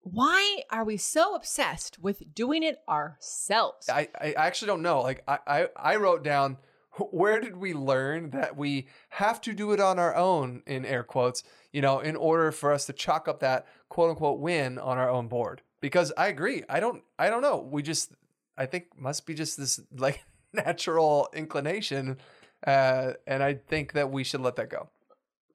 why 0.00 0.62
are 0.70 0.84
we 0.84 0.96
so 0.96 1.36
obsessed 1.36 2.00
with 2.00 2.34
doing 2.34 2.64
it 2.64 2.78
ourselves? 2.88 3.88
I, 3.88 4.08
I 4.20 4.32
actually 4.32 4.68
don't 4.68 4.82
know. 4.82 5.02
Like 5.02 5.22
I, 5.28 5.38
I, 5.46 5.68
I 5.76 5.96
wrote 5.96 6.24
down 6.24 6.56
where 6.98 7.40
did 7.40 7.56
we 7.56 7.74
learn 7.74 8.30
that 8.30 8.56
we 8.56 8.86
have 9.10 9.40
to 9.42 9.52
do 9.52 9.72
it 9.72 9.80
on 9.80 9.98
our 9.98 10.14
own 10.14 10.62
in 10.66 10.84
air 10.84 11.02
quotes, 11.02 11.42
you 11.72 11.80
know, 11.80 12.00
in 12.00 12.16
order 12.16 12.52
for 12.52 12.72
us 12.72 12.86
to 12.86 12.92
chalk 12.92 13.28
up 13.28 13.40
that 13.40 13.66
quote 13.88 14.10
unquote 14.10 14.40
win 14.40 14.78
on 14.78 14.98
our 14.98 15.10
own 15.10 15.28
board. 15.28 15.62
Because 15.80 16.12
I 16.16 16.28
agree. 16.28 16.64
I 16.68 16.80
don't 16.80 17.02
I 17.18 17.28
don't 17.28 17.42
know. 17.42 17.58
We 17.58 17.82
just 17.82 18.12
I 18.56 18.66
think 18.66 18.98
must 18.98 19.26
be 19.26 19.34
just 19.34 19.56
this 19.56 19.80
like 19.96 20.24
natural 20.52 21.28
inclination. 21.34 22.18
Uh, 22.66 23.12
and 23.26 23.42
I 23.42 23.54
think 23.54 23.92
that 23.92 24.10
we 24.10 24.24
should 24.24 24.40
let 24.40 24.56
that 24.56 24.70
go. 24.70 24.88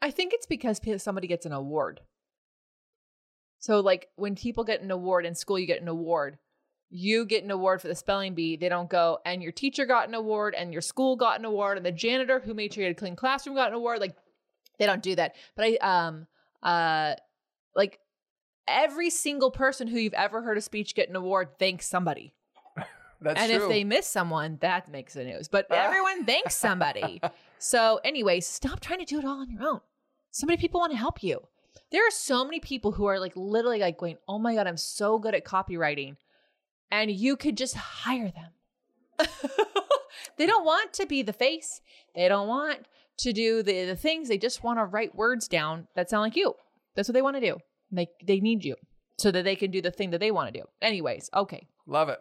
I 0.01 0.11
think 0.11 0.33
it's 0.33 0.45
because 0.45 0.79
somebody 0.97 1.27
gets 1.27 1.45
an 1.45 1.51
award. 1.51 2.01
So, 3.59 3.79
like 3.79 4.09
when 4.15 4.35
people 4.35 4.63
get 4.63 4.81
an 4.81 4.91
award 4.91 5.25
in 5.25 5.35
school, 5.35 5.59
you 5.59 5.67
get 5.67 5.81
an 5.81 5.87
award. 5.87 6.37
You 6.93 7.25
get 7.25 7.43
an 7.43 7.51
award 7.51 7.81
for 7.81 7.87
the 7.87 7.95
spelling 7.95 8.35
bee. 8.35 8.57
They 8.57 8.69
don't 8.69 8.89
go, 8.89 9.19
and 9.25 9.41
your 9.41 9.53
teacher 9.53 9.85
got 9.85 10.07
an 10.07 10.13
award, 10.13 10.53
and 10.55 10.73
your 10.73 10.81
school 10.81 11.15
got 11.15 11.39
an 11.39 11.45
award, 11.45 11.77
and 11.77 11.85
the 11.85 11.91
janitor 11.91 12.39
who 12.39 12.53
made 12.53 12.73
sure 12.73 12.83
you 12.83 12.87
had 12.87 12.97
a 12.97 12.99
clean 12.99 13.15
classroom 13.15 13.55
got 13.55 13.69
an 13.69 13.75
award. 13.75 14.01
Like, 14.01 14.15
they 14.77 14.85
don't 14.85 15.01
do 15.01 15.15
that. 15.15 15.35
But 15.55 15.65
I, 15.65 16.07
um, 16.07 16.27
uh, 16.61 17.15
like 17.75 17.99
every 18.67 19.09
single 19.09 19.51
person 19.51 19.87
who 19.87 19.99
you've 19.99 20.13
ever 20.13 20.41
heard 20.41 20.57
a 20.57 20.61
speech 20.61 20.95
get 20.95 21.09
an 21.09 21.15
award 21.15 21.57
thanks 21.59 21.87
somebody. 21.87 22.33
That's 23.21 23.39
and 23.39 23.51
true. 23.51 23.63
if 23.63 23.69
they 23.69 23.83
miss 23.83 24.07
someone, 24.07 24.57
that 24.61 24.91
makes 24.91 25.13
the 25.13 25.23
news. 25.23 25.47
But 25.47 25.67
everyone 25.71 26.25
thanks 26.25 26.55
somebody. 26.55 27.21
So, 27.59 27.99
anyway, 28.03 28.39
stop 28.39 28.79
trying 28.79 28.99
to 28.99 29.05
do 29.05 29.19
it 29.19 29.25
all 29.25 29.39
on 29.39 29.49
your 29.49 29.63
own. 29.63 29.81
So 30.31 30.47
many 30.47 30.57
people 30.57 30.79
want 30.79 30.91
to 30.91 30.97
help 30.97 31.23
you. 31.23 31.41
There 31.91 32.05
are 32.07 32.11
so 32.11 32.43
many 32.43 32.59
people 32.59 32.91
who 32.91 33.05
are 33.05 33.19
like 33.19 33.33
literally 33.35 33.79
like 33.79 33.97
going, 33.97 34.17
"Oh 34.27 34.39
my 34.39 34.55
god, 34.55 34.65
I'm 34.65 34.77
so 34.77 35.19
good 35.19 35.35
at 35.35 35.45
copywriting," 35.45 36.15
and 36.91 37.09
you 37.09 37.37
could 37.37 37.57
just 37.57 37.75
hire 37.75 38.31
them. 38.31 39.27
they 40.37 40.45
don't 40.45 40.65
want 40.65 40.93
to 40.93 41.05
be 41.05 41.21
the 41.21 41.33
face. 41.33 41.81
They 42.15 42.27
don't 42.27 42.47
want 42.47 42.85
to 43.19 43.33
do 43.33 43.63
the 43.63 43.85
the 43.85 43.95
things. 43.95 44.27
They 44.27 44.37
just 44.37 44.63
want 44.63 44.79
to 44.79 44.85
write 44.85 45.15
words 45.15 45.47
down 45.47 45.87
that 45.95 46.09
sound 46.09 46.21
like 46.21 46.35
you. 46.35 46.53
That's 46.95 47.07
what 47.07 47.13
they 47.13 47.21
want 47.21 47.37
to 47.37 47.41
do. 47.41 47.57
They 47.91 48.07
they 48.25 48.39
need 48.39 48.63
you 48.63 48.75
so 49.17 49.31
that 49.31 49.43
they 49.43 49.55
can 49.55 49.71
do 49.71 49.81
the 49.81 49.91
thing 49.91 50.11
that 50.11 50.19
they 50.19 50.31
want 50.31 50.53
to 50.53 50.59
do. 50.59 50.65
Anyways, 50.81 51.29
okay. 51.33 51.67
Love 51.85 52.09
it. 52.09 52.19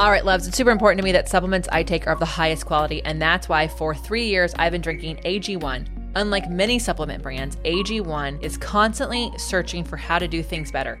All 0.00 0.12
right, 0.12 0.24
loves, 0.24 0.46
it's 0.46 0.56
super 0.56 0.70
important 0.70 1.00
to 1.00 1.04
me 1.04 1.10
that 1.10 1.28
supplements 1.28 1.68
I 1.72 1.82
take 1.82 2.06
are 2.06 2.12
of 2.12 2.20
the 2.20 2.24
highest 2.24 2.66
quality, 2.66 3.02
and 3.04 3.20
that's 3.20 3.48
why 3.48 3.66
for 3.66 3.96
three 3.96 4.28
years 4.28 4.54
I've 4.56 4.70
been 4.70 4.80
drinking 4.80 5.16
AG1. 5.24 6.12
Unlike 6.14 6.50
many 6.50 6.78
supplement 6.78 7.20
brands, 7.20 7.56
AG1 7.56 8.40
is 8.40 8.56
constantly 8.56 9.32
searching 9.36 9.82
for 9.82 9.96
how 9.96 10.20
to 10.20 10.28
do 10.28 10.40
things 10.40 10.70
better. 10.70 11.00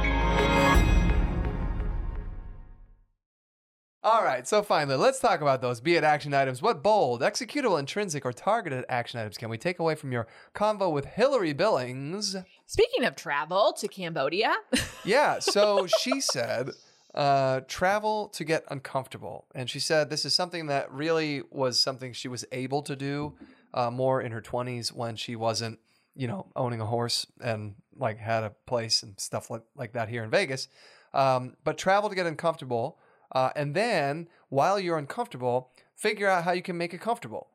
All 4.03 4.23
right, 4.23 4.47
so 4.47 4.63
finally, 4.63 4.95
let's 4.97 5.19
talk 5.19 5.41
about 5.41 5.61
those 5.61 5.79
be 5.79 5.95
it 5.95 6.03
action 6.03 6.33
items. 6.33 6.59
What 6.59 6.81
bold, 6.81 7.21
executable, 7.21 7.77
intrinsic, 7.77 8.25
or 8.25 8.33
targeted 8.33 8.83
action 8.89 9.19
items 9.19 9.37
can 9.37 9.47
we 9.47 9.59
take 9.59 9.77
away 9.77 9.93
from 9.93 10.11
your 10.11 10.25
convo 10.55 10.91
with 10.91 11.05
Hillary 11.05 11.53
Billings? 11.53 12.35
Speaking 12.65 13.05
of 13.05 13.15
travel 13.15 13.73
to 13.73 13.87
Cambodia, 13.87 14.55
Yeah, 15.05 15.37
so 15.37 15.85
she 15.85 16.19
said 16.19 16.71
uh, 17.13 17.59
travel 17.67 18.29
to 18.29 18.43
get 18.43 18.63
uncomfortable. 18.71 19.45
And 19.53 19.69
she 19.69 19.79
said 19.79 20.09
this 20.09 20.25
is 20.25 20.33
something 20.33 20.65
that 20.65 20.91
really 20.91 21.43
was 21.51 21.79
something 21.79 22.11
she 22.13 22.27
was 22.27 22.43
able 22.51 22.81
to 22.81 22.95
do 22.95 23.35
uh, 23.71 23.91
more 23.91 24.19
in 24.19 24.31
her 24.31 24.41
20s 24.41 24.91
when 24.91 25.15
she 25.15 25.35
wasn't, 25.35 25.77
you 26.15 26.27
know, 26.27 26.47
owning 26.55 26.81
a 26.81 26.87
horse 26.87 27.27
and 27.39 27.75
like 27.95 28.17
had 28.17 28.43
a 28.43 28.49
place 28.65 29.03
and 29.03 29.19
stuff 29.19 29.51
like, 29.51 29.61
like 29.75 29.93
that 29.93 30.09
here 30.09 30.23
in 30.23 30.31
Vegas. 30.31 30.69
Um, 31.13 31.55
but 31.63 31.77
travel 31.77 32.09
to 32.09 32.15
get 32.15 32.25
uncomfortable. 32.25 32.97
Uh, 33.31 33.49
and 33.55 33.75
then 33.75 34.27
while 34.49 34.79
you're 34.79 34.97
uncomfortable, 34.97 35.71
figure 35.95 36.27
out 36.27 36.43
how 36.43 36.51
you 36.51 36.61
can 36.61 36.77
make 36.77 36.93
it 36.93 37.01
comfortable. 37.01 37.47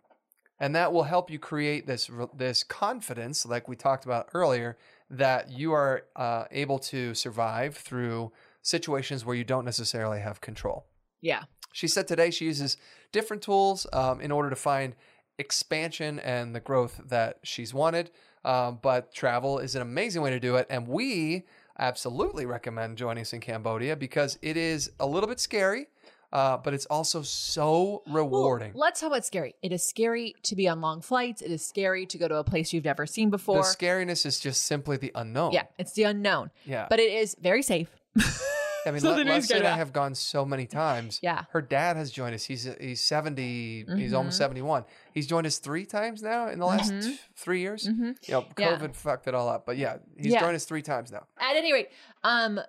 And 0.59 0.75
that 0.75 0.93
will 0.93 1.03
help 1.03 1.31
you 1.31 1.39
create 1.39 1.87
this 1.87 2.11
this 2.35 2.65
confidence, 2.65 3.45
like 3.45 3.69
we 3.69 3.77
talked 3.77 4.07
about 4.07 4.31
earlier, 4.33 4.79
that 5.11 5.51
you 5.51 5.73
are 5.73 6.05
uh, 6.17 6.45
able 6.51 6.79
to 6.79 7.15
survive 7.15 7.77
through 7.77 8.33
situations 8.63 9.25
where 9.25 9.37
you 9.37 9.45
don't 9.45 9.67
necessarily 9.67 10.21
have 10.21 10.41
control. 10.41 10.87
Yeah. 11.21 11.43
She 11.73 11.89
said 11.89 12.09
today 12.09 12.31
she 12.31 12.47
uses 12.47 12.79
different 13.13 13.43
tools 13.43 13.87
um, 13.93 14.21
in 14.21 14.33
order 14.33 14.49
to 14.49 14.57
find 14.57 14.95
expansion 15.39 16.19
and 16.21 16.55
the 16.55 16.61
growth 16.61 17.01
that 17.07 17.39
she's 17.43 17.75
wanted. 17.75 18.11
Um, 18.45 18.79
but 18.81 19.13
travel 19.13 19.59
is 19.59 19.75
an 19.75 19.83
amazing 19.83 20.23
way 20.23 20.31
to 20.31 20.41
do 20.41 20.57
it. 20.57 20.67
And 20.71 20.89
we 20.89 21.45
absolutely 21.79 22.47
recommend 22.47 22.99
joining 22.99 23.23
us 23.23 23.33
in 23.33 23.41
Cambodia 23.41 23.97
because 23.97 24.39
it 24.43 24.57
is 24.57 24.91
a 25.01 25.07
little 25.07 25.29
bit 25.29 25.41
scary, 25.41 25.87
uh, 26.33 26.57
but 26.59 26.75
it's 26.75 26.87
also 26.87 27.23
so 27.23 28.03
rewarding. 28.11 28.73
Well, 28.75 28.83
let's 28.83 29.01
talk 29.01 29.09
about 29.09 29.25
scary. 29.25 29.55
It 29.63 29.73
is 29.73 29.85
scary 29.87 30.35
to 30.45 30.57
be 30.57 30.69
on 30.69 30.81
long 30.81 31.01
flights. 31.01 31.43
It 31.43 31.51
is 31.51 31.67
scary 31.67 32.07
to 32.07 32.19
go 32.19 32.29
to 32.29 32.37
a 32.37 32.45
place 32.45 32.73
you've 32.73 32.85
never 32.85 33.07
seen 33.07 33.31
the 33.31 33.37
before. 33.37 33.63
scariness 33.63 34.27
is 34.27 34.41
just 34.41 34.63
simply 34.65 34.97
the 34.97 35.13
unknown. 35.15 35.53
yeah, 35.53 35.65
it's 35.79 35.93
the 35.93 36.05
unknown. 36.05 36.51
Yeah. 36.65 36.87
But 36.89 37.01
it 37.01 37.13
is 37.13 37.37
very 37.41 37.63
safe. 37.63 37.89
I 38.87 38.91
mean, 38.93 39.01
So 39.01 39.11
Le- 39.11 39.17
then 39.17 39.27
Lesley 39.27 39.59
and 39.59 39.67
I 39.67 39.77
have 39.77 39.93
gone 39.93 40.15
so 40.15 40.45
many 40.45 40.67
times. 40.67 41.19
Yeah. 41.23 41.45
Her 41.51 41.61
dad 41.61 41.97
has 41.97 42.11
joined 42.11 42.35
us. 42.35 42.45
He's 42.45 42.69
he's 42.81 43.01
70, 43.03 43.87
he's 43.97 44.13
almost 44.15 44.37
Mhm. 44.37 44.39
71. 44.39 44.85
He's 45.13 45.27
joined 45.27 45.47
us 45.47 45.59
three 45.59 45.85
times 45.85 46.23
now 46.23 46.49
in 46.49 46.59
the 46.61 46.67
last 46.67 46.93
Mhm. 46.93 47.03
t- 47.03 47.21
three 47.35 47.61
years. 47.61 47.87
hmm 47.87 48.13
You 48.23 48.31
know, 48.35 48.47
Yeah. 48.59 48.77
COVID 48.79 48.95
fucked 48.95 49.27
it 49.29 49.35
all 49.35 49.49
up. 49.49 49.67
But 49.67 49.77
yeah, 49.77 49.97
he's 50.17 50.33
Yeah. 50.33 50.41
joined 50.41 50.57
us 50.57 50.65
three 50.65 50.83
times 50.83 51.11
now. 51.11 51.27
At 51.39 51.57
any 51.57 51.73
rate, 51.73 51.89
um, 52.23 52.61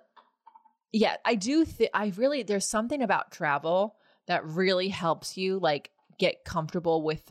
yeah, 0.92 1.16
I 1.24 1.34
do. 1.34 1.64
Th- 1.64 1.90
I 1.94 2.12
really 2.16 2.42
there's 2.42 2.66
something 2.66 3.02
about 3.02 3.30
travel 3.30 3.96
that 4.26 4.44
really 4.44 4.88
helps 4.88 5.36
you 5.36 5.58
like 5.58 5.90
get 6.18 6.44
comfortable 6.44 7.02
with 7.02 7.30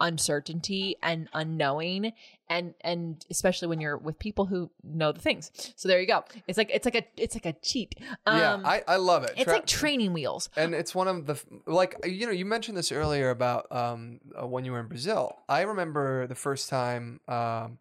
uncertainty 0.00 0.96
and 1.02 1.28
unknowing 1.32 2.12
and 2.48 2.74
and 2.82 3.24
especially 3.30 3.68
when 3.68 3.80
you're 3.80 3.96
with 3.96 4.18
people 4.18 4.46
who 4.46 4.70
know 4.82 5.12
the 5.12 5.20
things. 5.20 5.50
So 5.76 5.88
there 5.88 6.00
you 6.00 6.06
go. 6.06 6.24
It's 6.46 6.58
like 6.58 6.70
it's 6.72 6.84
like 6.84 6.94
a 6.94 7.04
it's 7.16 7.34
like 7.34 7.46
a 7.46 7.52
cheat. 7.60 7.94
Um 8.26 8.38
yeah, 8.38 8.60
I, 8.64 8.82
I 8.86 8.96
love 8.96 9.24
it. 9.24 9.32
it's 9.36 9.44
Tra- 9.44 9.54
like 9.54 9.66
training 9.66 10.12
wheels. 10.12 10.48
And 10.56 10.74
it's 10.74 10.94
one 10.94 11.08
of 11.08 11.26
the 11.26 11.40
like 11.66 11.96
you 12.04 12.26
know 12.26 12.32
you 12.32 12.44
mentioned 12.44 12.76
this 12.76 12.92
earlier 12.92 13.30
about 13.30 13.70
um 13.72 14.20
uh, 14.40 14.46
when 14.46 14.64
you 14.64 14.72
were 14.72 14.80
in 14.80 14.88
Brazil. 14.88 15.38
I 15.48 15.62
remember 15.62 16.26
the 16.26 16.34
first 16.34 16.68
time 16.68 17.20
um 17.28 17.78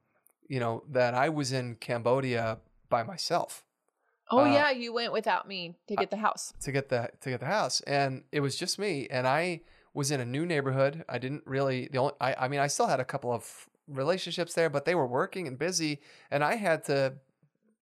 you 0.48 0.60
know 0.60 0.84
that 0.92 1.14
I 1.14 1.30
was 1.30 1.52
in 1.52 1.76
Cambodia 1.76 2.60
by 2.90 3.04
myself. 3.04 3.64
oh 4.30 4.42
uh, 4.42 4.46
yeah 4.46 4.70
you 4.72 4.94
went 4.94 5.12
without 5.12 5.48
me 5.48 5.76
to 5.88 5.96
get 5.96 6.10
the 6.10 6.18
house. 6.18 6.54
to 6.62 6.72
get 6.72 6.90
the 6.90 7.10
to 7.22 7.30
get 7.32 7.40
the 7.40 7.48
house. 7.48 7.82
And 7.82 8.24
it 8.32 8.40
was 8.40 8.56
just 8.56 8.78
me. 8.80 9.08
And 9.10 9.28
i 9.28 9.62
was 9.94 10.12
in 10.12 10.20
a 10.20 10.26
new 10.26 10.46
neighborhood. 10.46 11.06
I 11.08 11.18
didn't 11.18 11.44
really 11.46 11.90
the 11.92 12.00
only 12.00 12.14
i, 12.20 12.34
I 12.34 12.48
mean 12.48 12.60
i 12.60 12.68
still 12.68 12.88
had 12.88 13.00
a 13.00 13.06
couple 13.06 13.32
of 13.32 13.68
relationships 13.88 14.54
there 14.54 14.70
but 14.70 14.86
they 14.86 14.96
were 14.96 15.06
working 15.06 15.46
and 15.46 15.60
busy 15.60 16.00
and 16.32 16.42
i 16.42 16.56
had 16.56 16.86
to 16.86 17.14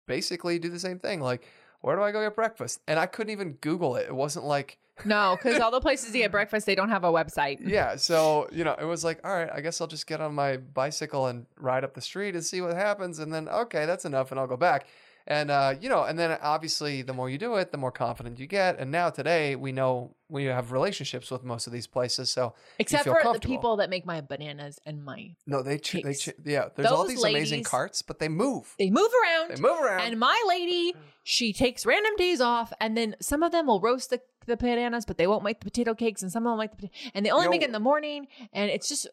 basically 0.06 0.58
do 0.58 0.68
the 0.68 0.78
same 0.78 0.98
thing 0.98 1.20
like 1.20 1.46
where 1.80 1.96
do 1.96 2.02
i 2.02 2.10
go 2.10 2.22
get 2.22 2.34
breakfast? 2.34 2.80
And 2.86 2.98
i 2.98 3.06
couldn't 3.06 3.32
even 3.32 3.52
google 3.54 3.96
it. 3.96 4.06
It 4.06 4.14
wasn't 4.14 4.44
like 4.44 4.78
no 5.04 5.36
because 5.36 5.60
all 5.60 5.70
the 5.70 5.80
places 5.80 6.14
you 6.14 6.22
get 6.22 6.30
breakfast 6.38 6.66
they 6.66 6.74
don't 6.74 6.88
have 6.88 7.04
a 7.04 7.12
website. 7.12 7.58
Yeah 7.60 7.96
so 7.96 8.48
you 8.52 8.64
know 8.64 8.76
it 8.78 8.84
was 8.84 9.04
like 9.04 9.20
all 9.24 9.32
right 9.32 9.50
i 9.52 9.60
guess 9.60 9.80
i'll 9.80 9.86
just 9.86 10.06
get 10.06 10.20
on 10.20 10.34
my 10.34 10.56
bicycle 10.56 11.26
and 11.26 11.46
ride 11.56 11.84
up 11.84 11.94
the 11.94 12.00
street 12.00 12.34
and 12.34 12.44
see 12.44 12.60
what 12.60 12.74
happens 12.74 13.18
and 13.18 13.32
then 13.32 13.48
okay 13.48 13.86
that's 13.86 14.04
enough 14.04 14.30
and 14.30 14.40
i'll 14.40 14.46
go 14.46 14.56
back 14.56 14.86
and 15.28 15.50
uh, 15.50 15.74
you 15.80 15.88
know 15.88 16.02
and 16.02 16.18
then 16.18 16.36
obviously 16.42 17.02
the 17.02 17.12
more 17.12 17.30
you 17.30 17.38
do 17.38 17.54
it 17.54 17.70
the 17.70 17.78
more 17.78 17.92
confident 17.92 18.40
you 18.40 18.46
get. 18.46 18.80
And 18.80 18.90
now 18.90 19.10
today 19.10 19.54
we 19.54 19.70
know 19.70 20.16
we 20.28 20.44
have 20.46 20.72
relationships 20.72 21.30
with 21.30 21.44
most 21.44 21.66
of 21.66 21.72
these 21.72 21.86
places 21.86 22.30
so 22.30 22.54
except 22.78 23.04
for 23.04 23.20
the 23.32 23.38
people 23.40 23.76
that 23.76 23.88
make 23.88 24.04
my 24.04 24.20
bananas 24.20 24.78
and 24.84 25.04
my 25.04 25.34
no 25.46 25.62
they 25.62 25.78
ch- 25.78 26.02
they 26.02 26.14
ch- 26.14 26.30
yeah 26.44 26.68
there's 26.74 26.90
all 26.90 27.04
Those 27.04 27.14
these 27.14 27.24
amazing 27.24 27.62
carts 27.62 28.02
but 28.02 28.18
they 28.18 28.28
move. 28.28 28.74
They 28.78 28.90
move 28.90 29.10
around. 29.22 29.50
They 29.56 29.60
move 29.60 29.80
around. 29.80 30.00
And 30.00 30.18
my 30.18 30.42
lady, 30.48 30.94
she 31.24 31.52
takes 31.52 31.84
random 31.84 32.12
days 32.16 32.40
off, 32.40 32.72
and 32.80 32.96
then 32.96 33.16
some 33.20 33.42
of 33.42 33.52
them 33.52 33.66
will 33.66 33.80
roast 33.80 34.10
the, 34.10 34.20
the 34.46 34.56
bananas, 34.56 35.04
but 35.04 35.18
they 35.18 35.26
won't 35.26 35.44
make 35.44 35.60
the 35.60 35.64
potato 35.64 35.94
cakes, 35.94 36.22
and 36.22 36.32
some 36.32 36.46
of 36.46 36.52
them 36.52 36.58
make 36.58 36.76
the 36.78 36.90
and 37.14 37.24
they 37.24 37.30
only 37.30 37.48
make 37.48 37.62
it 37.62 37.66
in 37.66 37.72
the 37.72 37.80
morning, 37.80 38.28
and 38.52 38.70
it's 38.70 38.88
just, 38.88 39.06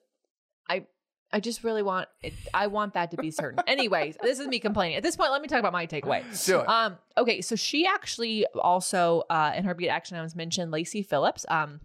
I, 0.69 0.85
I 1.35 1.41
just 1.41 1.65
really 1.65 1.83
want 1.83 2.07
it. 2.23 2.33
I 2.53 2.67
want 2.67 2.93
that 2.93 3.11
to 3.11 3.17
be 3.17 3.29
certain. 3.29 3.59
Anyways, 3.67 4.15
this 4.21 4.39
is 4.39 4.47
me 4.47 4.57
complaining. 4.57 4.95
At 4.95 5.03
this 5.03 5.17
point, 5.17 5.33
let 5.33 5.41
me 5.41 5.49
talk 5.49 5.59
about 5.59 5.73
my 5.73 5.85
takeaway. 5.85 6.23
do 6.45 6.61
it 6.61 6.69
Um, 6.69 6.97
okay, 7.17 7.41
so 7.41 7.57
she 7.57 7.85
actually 7.85 8.45
also 8.55 9.23
uh, 9.29 9.51
in 9.53 9.65
her 9.65 9.73
Be 9.73 9.87
It 9.87 9.89
Action 9.89 10.15
Items 10.15 10.33
mentioned 10.33 10.71
Lacy 10.71 11.03
Phillips. 11.03 11.45
Um, 11.49 11.81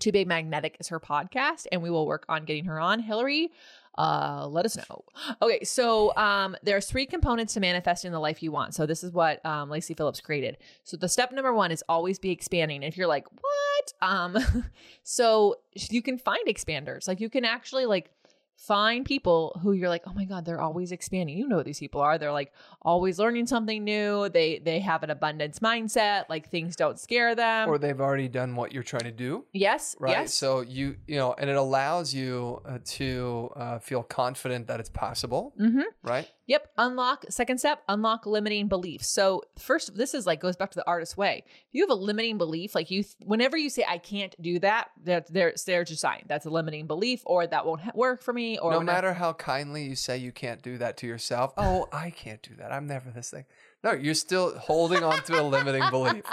To 0.00 0.10
Be 0.10 0.24
Magnetic 0.24 0.78
is 0.80 0.88
her 0.88 0.98
podcast, 0.98 1.68
and 1.70 1.80
we 1.80 1.90
will 1.90 2.08
work 2.08 2.24
on 2.28 2.44
getting 2.44 2.64
her 2.64 2.80
on. 2.80 2.98
Hillary, 2.98 3.52
uh, 3.96 4.48
let 4.48 4.64
us 4.64 4.76
know. 4.76 5.04
Okay, 5.42 5.62
so 5.62 6.12
um, 6.16 6.56
there's 6.64 6.86
three 6.86 7.06
components 7.06 7.54
to 7.54 7.60
manifesting 7.60 8.10
the 8.10 8.18
life 8.18 8.42
you 8.42 8.50
want. 8.50 8.74
So 8.74 8.84
this 8.84 9.04
is 9.04 9.12
what 9.12 9.46
um, 9.46 9.70
Lacy 9.70 9.94
Phillips 9.94 10.20
created. 10.20 10.58
So 10.82 10.96
the 10.96 11.08
step 11.08 11.30
number 11.30 11.52
one 11.52 11.70
is 11.70 11.84
always 11.88 12.18
be 12.18 12.32
expanding. 12.32 12.82
If 12.82 12.96
you're 12.96 13.06
like, 13.06 13.26
what? 13.30 13.92
Um, 14.02 14.38
so 15.04 15.54
you 15.72 16.02
can 16.02 16.18
find 16.18 16.48
expanders. 16.48 17.06
Like 17.06 17.20
you 17.20 17.30
can 17.30 17.44
actually 17.44 17.86
like 17.86 18.10
find 18.58 19.06
people 19.06 19.58
who 19.62 19.72
you're 19.72 19.88
like, 19.88 20.02
oh 20.06 20.12
my 20.12 20.24
god, 20.24 20.44
they're 20.44 20.60
always 20.60 20.92
expanding. 20.92 21.38
You 21.38 21.48
know 21.48 21.56
what 21.56 21.64
these 21.64 21.78
people 21.78 22.00
are. 22.00 22.18
They're 22.18 22.32
like 22.32 22.52
always 22.82 23.18
learning 23.18 23.46
something 23.46 23.84
new. 23.84 24.28
They 24.28 24.58
they 24.58 24.80
have 24.80 25.02
an 25.02 25.10
abundance 25.10 25.60
mindset. 25.60 26.24
Like 26.28 26.50
things 26.50 26.76
don't 26.76 26.98
scare 26.98 27.34
them. 27.34 27.68
or 27.68 27.78
they've 27.78 28.00
already 28.00 28.28
done 28.28 28.56
what 28.56 28.72
you're 28.72 28.82
trying 28.82 29.04
to 29.04 29.12
do 29.12 29.44
yes, 29.52 29.96
right 29.98 30.10
yes. 30.10 30.34
so 30.34 30.60
you 30.60 30.96
you 31.06 31.16
know 31.16 31.34
and 31.38 31.48
it 31.48 31.56
allows 31.56 32.12
you 32.12 32.60
uh, 32.66 32.78
to 32.84 33.50
uh, 33.56 33.78
feel 33.78 34.02
confident 34.02 34.66
that 34.66 34.80
it's 34.80 34.90
possible 34.90 35.54
mm-hmm. 35.60 35.82
right 36.02 36.28
Yep. 36.48 36.68
Unlock. 36.78 37.26
Second 37.30 37.58
step, 37.58 37.82
unlock 37.88 38.26
limiting 38.26 38.66
beliefs. 38.66 39.08
So 39.08 39.42
first, 39.58 39.96
this 39.96 40.14
is 40.14 40.26
like 40.26 40.40
goes 40.40 40.56
back 40.56 40.70
to 40.72 40.76
the 40.76 40.86
artist 40.88 41.16
way. 41.16 41.44
If 41.46 41.74
you 41.74 41.82
have 41.82 41.90
a 41.90 41.94
limiting 41.94 42.38
belief, 42.38 42.74
like 42.74 42.90
you, 42.90 43.04
whenever 43.24 43.56
you 43.56 43.70
say 43.70 43.84
I 43.86 43.98
can't 43.98 44.34
do 44.42 44.58
that, 44.60 44.88
that 45.04 45.32
there's 45.32 45.64
there's 45.64 45.90
your 45.90 45.96
sign. 45.96 46.24
That's 46.26 46.46
a 46.46 46.50
limiting 46.50 46.86
belief, 46.86 47.22
or 47.24 47.46
that 47.46 47.64
won't 47.64 47.94
work 47.94 48.22
for 48.22 48.32
me, 48.32 48.58
or 48.58 48.72
no 48.72 48.80
matter 48.80 49.12
how 49.12 49.34
kindly 49.34 49.84
you 49.84 49.94
say 49.94 50.18
you 50.18 50.32
can't 50.32 50.62
do 50.62 50.78
that 50.78 50.96
to 50.98 51.06
yourself 51.06 51.52
oh 51.56 51.88
i 51.92 52.10
can't 52.10 52.42
do 52.42 52.54
that 52.56 52.72
i'm 52.72 52.86
never 52.86 53.10
this 53.10 53.30
thing 53.30 53.44
no 53.84 53.92
you're 53.92 54.14
still 54.14 54.58
holding 54.58 55.02
on 55.02 55.22
to 55.22 55.40
a 55.40 55.42
limiting 55.42 55.82
belief 55.90 56.24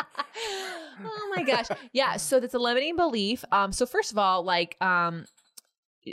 oh 1.04 1.34
my 1.36 1.43
gosh. 1.43 1.67
Yeah. 1.93 2.17
So 2.17 2.39
that's 2.39 2.54
a 2.54 2.60
limiting 2.60 2.95
belief. 2.95 3.43
Um, 3.51 3.71
so 3.71 3.86
first 3.86 4.12
of 4.12 4.17
all, 4.17 4.43
like, 4.43 4.78
um, 4.82 5.25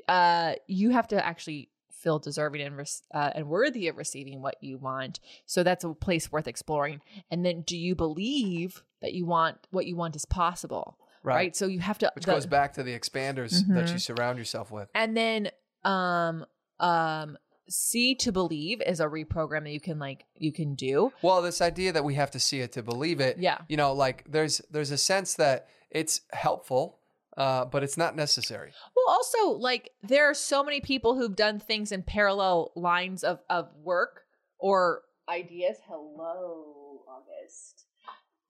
uh, 0.08 0.54
you 0.66 0.90
have 0.90 1.08
to 1.08 1.24
actually 1.24 1.68
feel 2.02 2.18
deserving 2.18 2.60
and, 2.62 2.80
uh, 3.14 3.30
and 3.34 3.48
worthy 3.48 3.88
of 3.88 3.96
receiving 3.96 4.42
what 4.42 4.56
you 4.60 4.78
want. 4.78 5.20
So 5.46 5.62
that's 5.62 5.84
a 5.84 5.94
place 5.94 6.30
worth 6.32 6.48
exploring. 6.48 7.00
And 7.30 7.44
then 7.46 7.62
do 7.62 7.76
you 7.76 7.94
believe 7.94 8.82
that 9.00 9.14
you 9.14 9.24
want 9.26 9.58
what 9.70 9.86
you 9.86 9.96
want 9.96 10.16
is 10.16 10.24
possible? 10.24 10.98
right, 11.24 11.34
Right. 11.36 11.56
So 11.56 11.66
you 11.66 11.78
have 11.80 11.98
to, 11.98 12.10
which 12.16 12.24
the- 12.24 12.32
goes 12.32 12.46
back 12.46 12.72
to 12.74 12.82
the 12.82 12.98
expanders 12.98 13.50
that 13.68 13.84
Mhm. 13.86 13.92
you 13.92 13.98
surround 13.98 14.38
yourself 14.38 14.70
with 14.72 14.88
and 14.94 15.16
then, 15.16 15.50
um, 15.84 16.44
um, 16.80 17.38
see 17.68 18.14
to 18.16 18.32
believe 18.32 18.82
is 18.82 18.98
a 19.00 19.06
reprogram 19.06 19.62
that 19.62 19.70
you 19.70 19.80
can 19.80 19.98
like, 20.00 20.26
you 20.36 20.52
can 20.52 20.74
do. 20.74 21.12
well 21.22 21.40
this 21.40 21.60
idea 21.62 21.92
that 21.92 22.02
we 22.04 22.14
have 22.16 22.30
to 22.32 22.40
see 22.40 22.60
it 22.60 22.72
to 22.72 22.82
believe 22.82 23.20
it 23.20 23.38
Yeah. 23.38 23.58
you 23.68 23.76
know 23.76 23.92
like 23.92 24.24
there's 24.28 24.60
there's 24.70 24.90
a 24.90 24.98
sense 24.98 25.34
that 25.34 25.68
it's 25.90 26.22
helpful 26.32 26.98
uh, 27.36 27.64
but 27.64 27.82
it's 27.82 27.96
not 27.96 28.14
necessary 28.16 28.72
Well, 29.04 29.14
also, 29.14 29.58
like 29.58 29.90
there 30.02 30.28
are 30.30 30.34
so 30.34 30.62
many 30.62 30.80
people 30.80 31.16
who've 31.16 31.34
done 31.34 31.58
things 31.58 31.92
in 31.92 32.02
parallel 32.02 32.72
lines 32.74 33.24
of 33.24 33.40
of 33.48 33.68
work 33.82 34.22
or 34.58 35.02
ideas. 35.28 35.76
Hello, 35.86 37.02
August. 37.08 37.86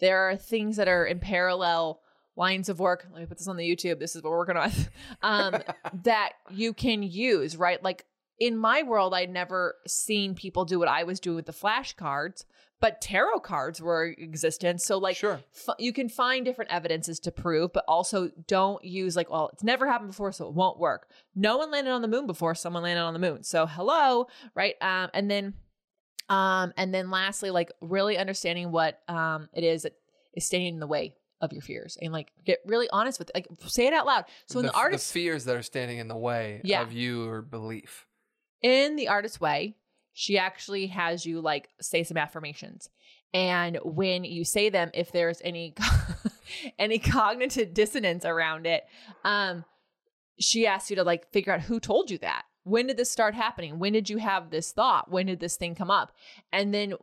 There 0.01 0.29
are 0.29 0.37
things 0.37 0.77
that 0.77 0.88
are 0.88 1.05
in 1.05 1.21
parallel 1.21 2.01
lines 2.37 2.69
of 2.69 2.81
work. 2.81 3.07
Let 3.12 3.21
me 3.21 3.27
put 3.27 3.38
this 3.38 3.49
on 3.49 3.57
the 3.57 3.69
YouTube. 3.69 3.99
This 3.99 4.17
is 4.17 4.23
what 4.23 4.31
we're 4.31 4.38
working 4.38 4.57
on. 4.57 4.73
Um, 5.23 5.57
that 6.05 6.33
you 6.51 6.73
can 6.73 7.03
use, 7.03 7.57
right? 7.57 7.83
Like 7.83 8.05
in 8.38 8.57
my 8.57 8.83
world, 8.83 9.14
I'd 9.14 9.31
never 9.31 9.77
seen 9.87 10.35
people 10.35 10.65
do 10.65 10.79
what 10.79 10.88
I 10.88 11.04
was 11.04 11.21
doing 11.21 11.37
with 11.37 11.46
the 11.46 11.52
flashcards, 11.52 12.44
but 12.81 13.00
tarot 13.00 13.40
cards 13.40 13.81
were 13.81 14.15
existent. 14.19 14.81
So, 14.81 14.98
like, 14.98 15.17
sure 15.17 15.40
f- 15.54 15.77
you 15.79 15.92
can 15.92 16.09
find 16.09 16.44
different 16.44 16.73
evidences 16.73 17.21
to 17.21 17.31
prove, 17.31 17.73
but 17.73 17.85
also 17.87 18.31
don't 18.48 18.85
use 18.85 19.15
like, 19.15 19.31
well, 19.31 19.50
it's 19.52 19.63
never 19.63 19.87
happened 19.87 20.11
before, 20.11 20.33
so 20.33 20.48
it 20.48 20.54
won't 20.54 20.79
work. 20.81 21.09
No 21.37 21.59
one 21.59 21.71
landed 21.71 21.90
on 21.92 22.02
the 22.02 22.09
moon 22.09 22.27
before 22.27 22.54
someone 22.56 22.83
landed 22.83 23.02
on 23.02 23.13
the 23.13 23.21
moon. 23.21 23.44
So 23.44 23.67
hello, 23.67 24.27
right? 24.54 24.75
Um, 24.81 25.11
and 25.15 25.31
then, 25.31 25.54
um, 26.29 26.73
and 26.77 26.92
then 26.92 27.11
lastly, 27.11 27.50
like 27.50 27.71
really 27.81 28.17
understanding 28.19 28.73
what 28.73 29.00
um 29.09 29.48
it 29.52 29.63
is 29.65 29.83
that 29.83 29.92
is 30.35 30.46
standing 30.46 30.75
in 30.75 30.81
the 30.81 30.87
way 30.87 31.15
of 31.40 31.52
your 31.52 31.63
fears, 31.63 31.98
and 32.00 32.13
like 32.13 32.33
get 32.44 32.61
really 32.67 32.88
honest 32.90 33.19
with, 33.19 33.31
like, 33.35 33.46
say 33.67 33.87
it 33.87 33.92
out 33.92 34.06
loud. 34.06 34.25
So 34.46 34.61
in 34.61 34.67
the, 34.67 34.73
artist, 34.73 35.13
fears 35.13 35.44
that 35.44 35.56
are 35.56 35.63
standing 35.63 35.98
in 35.98 36.09
the 36.09 36.17
way 36.17 36.61
Yeah. 36.65 36.83
of 36.83 36.92
you 36.92 37.29
or 37.29 37.42
belief 37.42 38.06
in 38.63 38.96
the 38.96 39.08
artist 39.08 39.40
way, 39.40 39.77
she 40.13 40.38
actually 40.38 40.88
has 40.88 41.25
you 41.25 41.40
like 41.40 41.69
say 41.81 42.04
some 42.04 42.17
affirmations. 42.17 42.88
And 43.35 43.79
when 43.83 44.25
you 44.25 44.44
say 44.44 44.69
them, 44.69 44.90
if 44.92 45.10
there's 45.10 45.40
any 45.42 45.75
any 46.79 46.98
cognitive 46.98 47.73
dissonance 47.73 48.25
around 48.25 48.67
it, 48.67 48.85
um, 49.25 49.65
she 50.38 50.67
asks 50.67 50.90
you 50.90 50.96
to 50.96 51.04
like 51.04 51.31
figure 51.33 51.52
out 51.52 51.63
who 51.63 51.81
told 51.81 52.10
you 52.10 52.19
that. 52.19 52.44
When 52.65 52.87
did 52.87 52.96
this 52.96 53.10
start 53.10 53.35
happening? 53.35 53.79
When 53.79 53.92
did 53.92 54.08
you 54.08 54.19
have 54.19 54.50
this 54.50 54.71
thought? 54.71 55.10
When 55.10 55.27
did 55.27 55.40
this 55.40 55.56
thing 55.56 55.75
come 55.75 55.90
up? 55.90 56.13
And 56.52 56.73
then 56.73 56.94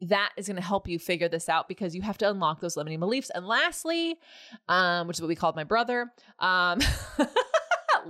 that 0.00 0.30
is 0.36 0.46
going 0.46 0.56
to 0.56 0.62
help 0.62 0.88
you 0.88 0.98
figure 0.98 1.28
this 1.28 1.48
out 1.48 1.68
because 1.68 1.94
you 1.94 2.02
have 2.02 2.18
to 2.18 2.28
unlock 2.28 2.60
those 2.60 2.76
limiting 2.76 3.00
beliefs. 3.00 3.30
And 3.34 3.46
lastly, 3.46 4.16
um, 4.68 5.06
which 5.06 5.16
is 5.16 5.20
what 5.20 5.28
we 5.28 5.36
called 5.36 5.56
my 5.56 5.64
brother, 5.64 6.12
um, 6.38 6.80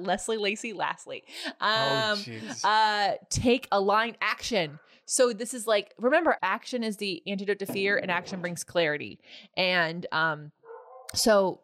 Lesley 0.07 0.37
Lacy, 0.39 0.73
lastly, 0.73 1.25
Oh, 1.61 1.69
um, 1.69 2.19
jeez. 2.19 2.61
uh, 2.65 3.17
take 3.29 3.69
aligned 3.73 4.17
action. 4.21 4.79
So 5.05 5.33
this 5.33 5.55
is 5.55 5.67
like, 5.67 5.95
remember, 5.99 6.37
action 6.43 6.83
is 6.83 6.97
the 6.97 7.23
antidote 7.27 7.59
to 7.61 7.67
fear, 7.67 7.97
and 7.97 8.11
action 8.11 8.41
brings 8.41 8.65
clarity. 8.65 9.21
And 9.57 10.05
um, 10.11 10.51
so, 11.15 11.61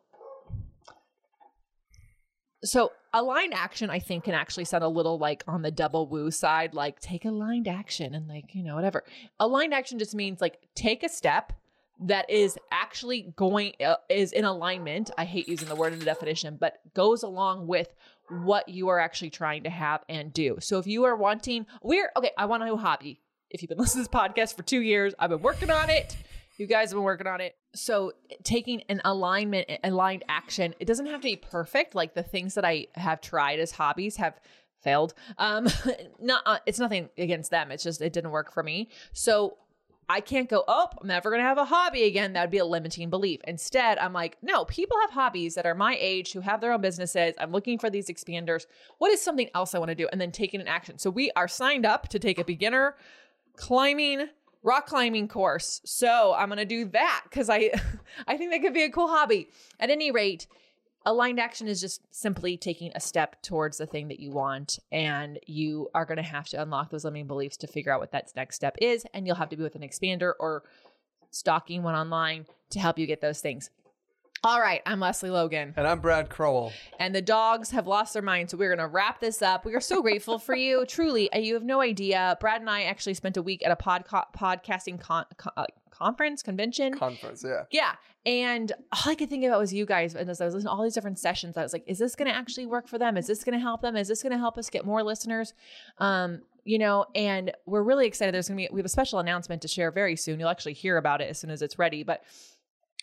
so 2.65 2.93
aligned 3.13 3.55
action, 3.55 3.91
I 3.91 3.99
think, 3.99 4.25
can 4.25 4.35
actually 4.35 4.65
sound 4.65 4.85
a 4.85 4.89
little 4.89 5.19
like 5.19 5.43
on 5.49 5.63
the 5.63 5.71
double 5.71 6.07
woo 6.07 6.31
side, 6.31 6.75
like 6.75 7.01
take 7.01 7.25
aligned 7.25 7.67
action 7.69 8.15
and 8.15 8.29
like 8.29 8.55
you 8.55 8.63
know 8.63 8.75
whatever. 8.75 9.05
Aligned 9.41 9.75
action 9.75 9.99
just 9.99 10.15
means 10.15 10.41
like 10.41 10.59
take 10.75 11.03
a 11.03 11.09
step 11.09 11.53
that 12.05 12.29
is 12.31 12.59
actually 12.71 13.33
going 13.37 13.73
uh, 13.85 13.97
is 14.09 14.33
in 14.33 14.45
alignment. 14.45 15.11
I 15.19 15.25
hate 15.25 15.49
using 15.49 15.69
the 15.69 15.77
word 15.77 15.93
in 15.93 15.99
the 15.99 16.05
definition, 16.05 16.57
but 16.61 16.79
goes 16.95 17.23
along 17.23 17.67
with 17.67 17.89
what 18.29 18.69
you 18.69 18.89
are 18.89 18.99
actually 18.99 19.31
trying 19.31 19.65
to 19.65 19.71
have 19.71 20.03
and 20.09 20.33
do. 20.33 20.57
So 20.61 20.79
if 20.79 20.87
you 20.87 21.05
are 21.05 21.17
wanting, 21.17 21.67
we're 21.83 22.11
okay. 22.17 22.31
I 22.37 22.47
want 22.47 22.63
a 22.63 22.67
new 22.67 22.77
hobby. 22.77 23.21
If 23.51 23.63
you've 23.63 23.69
been 23.69 23.79
listening 23.79 24.05
to 24.05 24.11
this 24.11 24.21
podcast 24.21 24.57
for 24.57 24.63
two 24.63 24.81
years, 24.81 25.15
I've 25.19 25.31
been 25.31 25.43
working 25.43 25.71
on 25.71 25.91
it. 25.91 26.17
You 26.59 26.67
guys 26.67 26.91
have 26.91 26.97
been 26.97 27.05
working 27.05 27.27
on 27.27 27.41
it. 27.41 27.57
So 27.75 28.13
taking 28.45 28.83
an 28.89 29.01
alignment, 29.05 29.71
aligned 29.83 30.25
action, 30.29 30.75
it 30.79 30.85
doesn't 30.87 31.07
have 31.07 31.21
to 31.21 31.27
be 31.27 31.37
perfect. 31.37 31.95
Like 31.95 32.15
the 32.15 32.23
things 32.23 32.55
that 32.55 32.65
I 32.65 32.89
have 32.95 33.21
tried 33.21 33.59
as 33.59 33.73
hobbies 33.73 34.17
have 34.17 34.39
failed. 34.83 35.15
Um, 35.39 35.69
not 36.21 36.43
uh, 36.45 36.59
it's 36.67 36.79
nothing 36.79 37.09
against 37.17 37.51
them. 37.51 37.71
It's 37.71 37.83
just 37.83 38.03
it 38.03 38.13
didn't 38.13 38.31
work 38.31 38.53
for 38.53 38.63
me. 38.63 38.91
So 39.13 39.57
I 40.09 40.21
can't 40.21 40.49
go, 40.49 40.65
oh, 40.69 40.89
I'm 41.01 41.07
never 41.07 41.31
going 41.31 41.41
to 41.41 41.47
have 41.47 41.59
a 41.59 41.65
hobby 41.65 42.05
again. 42.05 42.33
That 42.33 42.43
would 42.43 42.51
be 42.51 42.59
a 42.59 42.65
limiting 42.65 43.09
belief. 43.09 43.41
Instead, 43.47 43.99
I'm 43.99 44.13
like, 44.13 44.37
no, 44.43 44.65
people 44.65 44.97
have 45.01 45.11
hobbies 45.11 45.55
that 45.55 45.67
are 45.67 45.75
my 45.75 45.97
age 45.99 46.33
who 46.33 46.41
have 46.41 46.61
their 46.61 46.73
own 46.73 46.81
businesses. 46.81 47.35
I'm 47.39 47.53
looking 47.53 47.79
for 47.79 47.89
these 47.89 48.09
expanders. 48.09 48.67
What 48.99 49.13
is 49.13 49.23
something 49.23 49.49
else 49.55 49.75
I 49.75 49.79
want 49.79 49.91
to 49.91 49.95
do? 49.95 50.09
And 50.11 50.21
then 50.21 50.33
taking 50.33 50.61
an 50.61 50.69
action. 50.69 50.99
So 50.99 51.09
we 51.09 51.31
are 51.37 51.49
signed 51.49 51.87
up 51.87 52.09
to 52.09 52.19
take 52.19 52.39
a 52.39 52.45
beginner 52.45 52.97
climbing 53.57 54.29
rock 54.63 54.87
climbing 54.87 55.29
course. 55.29 55.81
So 55.85 56.35
I'm 56.37 56.49
going 56.49 56.59
to 56.59 56.65
do 56.65 56.85
that 56.87 57.25
cuz 57.31 57.51
I 57.51 57.73
I 58.27 58.37
think 58.37 58.51
that 58.51 58.63
could 58.63 58.75
be 58.75 58.85
a 58.85 58.91
cool 58.91 59.09
hobby. 59.09 59.49
At 59.81 59.91
any 59.91 60.11
rate, 60.11 60.47
aligned 61.05 61.41
action 61.41 61.67
is 61.69 61.81
just 61.81 62.03
simply 62.11 62.57
taking 62.57 62.93
a 62.95 63.01
step 63.01 63.41
towards 63.43 63.79
the 63.79 63.87
thing 63.87 64.09
that 64.09 64.21
you 64.21 64.31
want 64.31 64.79
and 64.91 65.39
you 65.47 65.89
are 65.95 66.05
going 66.05 66.17
to 66.17 66.23
have 66.23 66.47
to 66.49 66.61
unlock 66.63 66.91
those 66.91 67.05
limiting 67.05 67.27
beliefs 67.27 67.57
to 67.59 67.67
figure 67.67 67.93
out 67.93 68.01
what 68.01 68.13
that 68.13 68.31
next 68.37 68.57
step 68.57 68.77
is 68.81 69.05
and 69.15 69.27
you'll 69.27 69.37
have 69.37 69.49
to 69.49 69.57
be 69.57 69.63
with 69.63 69.75
an 69.75 69.83
expander 69.83 70.33
or 70.39 70.63
stalking 71.31 71.83
one 71.83 71.95
online 71.95 72.47
to 72.71 72.79
help 72.79 72.99
you 72.99 73.07
get 73.07 73.21
those 73.21 73.41
things. 73.41 73.71
All 74.45 74.61
right, 74.61 74.83
I'm 74.87 74.99
Lesley 74.99 75.31
Logan 75.31 75.73
and 75.77 75.87
I'm 75.87 76.01
Brad 76.01 76.29
Crowell. 76.29 76.73
and 76.99 77.15
the 77.15 77.23
dogs 77.23 77.71
have 77.71 77.87
lost 77.87 78.13
their 78.13 78.23
minds. 78.23 78.51
So 78.51 78.57
we're 78.57 78.75
going 78.75 78.87
to 78.87 78.93
wrap 78.93 79.21
this 79.21 79.41
up. 79.41 79.65
We 79.65 79.75
are 79.75 79.81
so 79.81 80.03
grateful 80.03 80.39
for 80.39 80.57
you. 80.57 80.85
Truly, 80.89 81.33
uh, 81.33 81.39
you 81.39 81.55
have 81.55 81.63
no 81.63 81.81
idea. 81.81 82.37
Brad 82.41 82.61
and 82.61 82.69
I 82.69 82.83
actually 82.83 83.15
spent 83.15 83.37
a 83.37 83.43
week 83.43 83.65
at 83.65 83.71
a 83.71 83.77
podca- 83.77 84.27
podcasting 84.37 84.99
con- 85.01 85.27
con- 85.37 85.53
uh, 85.57 85.67
conference, 85.91 86.43
convention. 86.43 86.93
Conference, 86.99 87.45
yeah. 87.47 87.63
yeah. 87.71 87.93
And 88.25 88.71
all 88.93 89.11
I 89.11 89.15
could 89.17 89.29
think 89.29 89.45
about 89.45 89.59
was 89.59 89.75
you 89.75 89.85
guys. 89.85 90.15
And 90.15 90.31
as 90.31 90.41
I 90.41 90.45
was 90.45 90.55
listening 90.55 90.69
to 90.69 90.73
all 90.73 90.83
these 90.85 90.95
different 90.95 91.19
sessions, 91.19 91.57
I 91.57 91.63
was 91.63 91.73
like, 91.73 91.83
is 91.87 91.99
this 91.99 92.15
going 92.15 92.31
to 92.31 92.37
actually 92.37 92.67
work 92.67 92.87
for 92.87 92.99
them? 92.99 93.17
Is 93.17 93.27
this 93.27 93.43
going 93.43 93.55
to 93.55 93.61
help 93.61 93.83
them? 93.83 93.97
Is 93.97 94.09
this 94.09 94.23
going 94.23 94.33
to 94.33 94.39
help 94.39 94.59
us 94.59 94.71
get 94.71 94.85
more 94.85 95.03
listeners? 95.03 95.55
Um, 95.99 96.43
you 96.65 96.79
know, 96.79 97.07
and 97.17 97.53
we're 97.67 97.83
really 97.83 98.07
excited. 98.07 98.33
There's 98.33 98.49
going 98.49 98.59
to 98.59 98.69
be, 98.69 98.73
we 98.73 98.79
have 98.79 98.87
a 98.87 98.91
special 98.91 99.19
announcement 99.19 99.63
to 99.63 99.69
share 99.69 99.91
very 99.91 100.15
soon. 100.15 100.39
You'll 100.39 100.49
actually 100.49 100.75
hear 100.75 100.97
about 100.97 101.21
it 101.21 101.29
as 101.29 101.39
soon 101.41 101.51
as 101.51 101.63
it's 101.63 101.79
ready. 101.79 102.05
But 102.05 102.23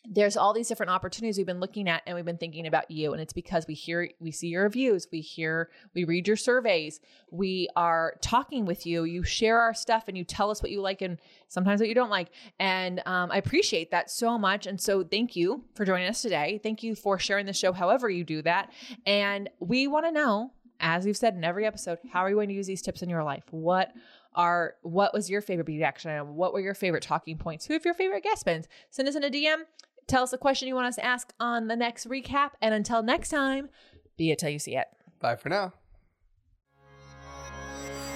there's 0.07 0.37
all 0.37 0.53
these 0.53 0.67
different 0.67 0.91
opportunities 0.91 1.37
we've 1.37 1.45
been 1.45 1.59
looking 1.59 1.89
at 1.89 2.01
and 2.05 2.15
we've 2.15 2.25
been 2.25 2.37
thinking 2.37 2.67
about 2.67 2.89
you. 2.89 3.11
And 3.11 3.21
it's 3.21 3.33
because 3.33 3.67
we 3.67 3.73
hear 3.73 4.09
we 4.19 4.31
see 4.31 4.47
your 4.47 4.63
reviews 4.63 5.07
we 5.11 5.21
hear 5.21 5.69
we 5.93 6.03
read 6.03 6.27
your 6.27 6.37
surveys 6.37 6.99
we 7.31 7.67
are 7.75 8.15
talking 8.21 8.65
with 8.65 8.85
you 8.85 9.03
you 9.03 9.23
share 9.23 9.59
our 9.59 9.73
stuff 9.73 10.05
and 10.07 10.17
you 10.17 10.23
tell 10.23 10.49
us 10.49 10.61
what 10.61 10.71
you 10.71 10.81
like 10.81 11.01
and 11.01 11.19
sometimes 11.47 11.81
what 11.81 11.89
you 11.89 11.95
don't 11.95 12.09
like. 12.09 12.29
And 12.59 13.01
um, 13.05 13.31
i 13.31 13.37
appreciate 13.37 13.91
that 13.91 14.09
so 14.09 14.37
much. 14.37 14.67
And 14.67 14.79
so 14.79 15.03
thank 15.03 15.35
you 15.35 15.63
for 15.75 15.85
joining 15.85 16.07
us 16.07 16.21
today. 16.21 16.59
Thank 16.63 16.83
you 16.83 16.95
for 16.95 17.19
sharing 17.19 17.45
the 17.45 17.53
show 17.53 17.73
however 17.73 18.09
you 18.09 18.23
do 18.23 18.41
that. 18.43 18.71
And 19.05 19.49
we 19.59 19.87
want 19.87 20.05
to 20.05 20.11
know 20.11 20.51
as 20.79 21.05
we've 21.05 21.17
said 21.17 21.35
in 21.35 21.43
every 21.43 21.65
episode 21.65 21.99
how 22.11 22.21
are 22.21 22.29
you 22.29 22.35
going 22.35 22.49
to 22.49 22.55
use 22.55 22.67
these 22.67 22.81
tips 22.81 23.01
in 23.01 23.09
your 23.09 23.23
life? 23.23 23.43
What 23.51 23.91
are 24.35 24.75
what 24.83 25.13
was 25.13 25.29
your 25.29 25.41
favorite 25.41 25.65
Be 25.65 25.81
It 25.81 25.83
action 25.83 26.11
item 26.11 26.35
what 26.35 26.53
were 26.53 26.61
your 26.61 26.73
favorite 26.73 27.03
talking 27.03 27.37
points? 27.37 27.65
Who 27.65 27.73
have 27.73 27.85
your 27.85 27.93
favorite 27.93 28.23
guest 28.23 28.41
spins 28.41 28.67
send 28.89 29.07
us 29.07 29.15
in 29.15 29.23
a 29.23 29.29
dm 29.29 29.63
Tell 30.09 30.23
us 30.23 30.33
a 30.33 30.39
question 30.39 30.67
you 30.67 30.73
want 30.73 30.87
us 30.87 30.95
to 30.95 31.05
ask 31.05 31.31
on 31.39 31.67
the 31.67 31.75
next 31.75 32.09
recap. 32.09 32.51
And 32.63 32.73
until 32.73 33.03
next 33.03 33.29
time, 33.29 33.69
be 34.17 34.31
it 34.31 34.39
till 34.39 34.49
you 34.49 34.57
see 34.57 34.75
it. 34.75 34.87
Bye 35.19 35.35
for 35.35 35.49
now. 35.49 35.73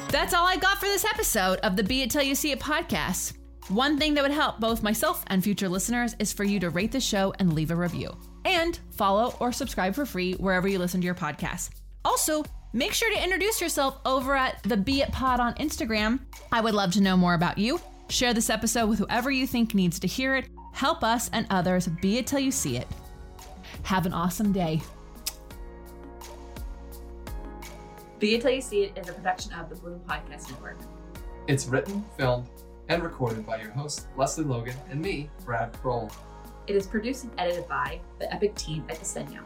That's 0.10 0.34
all 0.34 0.46
I 0.48 0.58
got 0.58 0.80
for 0.80 0.86
this 0.86 1.06
episode 1.06 1.60
of 1.60 1.76
the 1.76 1.84
Be 1.84 2.02
It 2.02 2.12
Till 2.12 2.24
You 2.24 2.36
See 2.36 2.52
It 2.52 2.60
podcast. 2.60 3.34
One 3.70 3.98
thing 3.98 4.14
that 4.16 4.24
would 4.24 4.32
help 4.32 4.60
both 4.60 4.84
myself 4.84 5.24
and 5.28 5.44
future 5.44 5.70
listeners 5.70 6.16
is 6.20 6.34
for 6.34 6.44
you 6.44 6.60
to 6.60 6.70
rate 6.70 6.92
the 6.92 7.00
show 7.00 7.34
and 7.40 7.54
leave 7.54 7.72
a 7.72 7.76
review. 7.76 8.10
And 8.44 8.80
follow 8.92 9.36
or 9.40 9.52
subscribe 9.52 9.96
for 9.96 10.06
free 10.06 10.34
wherever 10.34 10.68
you 10.68 10.80
listen 10.80 11.00
to 11.02 11.06
your 11.06 11.16
podcast. 11.16 11.70
Also, 12.06 12.44
make 12.74 12.94
sure 12.94 13.12
to 13.12 13.24
introduce 13.24 13.62
yourself 13.62 14.00
over 14.06 14.36
at 14.36 14.62
the 14.64 14.78
Be 14.78 15.02
It 15.02 15.12
Pod 15.12 15.40
on 15.40 15.54
Instagram. 15.56 16.20
I 16.52 16.62
would 16.62 16.74
love 16.74 16.92
to 16.94 17.02
know 17.02 17.16
more 17.18 17.36
about 17.36 17.58
you. 17.58 17.80
Share 18.10 18.34
this 18.34 18.50
episode 18.50 18.90
with 18.90 19.00
whoever 19.00 19.32
you 19.32 19.48
think 19.48 19.74
needs 19.74 20.00
to 20.00 20.08
hear 20.08 20.36
it. 20.36 20.46
Help 20.74 21.04
us 21.04 21.30
and 21.32 21.48
others 21.50 21.88
be 21.88 22.18
it 22.18 22.28
till 22.28 22.40
you 22.40 22.52
see 22.52 22.78
it. 22.78 22.88
Have 23.84 24.06
an 24.06 24.14
awesome 24.14 24.52
day. 24.52 24.82
Be 28.20 28.36
It 28.36 28.42
Till 28.42 28.52
You 28.52 28.62
See 28.62 28.84
It 28.84 28.98
is 28.98 29.10
a 29.10 29.14
production 29.14 29.52
of 29.54 29.70
the 29.70 29.76
Bloom 29.76 30.00
Podcast 30.08 30.50
Network. 30.50 30.78
It's 31.48 31.68
written, 31.68 32.06
filmed, 32.18 32.48
and 32.88 33.04
recorded 33.04 33.46
by 33.46 33.62
your 33.62 33.72
host, 33.72 34.08
Lesley 34.16 34.46
Logan, 34.46 34.76
and 34.90 35.02
me, 35.02 35.30
Brad 35.46 35.74
Crowell. 35.82 36.10
It 36.68 36.76
is 36.76 36.88
produced 36.88 37.26
and 37.26 37.34
edited 37.38 37.68
by 37.68 38.00
the 38.20 38.34
Epic 38.34 38.56
team 38.56 38.86
at 38.90 38.98
Disenyo. 39.00 39.42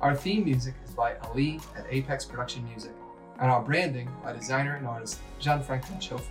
Our 0.00 0.16
theme 0.16 0.44
music 0.44 0.74
is 0.84 0.92
by 0.92 1.16
Ali 1.18 1.60
at 1.76 1.84
Apex 1.90 2.24
Production 2.24 2.66
Music, 2.68 2.92
and 3.40 3.50
our 3.50 3.60
branding 3.60 4.08
by 4.24 4.32
designer 4.32 4.76
and 4.76 4.86
artist 4.86 5.20
Jean 5.38 5.62
Franklin 5.62 5.98
Chofa. 5.98 6.22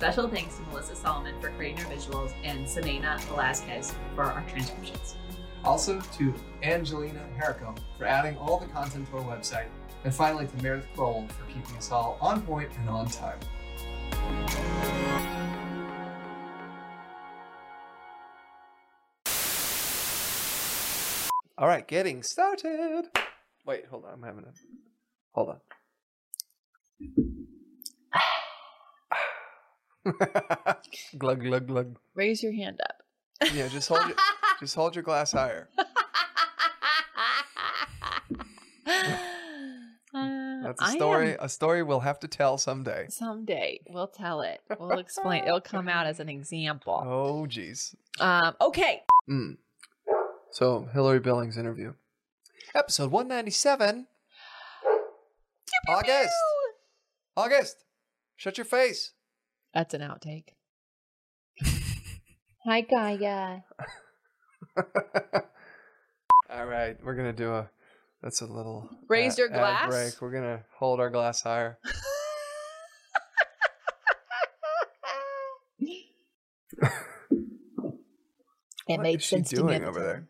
Special 0.00 0.28
thanks 0.28 0.56
to 0.56 0.62
Melissa 0.62 0.96
Solomon 0.96 1.38
for 1.42 1.50
creating 1.50 1.84
our 1.84 1.92
visuals 1.92 2.32
and 2.42 2.66
Samena 2.66 3.20
Velasquez 3.24 3.94
for 4.14 4.22
our 4.22 4.42
transcriptions. 4.48 5.16
Also 5.62 6.00
to 6.16 6.32
Angelina 6.62 7.20
Herrico 7.38 7.76
for 7.98 8.06
adding 8.06 8.34
all 8.38 8.58
the 8.58 8.64
content 8.68 9.06
to 9.10 9.18
our 9.18 9.22
website, 9.22 9.66
and 10.04 10.14
finally 10.14 10.46
to 10.46 10.62
Meredith 10.62 10.86
Crowell 10.94 11.28
for 11.28 11.44
keeping 11.52 11.76
us 11.76 11.92
all 11.92 12.16
on 12.18 12.40
point 12.40 12.70
and 12.78 12.88
on 12.88 13.10
time. 13.10 13.38
All 21.58 21.68
right, 21.68 21.86
getting 21.86 22.22
started. 22.22 23.10
Wait, 23.66 23.84
hold 23.84 24.06
on. 24.06 24.14
I'm 24.14 24.22
having 24.22 24.44
a. 24.44 24.52
Hold 25.32 25.50
on. 25.50 25.60
glug 31.18 31.40
glug 31.42 31.66
glug. 31.66 31.98
Raise 32.14 32.42
your 32.42 32.52
hand 32.52 32.80
up. 32.82 33.02
Yeah, 33.54 33.68
just 33.68 33.88
hold 33.88 34.06
your, 34.06 34.16
just 34.60 34.74
hold 34.74 34.94
your 34.94 35.02
glass 35.04 35.32
higher. 35.32 35.68
That's 40.12 40.82
a 40.82 40.86
story. 40.92 41.32
am- 41.32 41.38
A 41.40 41.48
story 41.48 41.82
we'll 41.82 42.00
have 42.00 42.18
to 42.20 42.28
tell 42.28 42.58
someday. 42.58 43.06
someday 43.08 43.80
we'll 43.88 44.08
tell 44.08 44.42
it. 44.42 44.60
We'll 44.78 44.98
explain. 44.98 45.44
It'll 45.44 45.60
come 45.60 45.88
out 45.88 46.06
as 46.06 46.20
an 46.20 46.28
example. 46.28 47.02
Oh, 47.04 47.46
jeez. 47.48 47.94
Um, 48.20 48.54
okay. 48.60 49.02
Mm. 49.28 49.56
So 50.52 50.88
Hillary 50.92 51.20
Billings 51.20 51.56
interview, 51.56 51.94
episode 52.74 53.10
one 53.10 53.28
ninety 53.28 53.52
seven. 53.52 54.06
August. 55.88 56.32
August. 57.36 57.84
Shut 58.36 58.58
your 58.58 58.64
face. 58.64 59.12
That's 59.74 59.94
an 59.94 60.00
outtake. 60.00 60.48
Hi, 62.64 62.80
Gaia. 62.82 63.60
All 66.50 66.66
right, 66.66 66.96
we're 67.04 67.14
gonna 67.14 67.32
do 67.32 67.52
a. 67.52 67.70
That's 68.22 68.42
a 68.42 68.46
little 68.46 68.90
Raise 69.08 69.32
ad- 69.34 69.38
your 69.38 69.48
glass? 69.48 69.88
break. 69.88 70.20
We're 70.20 70.32
gonna 70.32 70.64
hold 70.78 71.00
our 71.00 71.08
glass 71.10 71.42
higher. 71.42 71.78
It 78.88 78.96
What 78.96 79.02
made 79.02 79.20
is 79.20 79.24
sense 79.26 79.50
she 79.50 79.56
doing 79.56 79.84
over 79.84 80.00
there? 80.00 80.26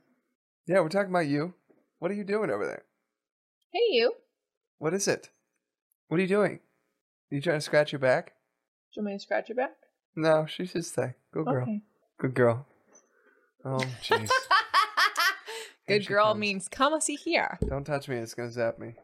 Yeah, 0.67 0.81
we're 0.81 0.89
talking 0.91 1.11
about 1.11 1.27
you. 1.27 1.55
What 1.99 2.11
are 2.11 2.15
you 2.15 2.25
doing 2.25 2.51
over 2.51 2.67
there? 2.67 2.85
Hey, 3.73 3.81
you. 3.91 4.13
What 4.79 4.93
is 4.95 5.09
it? 5.09 5.31
What 6.09 6.19
are 6.19 6.23
you 6.23 6.29
doing? 6.29 6.61
Are 7.31 7.35
you 7.35 7.41
trying 7.41 7.57
to 7.57 7.61
scratch 7.63 7.93
your 7.93 7.99
back? 8.01 8.35
Do 8.93 9.01
you 9.01 9.05
want 9.05 9.13
me 9.15 9.19
to 9.19 9.23
scratch 9.23 9.49
your 9.49 9.57
back? 9.57 9.73
No, 10.17 10.47
she's 10.47 10.73
just 10.73 10.93
stay. 10.93 11.15
Good 11.33 11.45
girl. 11.47 11.63
Okay. 11.63 11.83
Good 12.19 12.35
girl. 12.35 12.67
Oh, 13.65 13.79
jeez. 14.03 14.29
Good 15.87 16.07
girl 16.07 16.27
comes. 16.29 16.41
means 16.41 16.69
come 16.69 17.01
see 17.01 17.17
here. 17.17 17.59
Don't 17.69 17.85
touch 17.85 18.09
me. 18.09 18.17
It's 18.17 18.35
gonna 18.35 18.51
zap 18.51 18.79
me. 18.79 18.95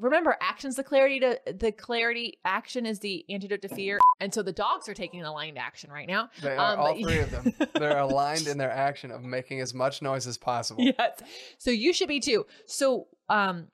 Remember, 0.00 0.36
action's 0.40 0.76
the 0.76 0.84
clarity 0.84 1.18
to 1.20 1.40
the 1.58 1.72
clarity. 1.72 2.38
Action 2.44 2.86
is 2.86 3.00
the 3.00 3.24
antidote 3.28 3.62
to 3.62 3.68
fear, 3.68 3.98
and 4.20 4.32
so 4.32 4.42
the 4.42 4.52
dogs 4.52 4.88
are 4.88 4.94
taking 4.94 5.22
aligned 5.24 5.58
action 5.58 5.90
right 5.90 6.06
now. 6.08 6.30
They 6.40 6.56
are 6.56 6.74
Um, 6.74 6.78
all 6.80 6.94
but- 6.94 7.02
three 7.02 7.18
of 7.20 7.30
them. 7.30 7.52
They're 7.74 7.98
aligned 7.98 8.46
in 8.46 8.58
their 8.58 8.70
action 8.70 9.10
of 9.10 9.22
making 9.24 9.60
as 9.60 9.74
much 9.74 10.02
noise 10.02 10.26
as 10.28 10.38
possible. 10.38 10.84
yes. 10.84 11.20
So 11.58 11.70
you 11.70 11.92
should 11.92 12.08
be 12.08 12.20
too. 12.20 12.46
So 12.66 13.08
um 13.28 13.68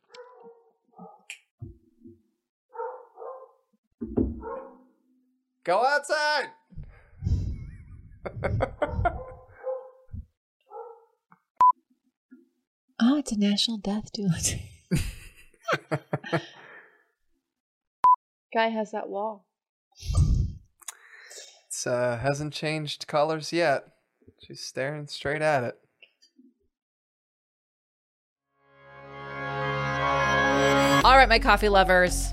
Go 5.65 5.85
outside. 5.85 6.49
Oh, 13.07 13.19
it's 13.19 13.33
a 13.33 13.39
national 13.39 13.79
death 13.79 14.13
duet. 14.13 14.55
Guy 18.55 18.69
has 18.69 18.93
that 18.93 19.09
wall. 19.09 19.45
It's 21.67 21.87
uh 21.87 22.19
hasn't 22.23 22.53
changed 22.55 23.07
colors 23.09 23.53
yet. 23.53 23.85
She's 24.47 24.61
staring 24.61 25.09
straight 25.09 25.43
at 25.43 25.65
it. 25.65 25.79
All 31.05 31.17
right, 31.17 31.29
my 31.29 31.41
coffee 31.41 31.69
lovers, 31.69 32.33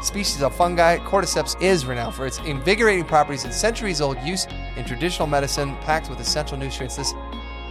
species 0.00 0.42
of 0.42 0.54
fungi, 0.54 0.98
cordyceps 0.98 1.60
is 1.60 1.86
renowned 1.86 2.14
for 2.14 2.26
its 2.26 2.38
invigorating 2.40 3.04
properties 3.04 3.44
and 3.44 3.52
centuries 3.52 4.00
old 4.00 4.18
use 4.22 4.46
in 4.76 4.84
traditional 4.84 5.28
medicine, 5.28 5.76
packed 5.78 6.08
with 6.08 6.20
essential 6.20 6.56
nutrients. 6.56 6.96
This 6.96 7.14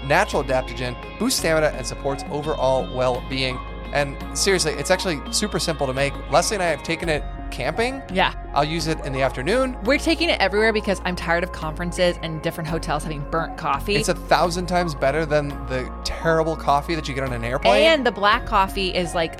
natural 0.06 0.44
adaptogen 0.44 0.96
boosts 1.20 1.40
stamina 1.40 1.68
and 1.68 1.86
supports 1.86 2.24
overall 2.30 2.88
well 2.96 3.24
being. 3.30 3.60
And 3.94 4.16
seriously, 4.38 4.74
it's 4.74 4.92
actually 4.92 5.20
super 5.32 5.60
simple 5.60 5.88
to 5.88 5.94
make. 5.94 6.14
Lesley 6.32 6.56
and 6.56 6.64
I 6.64 6.68
have 6.68 6.84
taken 6.84 7.10
it 7.10 7.24
camping. 7.50 8.04
Yeah. 8.14 8.34
I'll 8.54 8.64
use 8.64 8.86
it 8.86 9.00
in 9.04 9.14
the 9.14 9.24
afternoon. 9.24 9.76
We're 9.84 9.98
taking 9.98 10.30
it 10.30 10.40
everywhere 10.40 10.72
because 10.72 11.02
I'm 11.06 11.16
tired 11.16 11.44
of 11.44 11.52
conferences 11.52 12.20
and 12.22 12.42
different 12.44 12.68
hotels 12.68 13.04
having 13.04 13.28
burnt 13.32 13.58
coffee. 13.58 13.96
It's 13.96 14.10
a 14.10 14.14
thousand 14.14 14.68
times 14.68 14.94
better 14.94 15.26
than 15.26 15.50
the 15.68 15.92
terrible 16.04 16.56
coffee 16.56 16.94
that 16.94 17.08
you 17.08 17.16
get 17.16 17.24
on 17.24 17.34
an 17.34 17.44
airplane. 17.44 17.84
and 17.84 18.06
the 18.06 18.12
black 18.12 18.46
coffee 18.46 18.94
is 18.94 19.16
like 19.16 19.40